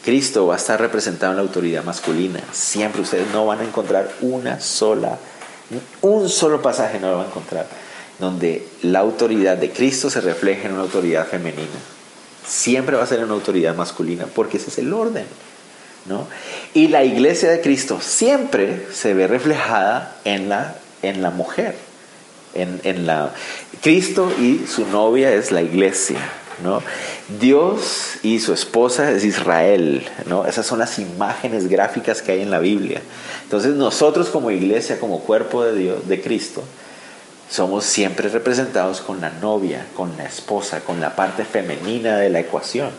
Cristo 0.04 0.46
va 0.46 0.54
a 0.54 0.58
estar 0.58 0.80
representado 0.80 1.32
en 1.32 1.36
la 1.36 1.42
autoridad 1.42 1.84
masculina. 1.84 2.40
Siempre 2.52 3.02
ustedes 3.02 3.30
no 3.32 3.46
van 3.46 3.60
a 3.60 3.64
encontrar 3.64 4.10
una 4.20 4.60
sola, 4.60 5.18
un 6.02 6.28
solo 6.28 6.60
pasaje 6.60 7.00
no 7.00 7.10
lo 7.10 7.16
van 7.16 7.26
a 7.26 7.28
encontrar 7.28 7.66
donde 8.18 8.66
la 8.82 9.00
autoridad 9.00 9.56
de 9.56 9.70
Cristo 9.70 10.10
se 10.10 10.20
refleje 10.20 10.66
en 10.66 10.74
una 10.74 10.82
autoridad 10.82 11.26
femenina. 11.26 11.68
Siempre 12.46 12.96
va 12.96 13.02
a 13.02 13.06
ser 13.06 13.24
una 13.24 13.34
autoridad 13.34 13.74
masculina 13.74 14.26
porque 14.26 14.58
ese 14.58 14.70
es 14.70 14.78
el 14.78 14.92
orden. 14.92 15.24
¿no? 16.06 16.26
Y 16.74 16.88
la 16.88 17.02
iglesia 17.04 17.50
de 17.50 17.60
Cristo 17.60 18.00
siempre 18.00 18.86
se 18.92 19.14
ve 19.14 19.26
reflejada 19.26 20.16
en 20.24 20.48
la, 20.48 20.76
en 21.02 21.22
la 21.22 21.30
mujer. 21.30 21.76
En, 22.54 22.80
en 22.84 23.06
la, 23.06 23.32
Cristo 23.82 24.32
y 24.38 24.66
su 24.68 24.86
novia 24.86 25.32
es 25.32 25.50
la 25.50 25.62
iglesia. 25.62 26.18
Dios 27.40 28.16
y 28.22 28.40
su 28.40 28.52
esposa 28.52 29.10
es 29.10 29.24
Israel, 29.24 30.06
¿no? 30.26 30.46
Esas 30.46 30.66
son 30.66 30.78
las 30.78 30.98
imágenes 30.98 31.68
gráficas 31.68 32.22
que 32.22 32.32
hay 32.32 32.40
en 32.40 32.50
la 32.50 32.58
Biblia. 32.58 33.02
Entonces 33.42 33.74
nosotros 33.74 34.28
como 34.28 34.50
iglesia, 34.50 35.00
como 35.00 35.20
cuerpo 35.20 35.64
de 35.64 35.74
Dios, 35.74 36.08
de 36.08 36.20
Cristo, 36.20 36.62
somos 37.50 37.84
siempre 37.84 38.28
representados 38.28 39.00
con 39.00 39.20
la 39.20 39.30
novia, 39.30 39.86
con 39.94 40.16
la 40.16 40.24
esposa, 40.24 40.80
con 40.80 41.00
la 41.00 41.14
parte 41.14 41.44
femenina 41.44 42.16
de 42.18 42.30
la 42.30 42.40
ecuación. 42.40 42.90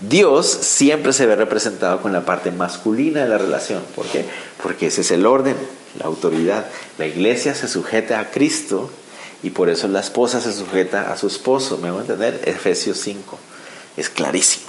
Dios 0.00 0.46
siempre 0.46 1.12
se 1.12 1.26
ve 1.26 1.34
representado 1.34 2.00
con 2.00 2.12
la 2.12 2.24
parte 2.24 2.52
masculina 2.52 3.22
de 3.22 3.28
la 3.28 3.38
relación. 3.38 3.82
¿Por 3.96 4.06
qué? 4.06 4.24
Porque 4.62 4.86
ese 4.88 5.00
es 5.00 5.10
el 5.10 5.26
orden, 5.26 5.56
la 5.98 6.06
autoridad. 6.06 6.66
La 6.98 7.06
iglesia 7.06 7.54
se 7.54 7.66
sujeta 7.66 8.20
a 8.20 8.30
Cristo 8.30 8.90
y 9.42 9.50
por 9.50 9.68
eso 9.68 9.88
la 9.88 10.00
esposa 10.00 10.40
se 10.40 10.52
sujeta 10.52 11.12
a 11.12 11.16
su 11.16 11.26
esposo. 11.26 11.78
¿Me 11.78 11.90
van 11.90 12.00
a 12.00 12.02
entender? 12.02 12.40
Efesios 12.44 12.98
5. 12.98 13.38
Es 13.96 14.08
clarísimo. 14.08 14.66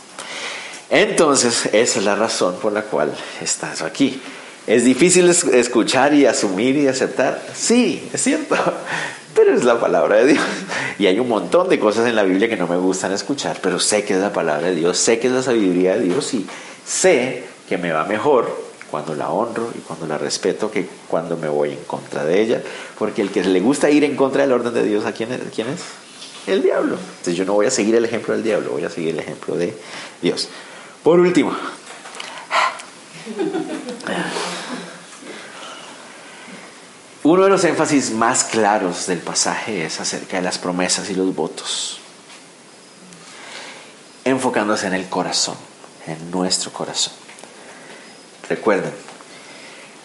Entonces, 0.90 1.68
esa 1.68 2.00
es 2.00 2.06
la 2.06 2.16
razón 2.16 2.56
por 2.62 2.74
la 2.74 2.84
cual 2.84 3.14
estás 3.42 3.82
aquí. 3.82 4.22
¿Es 4.68 4.84
difícil 4.84 5.30
escuchar 5.30 6.14
y 6.14 6.26
asumir 6.26 6.76
y 6.78 6.88
aceptar? 6.88 7.42
Sí, 7.56 8.08
es 8.14 8.22
cierto, 8.22 8.56
pero 9.36 9.54
es 9.54 9.64
la 9.64 9.80
palabra 9.80 10.18
de 10.18 10.34
Dios. 10.34 10.44
Y 11.00 11.08
hay 11.08 11.20
un 11.20 11.28
montón 11.28 11.70
de 11.70 11.80
cosas 11.80 12.08
en 12.08 12.16
la 12.16 12.24
Biblia 12.24 12.50
que 12.50 12.58
no 12.58 12.68
me 12.68 12.78
gustan 12.78 13.12
escuchar, 13.12 13.58
pero 13.62 13.80
sé 13.80 14.04
que 14.04 14.14
es 14.14 14.20
la 14.20 14.34
palabra 14.34 14.68
de 14.68 14.76
Dios, 14.76 14.98
sé 14.98 15.20
que 15.20 15.28
es 15.28 15.34
la 15.34 15.42
sabiduría 15.42 15.96
de 15.96 16.02
Dios 16.02 16.34
y 16.34 16.46
sé 16.86 17.44
que 17.68 17.78
me 17.78 17.92
va 17.92 18.06
mejor 18.06 18.69
cuando 18.90 19.16
la 19.16 19.30
honro 19.30 19.72
y 19.76 19.80
cuando 19.80 20.08
la 20.08 20.18
respeto 20.18 20.72
que 20.72 20.88
cuando 21.08 21.38
me 21.38 21.48
voy 21.48 21.72
en 21.72 21.84
contra 21.86 22.26
de 22.26 22.42
ella. 22.42 22.62
Porque 22.98 23.22
el 23.22 23.32
que 23.32 23.44
le 23.44 23.60
gusta 23.60 23.90
ir 23.90 24.04
en 24.04 24.16
contra 24.16 24.42
del 24.42 24.52
orden 24.52 24.74
de 24.74 24.84
Dios, 24.84 25.06
¿a 25.06 25.12
quién 25.12 25.32
es? 25.32 25.42
¿Quién 25.54 25.70
es? 25.70 25.82
el 26.48 26.64
diablo. 26.64 26.96
Entonces 26.96 27.36
yo 27.36 27.46
no 27.46 27.54
voy 27.54 27.66
a 27.66 27.72
seguir 27.72 27.96
el 27.96 28.06
ejemplo 28.06 28.34
del 28.34 28.44
diablo, 28.44 28.72
voy 28.72 28.84
a 28.84 28.90
seguir 28.90 29.14
el 29.14 29.20
ejemplo 29.20 29.56
de 29.56 29.78
Dios. 30.22 30.50
Por 31.04 31.20
último, 31.20 31.56
uno 37.24 37.44
de 37.44 37.50
los 37.50 37.64
énfasis 37.64 38.12
más 38.12 38.44
claros 38.44 39.08
del 39.08 39.20
pasaje 39.20 39.86
es 39.86 40.00
acerca 40.00 40.38
de 40.38 40.44
las 40.44 40.58
promesas 40.58 41.10
y 41.10 41.16
los 41.16 41.34
votos, 41.36 42.00
enfocándose 44.26 44.88
en 44.88 44.94
el 44.94 45.08
corazón, 45.10 45.56
en 46.06 46.32
nuestro 46.32 46.72
corazón. 46.72 47.14
Recuerden, 48.50 48.92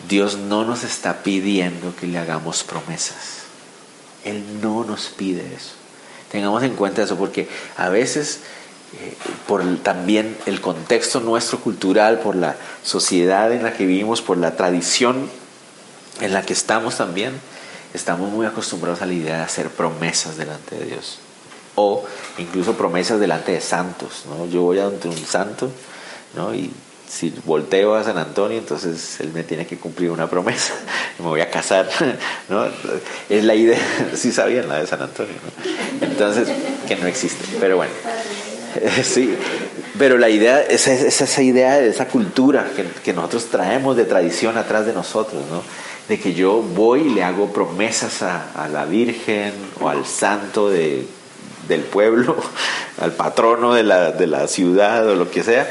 Dios 0.08 0.36
no 0.36 0.64
nos 0.64 0.84
está 0.84 1.22
pidiendo 1.22 1.96
que 1.96 2.06
le 2.06 2.18
hagamos 2.18 2.62
promesas. 2.62 3.44
Él 4.24 4.60
no 4.60 4.84
nos 4.84 5.06
pide 5.06 5.40
eso. 5.54 5.72
Tengamos 6.30 6.62
en 6.62 6.74
cuenta 6.74 7.02
eso 7.02 7.16
porque 7.16 7.48
a 7.76 7.88
veces 7.88 8.40
eh, 9.00 9.16
por 9.46 9.64
también 9.78 10.36
el 10.46 10.60
contexto 10.60 11.20
nuestro 11.20 11.58
cultural, 11.60 12.20
por 12.20 12.36
la 12.36 12.56
sociedad 12.82 13.52
en 13.52 13.62
la 13.62 13.72
que 13.72 13.86
vivimos, 13.86 14.22
por 14.22 14.36
la 14.36 14.56
tradición 14.56 15.28
en 16.20 16.32
la 16.32 16.42
que 16.42 16.52
estamos 16.52 16.96
también, 16.98 17.32
estamos 17.92 18.30
muy 18.30 18.46
acostumbrados 18.46 19.02
a 19.02 19.06
la 19.06 19.14
idea 19.14 19.38
de 19.38 19.42
hacer 19.42 19.70
promesas 19.70 20.36
delante 20.36 20.76
de 20.76 20.86
Dios. 20.86 21.18
O 21.76 22.04
incluso 22.38 22.74
promesas 22.74 23.18
delante 23.18 23.52
de 23.52 23.60
santos. 23.60 24.24
¿no? 24.28 24.46
Yo 24.46 24.62
voy 24.62 24.78
a 24.78 24.84
donde 24.84 25.08
un 25.08 25.26
santo 25.26 25.70
¿no? 26.34 26.54
y 26.54 26.70
si 27.08 27.32
volteo 27.44 27.94
a 27.94 28.04
San 28.04 28.18
Antonio, 28.18 28.58
entonces 28.58 29.20
él 29.20 29.30
me 29.32 29.42
tiene 29.42 29.66
que 29.66 29.76
cumplir 29.76 30.10
una 30.10 30.28
promesa, 30.28 30.74
me 31.18 31.26
voy 31.26 31.40
a 31.40 31.50
casar, 31.50 31.88
¿no? 32.48 32.66
Es 33.28 33.44
la 33.44 33.54
idea, 33.54 33.78
sí 34.14 34.32
sabían 34.32 34.68
la 34.68 34.80
de 34.80 34.86
San 34.86 35.02
Antonio, 35.02 35.34
¿no? 35.34 36.06
Entonces, 36.06 36.48
que 36.88 36.96
no 36.96 37.06
existe, 37.06 37.44
pero 37.60 37.76
bueno, 37.76 37.92
sí, 39.02 39.36
pero 39.98 40.18
la 40.18 40.28
idea 40.28 40.60
es, 40.62 40.88
esa 40.88 41.42
idea 41.42 41.78
de 41.78 41.88
esa 41.88 42.08
cultura 42.08 42.66
que, 42.74 42.84
que, 43.02 43.12
nosotros 43.12 43.46
traemos 43.46 43.96
de 43.96 44.04
tradición 44.04 44.58
atrás 44.58 44.86
de 44.86 44.92
nosotros, 44.92 45.42
¿no? 45.50 45.62
De 46.08 46.20
que 46.20 46.34
yo 46.34 46.60
voy 46.60 47.02
y 47.02 47.14
le 47.14 47.22
hago 47.22 47.52
promesas 47.52 48.22
a, 48.22 48.50
a 48.62 48.68
la 48.68 48.84
Virgen 48.84 49.52
o 49.80 49.88
al 49.88 50.04
santo 50.04 50.68
de, 50.68 51.06
del 51.68 51.82
pueblo, 51.82 52.36
al 53.00 53.12
patrono 53.12 53.74
de 53.74 53.82
la, 53.82 54.12
de 54.12 54.26
la 54.26 54.46
ciudad 54.48 55.08
o 55.08 55.14
lo 55.14 55.30
que 55.30 55.42
sea, 55.42 55.68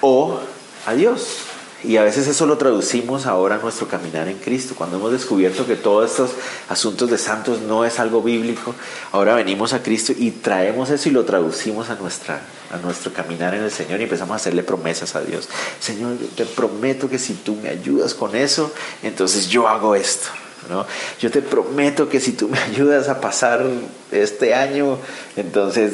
o 0.00 0.40
a 0.86 0.94
Dios. 0.94 1.40
Y 1.84 1.98
a 1.98 2.02
veces 2.02 2.26
eso 2.26 2.46
lo 2.46 2.56
traducimos 2.56 3.26
ahora 3.26 3.56
a 3.56 3.58
nuestro 3.58 3.86
caminar 3.86 4.28
en 4.28 4.38
Cristo. 4.38 4.74
Cuando 4.74 4.96
hemos 4.96 5.12
descubierto 5.12 5.66
que 5.66 5.76
todos 5.76 6.10
estos 6.10 6.30
asuntos 6.68 7.10
de 7.10 7.18
santos 7.18 7.60
no 7.60 7.84
es 7.84 8.00
algo 8.00 8.22
bíblico, 8.22 8.74
ahora 9.12 9.34
venimos 9.34 9.72
a 9.72 9.82
Cristo 9.82 10.12
y 10.16 10.30
traemos 10.30 10.90
eso 10.90 11.08
y 11.08 11.12
lo 11.12 11.24
traducimos 11.24 11.90
a, 11.90 11.94
nuestra, 11.96 12.40
a 12.72 12.78
nuestro 12.78 13.12
caminar 13.12 13.54
en 13.54 13.62
el 13.62 13.70
Señor 13.70 14.00
y 14.00 14.04
empezamos 14.04 14.32
a 14.32 14.36
hacerle 14.36 14.62
promesas 14.62 15.14
a 15.16 15.20
Dios. 15.20 15.48
Señor, 15.78 16.16
te 16.34 16.46
prometo 16.46 17.10
que 17.10 17.18
si 17.18 17.34
tú 17.34 17.54
me 17.56 17.68
ayudas 17.68 18.14
con 18.14 18.34
eso, 18.34 18.72
entonces 19.02 19.48
yo 19.48 19.68
hago 19.68 19.94
esto. 19.94 20.28
¿no? 20.70 20.86
Yo 21.20 21.30
te 21.30 21.42
prometo 21.42 22.08
que 22.08 22.20
si 22.20 22.32
tú 22.32 22.48
me 22.48 22.58
ayudas 22.72 23.08
a 23.08 23.20
pasar 23.20 23.64
este 24.10 24.54
año, 24.54 24.98
entonces 25.36 25.92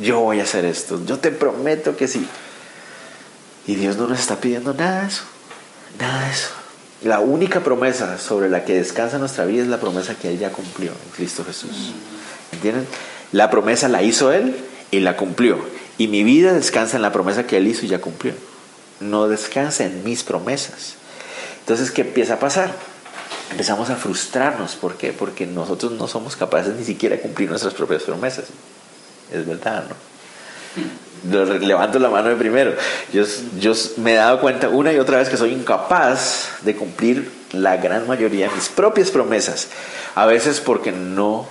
yo 0.00 0.20
voy 0.20 0.40
a 0.40 0.44
hacer 0.44 0.64
esto. 0.64 1.00
Yo 1.04 1.18
te 1.18 1.30
prometo 1.30 1.96
que 1.96 2.06
si... 2.06 2.26
Y 3.66 3.74
Dios 3.74 3.96
no 3.96 4.06
nos 4.06 4.20
está 4.20 4.36
pidiendo 4.36 4.74
nada 4.74 5.02
de 5.02 5.08
eso. 5.08 5.22
Nada 5.98 6.26
de 6.26 6.32
eso. 6.32 6.50
La 7.02 7.20
única 7.20 7.60
promesa 7.60 8.18
sobre 8.18 8.48
la 8.48 8.64
que 8.64 8.74
descansa 8.74 9.18
nuestra 9.18 9.44
vida 9.44 9.62
es 9.62 9.68
la 9.68 9.80
promesa 9.80 10.14
que 10.14 10.28
Él 10.30 10.38
ya 10.38 10.50
cumplió 10.50 10.92
en 10.92 11.10
Cristo 11.14 11.44
Jesús. 11.44 11.92
¿Entienden? 12.52 12.86
La 13.32 13.50
promesa 13.50 13.88
la 13.88 14.02
hizo 14.02 14.32
Él 14.32 14.56
y 14.90 15.00
la 15.00 15.16
cumplió. 15.16 15.58
Y 15.98 16.08
mi 16.08 16.24
vida 16.24 16.52
descansa 16.52 16.96
en 16.96 17.02
la 17.02 17.12
promesa 17.12 17.46
que 17.46 17.56
Él 17.56 17.66
hizo 17.66 17.84
y 17.84 17.88
ya 17.88 18.00
cumplió. 18.00 18.32
No 19.00 19.28
descansa 19.28 19.84
en 19.84 20.04
mis 20.04 20.22
promesas. 20.22 20.94
Entonces, 21.60 21.90
¿qué 21.90 22.02
empieza 22.02 22.34
a 22.34 22.38
pasar? 22.38 22.72
Empezamos 23.50 23.90
a 23.90 23.96
frustrarnos. 23.96 24.76
¿Por 24.76 24.96
qué? 24.96 25.12
Porque 25.12 25.46
nosotros 25.46 25.92
no 25.92 26.06
somos 26.06 26.36
capaces 26.36 26.74
ni 26.76 26.84
siquiera 26.84 27.16
de 27.16 27.22
cumplir 27.22 27.48
nuestras 27.48 27.74
propias 27.74 28.04
promesas. 28.04 28.46
Es 29.32 29.46
verdad, 29.46 29.84
¿no? 29.88 29.96
Levanto 31.30 31.98
la 31.98 32.08
mano 32.08 32.28
de 32.28 32.36
primero. 32.36 32.74
Yo, 33.12 33.24
yo 33.58 33.72
me 33.98 34.12
he 34.12 34.16
dado 34.16 34.40
cuenta 34.40 34.68
una 34.68 34.92
y 34.92 34.98
otra 34.98 35.18
vez 35.18 35.28
que 35.28 35.36
soy 35.36 35.52
incapaz 35.52 36.48
de 36.62 36.76
cumplir 36.76 37.30
la 37.52 37.76
gran 37.76 38.06
mayoría 38.06 38.48
de 38.48 38.54
mis 38.54 38.68
propias 38.68 39.10
promesas. 39.10 39.68
A 40.14 40.26
veces 40.26 40.60
porque 40.60 40.92
no, 40.92 41.46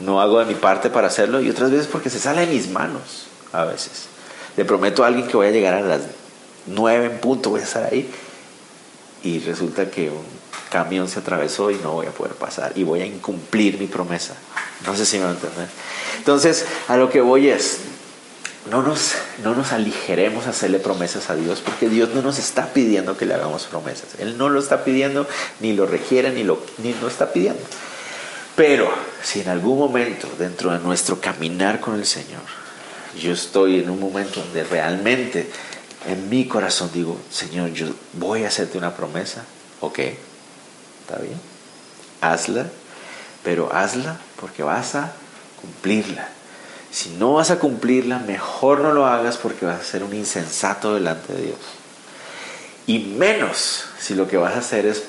no 0.00 0.20
hago 0.20 0.38
de 0.38 0.46
mi 0.46 0.54
parte 0.54 0.90
para 0.90 1.08
hacerlo 1.08 1.40
y 1.40 1.50
otras 1.50 1.70
veces 1.70 1.86
porque 1.86 2.10
se 2.10 2.18
sale 2.18 2.46
de 2.46 2.52
mis 2.52 2.68
manos. 2.70 3.26
A 3.52 3.64
veces. 3.64 4.08
Le 4.56 4.64
prometo 4.64 5.04
a 5.04 5.06
alguien 5.06 5.26
que 5.26 5.36
voy 5.36 5.46
a 5.46 5.50
llegar 5.50 5.74
a 5.74 5.80
las 5.80 6.02
nueve 6.66 7.06
en 7.06 7.18
punto, 7.18 7.50
voy 7.50 7.60
a 7.60 7.64
estar 7.64 7.84
ahí. 7.84 8.10
Y 9.22 9.38
resulta 9.40 9.90
que 9.90 10.10
un 10.10 10.24
camión 10.70 11.08
se 11.08 11.20
atravesó 11.20 11.70
y 11.70 11.76
no 11.76 11.92
voy 11.92 12.06
a 12.06 12.10
poder 12.10 12.34
pasar. 12.34 12.72
Y 12.74 12.84
voy 12.84 13.00
a 13.00 13.06
incumplir 13.06 13.78
mi 13.78 13.86
promesa. 13.86 14.34
No 14.86 14.94
sé 14.94 15.06
si 15.06 15.18
me 15.18 15.24
van 15.24 15.32
a 15.32 15.36
entender. 15.36 15.68
Entonces, 16.18 16.66
a 16.88 16.96
lo 16.96 17.10
que 17.10 17.20
voy 17.20 17.48
es, 17.48 17.78
no 18.70 18.82
nos, 18.82 19.14
no 19.42 19.54
nos 19.54 19.72
aligeremos 19.72 20.46
a 20.46 20.50
hacerle 20.50 20.78
promesas 20.78 21.30
a 21.30 21.36
Dios, 21.36 21.60
porque 21.64 21.88
Dios 21.88 22.10
no 22.14 22.22
nos 22.22 22.38
está 22.38 22.72
pidiendo 22.72 23.16
que 23.16 23.26
le 23.26 23.34
hagamos 23.34 23.64
promesas. 23.64 24.18
Él 24.18 24.38
no 24.38 24.48
lo 24.48 24.60
está 24.60 24.84
pidiendo, 24.84 25.26
ni 25.60 25.72
lo 25.72 25.86
requiere, 25.86 26.32
ni 26.32 26.44
lo, 26.44 26.60
ni 26.78 26.94
lo 26.94 27.08
está 27.08 27.32
pidiendo. 27.32 27.62
Pero 28.56 28.90
si 29.22 29.40
en 29.40 29.48
algún 29.48 29.78
momento 29.78 30.28
dentro 30.38 30.72
de 30.72 30.78
nuestro 30.78 31.20
caminar 31.20 31.80
con 31.80 31.94
el 31.94 32.06
Señor, 32.06 32.42
yo 33.20 33.32
estoy 33.32 33.80
en 33.80 33.90
un 33.90 34.00
momento 34.00 34.40
donde 34.40 34.64
realmente 34.64 35.50
en 36.06 36.28
mi 36.28 36.46
corazón 36.46 36.90
digo, 36.92 37.18
Señor, 37.30 37.72
yo 37.72 37.88
voy 38.14 38.44
a 38.44 38.48
hacerte 38.48 38.78
una 38.78 38.94
promesa, 38.94 39.44
ok, 39.80 39.98
está 39.98 41.18
bien, 41.20 41.38
hazla, 42.20 42.66
pero 43.44 43.72
hazla 43.72 44.18
porque 44.40 44.62
vas 44.62 44.94
a 44.94 45.12
cumplirla. 45.60 46.28
Si 46.90 47.10
no 47.10 47.34
vas 47.34 47.50
a 47.50 47.58
cumplirla, 47.58 48.18
mejor 48.20 48.80
no 48.80 48.92
lo 48.92 49.06
hagas 49.06 49.36
porque 49.36 49.66
vas 49.66 49.80
a 49.80 49.84
ser 49.84 50.02
un 50.02 50.14
insensato 50.14 50.94
delante 50.94 51.32
de 51.32 51.42
Dios. 51.42 51.58
Y 52.86 53.00
menos 53.00 53.84
si 53.98 54.14
lo 54.14 54.28
que 54.28 54.36
vas 54.36 54.54
a 54.54 54.58
hacer 54.58 54.86
es 54.86 55.04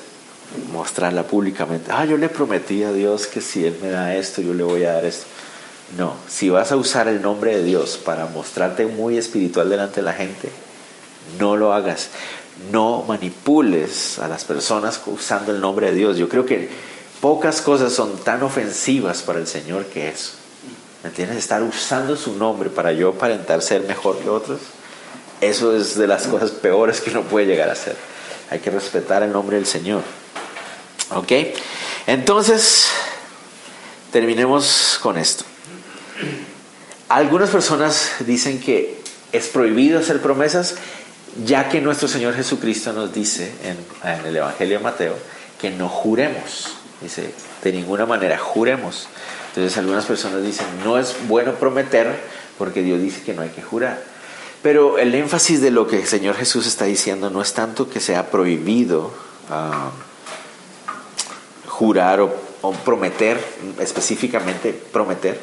mostrarla 0.72 1.24
públicamente. 1.24 1.90
Ah, 1.92 2.04
yo 2.04 2.16
le 2.16 2.28
prometí 2.28 2.82
a 2.82 2.92
Dios 2.92 3.26
que 3.26 3.40
si 3.40 3.64
Él 3.64 3.78
me 3.80 3.90
da 3.90 4.14
esto, 4.16 4.42
yo 4.42 4.54
le 4.54 4.64
voy 4.64 4.84
a 4.84 4.94
dar 4.94 5.04
esto. 5.04 5.26
No, 5.96 6.14
si 6.28 6.50
vas 6.50 6.72
a 6.72 6.76
usar 6.76 7.08
el 7.08 7.22
nombre 7.22 7.56
de 7.56 7.62
Dios 7.62 7.96
para 7.96 8.26
mostrarte 8.26 8.86
muy 8.86 9.16
espiritual 9.16 9.70
delante 9.70 9.96
de 9.96 10.02
la 10.02 10.12
gente, 10.12 10.50
no 11.38 11.56
lo 11.56 11.72
hagas. 11.72 12.08
No 12.72 13.04
manipules 13.06 14.18
a 14.18 14.28
las 14.28 14.44
personas 14.44 15.00
usando 15.06 15.52
el 15.52 15.60
nombre 15.60 15.90
de 15.90 15.96
Dios. 15.96 16.18
Yo 16.18 16.28
creo 16.28 16.44
que 16.44 16.68
pocas 17.20 17.62
cosas 17.62 17.92
son 17.92 18.16
tan 18.18 18.42
ofensivas 18.42 19.22
para 19.22 19.38
el 19.38 19.46
Señor 19.46 19.86
que 19.86 20.08
eso. 20.08 20.32
¿Me 21.08 21.10
entiendes? 21.12 21.38
Estar 21.38 21.62
usando 21.62 22.16
su 22.16 22.36
nombre 22.36 22.68
para 22.68 22.92
yo 22.92 23.08
aparentar 23.08 23.62
ser 23.62 23.80
mejor 23.84 24.18
que 24.18 24.28
otros, 24.28 24.60
eso 25.40 25.74
es 25.74 25.96
de 25.96 26.06
las 26.06 26.26
cosas 26.26 26.50
peores 26.50 27.00
que 27.00 27.08
uno 27.08 27.22
puede 27.22 27.46
llegar 27.46 27.70
a 27.70 27.72
hacer. 27.72 27.96
Hay 28.50 28.58
que 28.58 28.68
respetar 28.70 29.22
el 29.22 29.32
nombre 29.32 29.56
del 29.56 29.64
Señor. 29.64 30.02
¿Ok? 31.14 31.32
Entonces, 32.06 32.88
terminemos 34.12 34.98
con 35.00 35.16
esto. 35.16 35.46
Algunas 37.08 37.48
personas 37.48 38.10
dicen 38.20 38.60
que 38.60 39.00
es 39.32 39.46
prohibido 39.46 40.00
hacer 40.00 40.20
promesas, 40.20 40.74
ya 41.42 41.70
que 41.70 41.80
nuestro 41.80 42.06
Señor 42.06 42.34
Jesucristo 42.34 42.92
nos 42.92 43.14
dice 43.14 43.50
en, 43.64 43.78
en 44.12 44.26
el 44.26 44.36
Evangelio 44.36 44.76
de 44.76 44.84
Mateo 44.84 45.14
que 45.58 45.70
no 45.70 45.88
juremos. 45.88 46.74
Dice, 47.00 47.32
de 47.64 47.72
ninguna 47.72 48.04
manera 48.04 48.36
juremos. 48.36 49.08
Entonces 49.58 49.78
algunas 49.78 50.06
personas 50.06 50.40
dicen, 50.44 50.66
no 50.84 50.98
es 50.98 51.16
bueno 51.26 51.52
prometer 51.54 52.16
porque 52.58 52.80
Dios 52.80 53.00
dice 53.00 53.22
que 53.22 53.34
no 53.34 53.42
hay 53.42 53.48
que 53.48 53.60
jurar. 53.60 54.00
Pero 54.62 54.98
el 54.98 55.12
énfasis 55.12 55.60
de 55.60 55.72
lo 55.72 55.88
que 55.88 55.98
el 55.98 56.06
Señor 56.06 56.36
Jesús 56.36 56.64
está 56.68 56.84
diciendo 56.84 57.28
no 57.28 57.42
es 57.42 57.54
tanto 57.54 57.90
que 57.90 57.98
sea 57.98 58.30
prohibido 58.30 59.12
ah, 59.50 59.90
jurar 61.66 62.20
o, 62.20 62.32
prometer, 62.84 63.44
específicamente 63.80 64.72
prometer, 64.72 65.40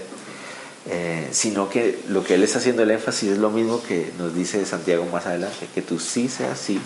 eh, 0.90 1.28
sino 1.32 1.70
que 1.70 2.00
lo 2.08 2.24
que 2.24 2.36
Él 2.36 2.44
está 2.44 2.60
haciendo 2.60 2.84
el 2.84 2.92
énfasis 2.92 3.32
es 3.32 3.38
lo 3.38 3.50
mismo 3.50 3.84
que 3.84 4.14
nos 4.18 4.34
dice 4.34 4.66
Santiago 4.66 5.06
más 5.12 5.26
adelante, 5.26 5.68
que 5.76 5.82
tú 5.82 6.00
sí 6.00 6.30
seas 6.30 6.58
sí 6.58 6.80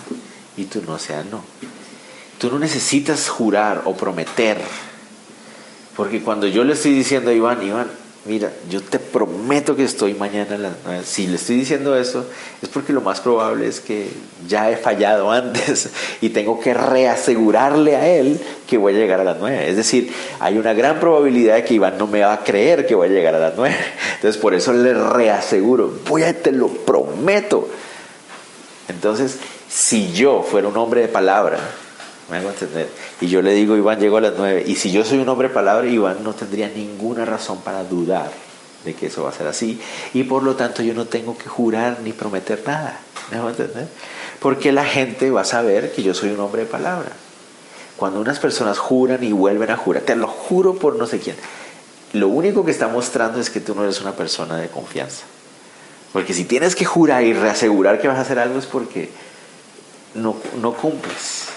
y 0.58 0.66
tú 0.66 0.82
no 0.82 0.98
seas 0.98 1.28
no. 1.28 1.44
Tú 2.40 2.50
no 2.50 2.58
necesitas 2.58 3.30
jurar 3.30 3.84
o 3.86 3.96
prometer 3.96 4.60
porque 6.00 6.22
cuando 6.22 6.48
yo 6.48 6.64
le 6.64 6.76
estoy 6.76 6.94
diciendo 6.94 7.30
a 7.30 7.34
Iván, 7.34 7.62
Iván, 7.62 7.88
mira, 8.24 8.54
yo 8.70 8.80
te 8.80 9.00
prometo 9.00 9.76
que 9.76 9.84
estoy 9.84 10.14
mañana 10.14 10.56
a 10.56 10.58
las 10.58 10.72
nueve. 10.86 11.04
Si 11.04 11.28
le 11.28 11.36
estoy 11.36 11.58
diciendo 11.58 11.94
eso, 11.98 12.26
es 12.62 12.70
porque 12.70 12.94
lo 12.94 13.02
más 13.02 13.20
probable 13.20 13.68
es 13.68 13.82
que 13.82 14.08
ya 14.48 14.72
he 14.72 14.78
fallado 14.78 15.30
antes 15.34 15.90
y 16.22 16.30
tengo 16.30 16.58
que 16.62 16.74
reasegurarle 16.74 17.98
a 17.98 18.08
él 18.08 18.40
que 18.66 18.78
voy 18.78 18.96
a 18.96 18.98
llegar 18.98 19.20
a 19.20 19.26
las 19.26 19.40
nueve. 19.42 19.70
Es 19.70 19.76
decir, 19.76 20.14
hay 20.40 20.58
una 20.58 20.72
gran 20.72 21.02
probabilidad 21.02 21.56
de 21.56 21.66
que 21.66 21.74
Iván 21.74 21.98
no 21.98 22.08
me 22.08 22.22
va 22.22 22.32
a 22.32 22.44
creer 22.46 22.88
que 22.88 22.96
voy 22.96 23.10
a 23.10 23.12
llegar 23.12 23.36
a 23.36 23.40
las 23.40 23.56
nueve. 23.58 23.76
Entonces, 24.16 24.42
por 24.42 24.54
eso 24.54 24.72
le 24.72 24.94
reaseguro, 24.94 25.94
voy 26.08 26.24
a, 26.24 26.34
te 26.34 26.54
lo 26.54 26.70
prometo. 26.70 27.68
Entonces, 28.88 29.38
si 29.68 30.14
yo 30.14 30.44
fuera 30.50 30.70
un 30.70 30.78
hombre 30.78 31.02
de 31.02 31.10
palabra, 31.10 31.60
me 32.30 32.38
hago 32.38 32.50
entender. 32.50 32.90
Y 33.22 33.28
yo 33.28 33.42
le 33.42 33.54
digo, 33.54 33.76
Iván, 33.76 34.00
llego 34.00 34.18
a 34.18 34.22
las 34.22 34.34
nueve. 34.38 34.64
Y 34.66 34.76
si 34.76 34.92
yo 34.92 35.04
soy 35.04 35.20
un 35.20 35.30
hombre 35.30 35.48
de 35.48 35.54
palabra, 35.54 35.88
Iván 35.88 36.24
no 36.24 36.34
tendría 36.34 36.70
ninguna 36.70 37.26
razón 37.26 37.62
para 37.62 37.84
dudar 37.84 38.32
de 38.86 38.94
que 38.94 39.08
eso 39.08 39.24
va 39.24 39.30
a 39.30 39.34
ser 39.34 39.48
así. 39.48 39.80
Y 40.14 40.24
por 40.24 40.44
lo 40.44 40.56
tanto 40.56 40.82
yo 40.84 40.94
no 40.94 41.06
tengo 41.06 41.38
que 41.38 41.50
jurar 41.50 42.00
ni 42.04 42.14
prometer 42.14 42.62
nada. 42.66 43.00
¿Me 43.32 43.38
hago 43.38 43.50
entender? 43.50 43.88
Porque 44.40 44.72
la 44.72 44.86
gente 44.86 45.32
va 45.32 45.42
a 45.42 45.46
saber 45.46 45.92
que 45.92 46.04
yo 46.04 46.14
soy 46.14 46.30
un 46.30 46.40
hombre 46.40 46.64
de 46.64 46.68
palabra. 46.68 47.12
Cuando 47.98 48.22
unas 48.22 48.40
personas 48.40 48.78
juran 48.78 49.24
y 49.24 49.34
vuelven 49.34 49.72
a 49.72 49.78
jurar, 49.78 50.04
te 50.04 50.16
lo 50.16 50.28
juro 50.28 50.76
por 50.76 50.96
no 50.96 51.06
sé 51.06 51.20
quién, 51.20 51.36
lo 52.14 52.30
único 52.30 52.64
que 52.66 52.72
está 52.72 52.88
mostrando 52.88 53.40
es 53.40 53.50
que 53.50 53.60
tú 53.60 53.76
no 53.76 53.84
eres 53.84 54.02
una 54.02 54.14
persona 54.14 54.58
de 54.58 54.70
confianza. 54.70 55.26
Porque 56.14 56.34
si 56.34 56.46
tienes 56.46 56.76
que 56.76 56.86
jurar 56.86 57.24
y 57.24 57.34
reasegurar 57.34 58.02
que 58.02 58.08
vas 58.08 58.18
a 58.18 58.22
hacer 58.22 58.40
algo 58.40 58.58
es 58.58 58.66
porque 58.66 59.10
no, 60.16 60.38
no 60.62 60.74
cumples. 60.74 61.50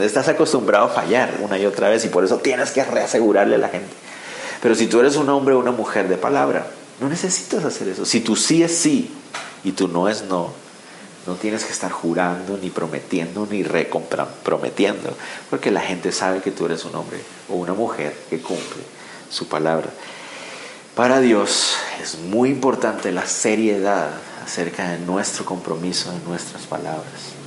Estás 0.00 0.28
acostumbrado 0.28 0.86
a 0.86 0.88
fallar 0.88 1.34
una 1.40 1.58
y 1.58 1.66
otra 1.66 1.88
vez 1.88 2.04
y 2.04 2.08
por 2.08 2.24
eso 2.24 2.38
tienes 2.38 2.70
que 2.70 2.84
reasegurarle 2.84 3.56
a 3.56 3.58
la 3.58 3.68
gente. 3.68 3.94
Pero 4.62 4.74
si 4.74 4.86
tú 4.86 5.00
eres 5.00 5.16
un 5.16 5.28
hombre 5.28 5.54
o 5.54 5.58
una 5.58 5.70
mujer 5.70 6.08
de 6.08 6.16
palabra, 6.16 6.66
no 7.00 7.08
necesitas 7.08 7.64
hacer 7.64 7.88
eso. 7.88 8.04
Si 8.04 8.20
tu 8.20 8.34
sí 8.36 8.62
es 8.62 8.76
sí 8.76 9.10
y 9.64 9.72
tu 9.72 9.86
no 9.86 10.08
es 10.08 10.24
no, 10.24 10.52
no 11.26 11.34
tienes 11.34 11.64
que 11.64 11.72
estar 11.72 11.92
jurando, 11.92 12.58
ni 12.60 12.70
prometiendo, 12.70 13.46
ni 13.48 13.62
recomprometiendo, 13.62 15.14
porque 15.50 15.70
la 15.70 15.80
gente 15.80 16.10
sabe 16.10 16.40
que 16.40 16.50
tú 16.50 16.66
eres 16.66 16.84
un 16.84 16.96
hombre 16.96 17.20
o 17.48 17.54
una 17.54 17.74
mujer 17.74 18.16
que 18.30 18.40
cumple 18.40 18.82
su 19.30 19.46
palabra. 19.46 19.90
Para 20.96 21.20
Dios 21.20 21.76
es 22.02 22.18
muy 22.18 22.48
importante 22.48 23.12
la 23.12 23.26
seriedad 23.26 24.08
acerca 24.44 24.88
de 24.90 24.98
nuestro 24.98 25.44
compromiso, 25.44 26.10
de 26.10 26.18
nuestras 26.26 26.62
palabras. 26.62 27.37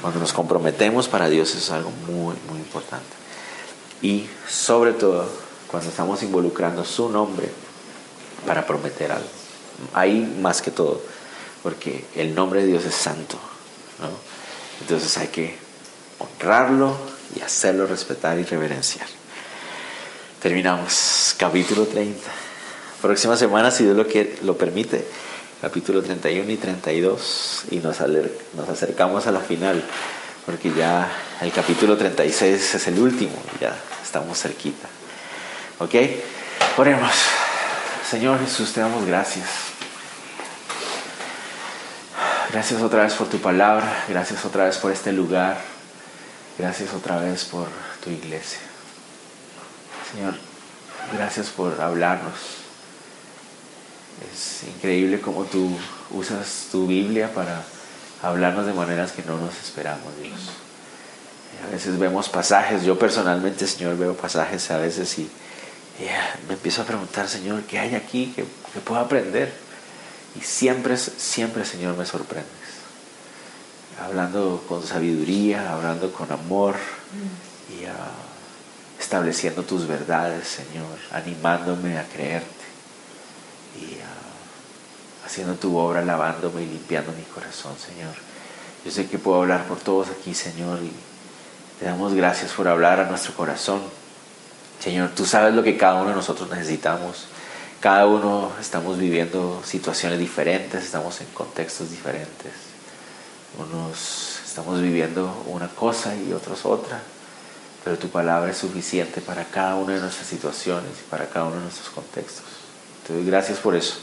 Cuando 0.00 0.20
nos 0.20 0.32
comprometemos 0.32 1.08
para 1.08 1.28
Dios 1.28 1.54
es 1.54 1.70
algo 1.70 1.90
muy, 2.06 2.36
muy 2.48 2.58
importante. 2.58 3.06
Y 4.00 4.28
sobre 4.48 4.92
todo 4.92 5.28
cuando 5.66 5.90
estamos 5.90 6.22
involucrando 6.22 6.84
su 6.84 7.08
nombre 7.08 7.48
para 8.46 8.66
prometer 8.66 9.12
algo. 9.12 9.28
Ahí 9.92 10.36
más 10.40 10.62
que 10.62 10.70
todo, 10.70 11.00
porque 11.62 12.04
el 12.14 12.34
nombre 12.34 12.62
de 12.62 12.68
Dios 12.68 12.84
es 12.84 12.94
santo. 12.94 13.38
¿no? 14.00 14.08
Entonces 14.80 15.16
hay 15.18 15.28
que 15.28 15.56
honrarlo 16.18 16.96
y 17.36 17.40
hacerlo 17.40 17.86
respetar 17.86 18.38
y 18.38 18.44
reverenciar. 18.44 19.06
Terminamos 20.40 21.34
capítulo 21.36 21.86
30. 21.86 22.20
Próxima 23.02 23.36
semana, 23.36 23.70
si 23.70 23.84
Dios 23.84 23.96
lo, 23.96 24.06
lo 24.42 24.56
permite, 24.56 25.04
capítulo 25.60 26.02
31 26.02 26.50
y 26.50 26.56
32 26.56 27.64
y 27.70 27.76
nos, 27.76 28.00
nos 28.00 28.68
acercamos 28.68 29.26
a 29.26 29.32
la 29.32 29.40
final 29.40 29.82
porque 30.46 30.72
ya 30.72 31.10
el 31.40 31.52
capítulo 31.52 31.96
36 31.96 32.74
es 32.74 32.86
el 32.86 32.98
último, 32.98 33.34
ya 33.60 33.76
estamos 34.02 34.40
cerquita. 34.40 34.88
¿Ok? 35.78 35.94
Oremos. 36.78 37.12
Señor 38.08 38.40
Jesús, 38.40 38.72
te 38.72 38.80
damos 38.80 39.04
gracias. 39.04 39.46
Gracias 42.50 42.80
otra 42.80 43.02
vez 43.02 43.12
por 43.12 43.28
tu 43.28 43.38
palabra, 43.38 44.04
gracias 44.08 44.44
otra 44.46 44.64
vez 44.64 44.78
por 44.78 44.90
este 44.90 45.12
lugar, 45.12 45.58
gracias 46.58 46.94
otra 46.94 47.18
vez 47.18 47.44
por 47.44 47.68
tu 48.02 48.08
iglesia. 48.08 48.60
Señor, 50.10 50.34
gracias 51.12 51.48
por 51.48 51.78
hablarnos 51.78 52.67
es 54.20 54.64
increíble 54.64 55.20
cómo 55.20 55.44
tú 55.44 55.70
usas 56.10 56.68
tu 56.72 56.86
Biblia 56.86 57.32
para 57.32 57.62
hablarnos 58.22 58.66
de 58.66 58.72
maneras 58.72 59.12
que 59.12 59.22
no 59.22 59.38
nos 59.38 59.56
esperamos, 59.56 60.12
Dios. 60.20 60.50
A 61.66 61.70
veces 61.70 61.98
vemos 61.98 62.28
pasajes, 62.28 62.84
yo 62.84 62.98
personalmente, 62.98 63.66
Señor, 63.66 63.96
veo 63.96 64.14
pasajes 64.14 64.70
a 64.70 64.78
veces 64.78 65.18
y, 65.18 65.28
me 66.46 66.54
empiezo 66.54 66.82
a 66.82 66.84
preguntar, 66.84 67.28
Señor, 67.28 67.62
¿qué 67.62 67.78
hay 67.78 67.94
aquí 67.96 68.32
que, 68.34 68.44
puedo 68.80 69.00
aprender? 69.00 69.52
Y 70.36 70.40
siempre, 70.40 70.96
siempre, 70.96 71.64
Señor, 71.64 71.96
me 71.96 72.06
sorprendes. 72.06 72.52
Hablando 74.00 74.64
con 74.68 74.86
sabiduría, 74.86 75.72
hablando 75.72 76.12
con 76.12 76.30
amor 76.30 76.76
y 77.68 77.84
ah, 77.86 78.12
estableciendo 79.00 79.64
tus 79.64 79.88
verdades, 79.88 80.46
Señor, 80.46 80.96
animándome 81.10 81.98
a 81.98 82.04
creerte 82.04 82.57
ah, 84.02 85.26
haciendo 85.26 85.54
tu 85.54 85.76
obra, 85.76 86.02
lavándome 86.04 86.62
y 86.62 86.66
limpiando 86.66 87.12
mi 87.12 87.22
corazón, 87.22 87.74
Señor. 87.78 88.14
Yo 88.84 88.90
sé 88.90 89.08
que 89.08 89.18
puedo 89.18 89.42
hablar 89.42 89.64
por 89.66 89.78
todos 89.78 90.08
aquí, 90.08 90.34
Señor, 90.34 90.80
y 90.82 90.92
te 91.78 91.86
damos 91.86 92.14
gracias 92.14 92.52
por 92.52 92.68
hablar 92.68 93.00
a 93.00 93.04
nuestro 93.04 93.34
corazón. 93.34 93.80
Señor, 94.80 95.10
tú 95.10 95.26
sabes 95.26 95.54
lo 95.54 95.62
que 95.62 95.76
cada 95.76 96.00
uno 96.00 96.10
de 96.10 96.16
nosotros 96.16 96.48
necesitamos. 96.50 97.26
Cada 97.80 98.06
uno 98.06 98.52
estamos 98.60 98.98
viviendo 98.98 99.62
situaciones 99.64 100.18
diferentes, 100.18 100.84
estamos 100.84 101.20
en 101.20 101.28
contextos 101.28 101.90
diferentes. 101.90 102.52
Unos 103.58 104.40
estamos 104.44 104.80
viviendo 104.80 105.44
una 105.46 105.68
cosa 105.68 106.16
y 106.16 106.32
otros 106.32 106.64
otra, 106.64 107.00
pero 107.84 107.96
tu 107.96 108.08
palabra 108.08 108.50
es 108.50 108.56
suficiente 108.56 109.20
para 109.20 109.44
cada 109.44 109.76
una 109.76 109.94
de 109.94 110.00
nuestras 110.00 110.26
situaciones 110.26 110.90
y 111.00 111.08
para 111.08 111.28
cada 111.28 111.46
uno 111.46 111.56
de 111.56 111.62
nuestros 111.62 111.90
contextos. 111.90 112.57
Te 113.08 113.14
doy 113.14 113.24
gracias 113.24 113.58
por 113.58 113.74
eso. 113.74 113.94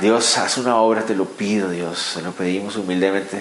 Dios, 0.00 0.36
haz 0.38 0.58
una 0.58 0.76
obra, 0.76 1.04
te 1.04 1.14
lo 1.14 1.24
pido, 1.24 1.70
Dios. 1.70 2.12
Te 2.14 2.22
lo 2.22 2.32
pedimos 2.32 2.74
humildemente. 2.74 3.40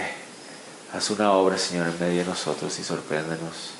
Haz 0.93 1.09
una 1.09 1.31
obra, 1.31 1.57
Señor, 1.57 1.87
en 1.87 1.99
medio 1.99 2.19
de 2.19 2.25
nosotros 2.25 2.77
y 2.77 2.83
sorpréndenos. 2.83 3.71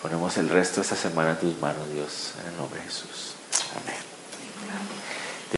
Ponemos 0.00 0.36
el 0.36 0.48
resto 0.48 0.76
de 0.76 0.82
esta 0.82 0.96
semana 0.96 1.30
en 1.30 1.38
tus 1.38 1.58
manos, 1.60 1.90
Dios, 1.92 2.34
en 2.40 2.52
el 2.52 2.56
nombre 2.56 2.78
de 2.78 2.86
Jesús. 2.86 3.34
Amén. 3.82 4.03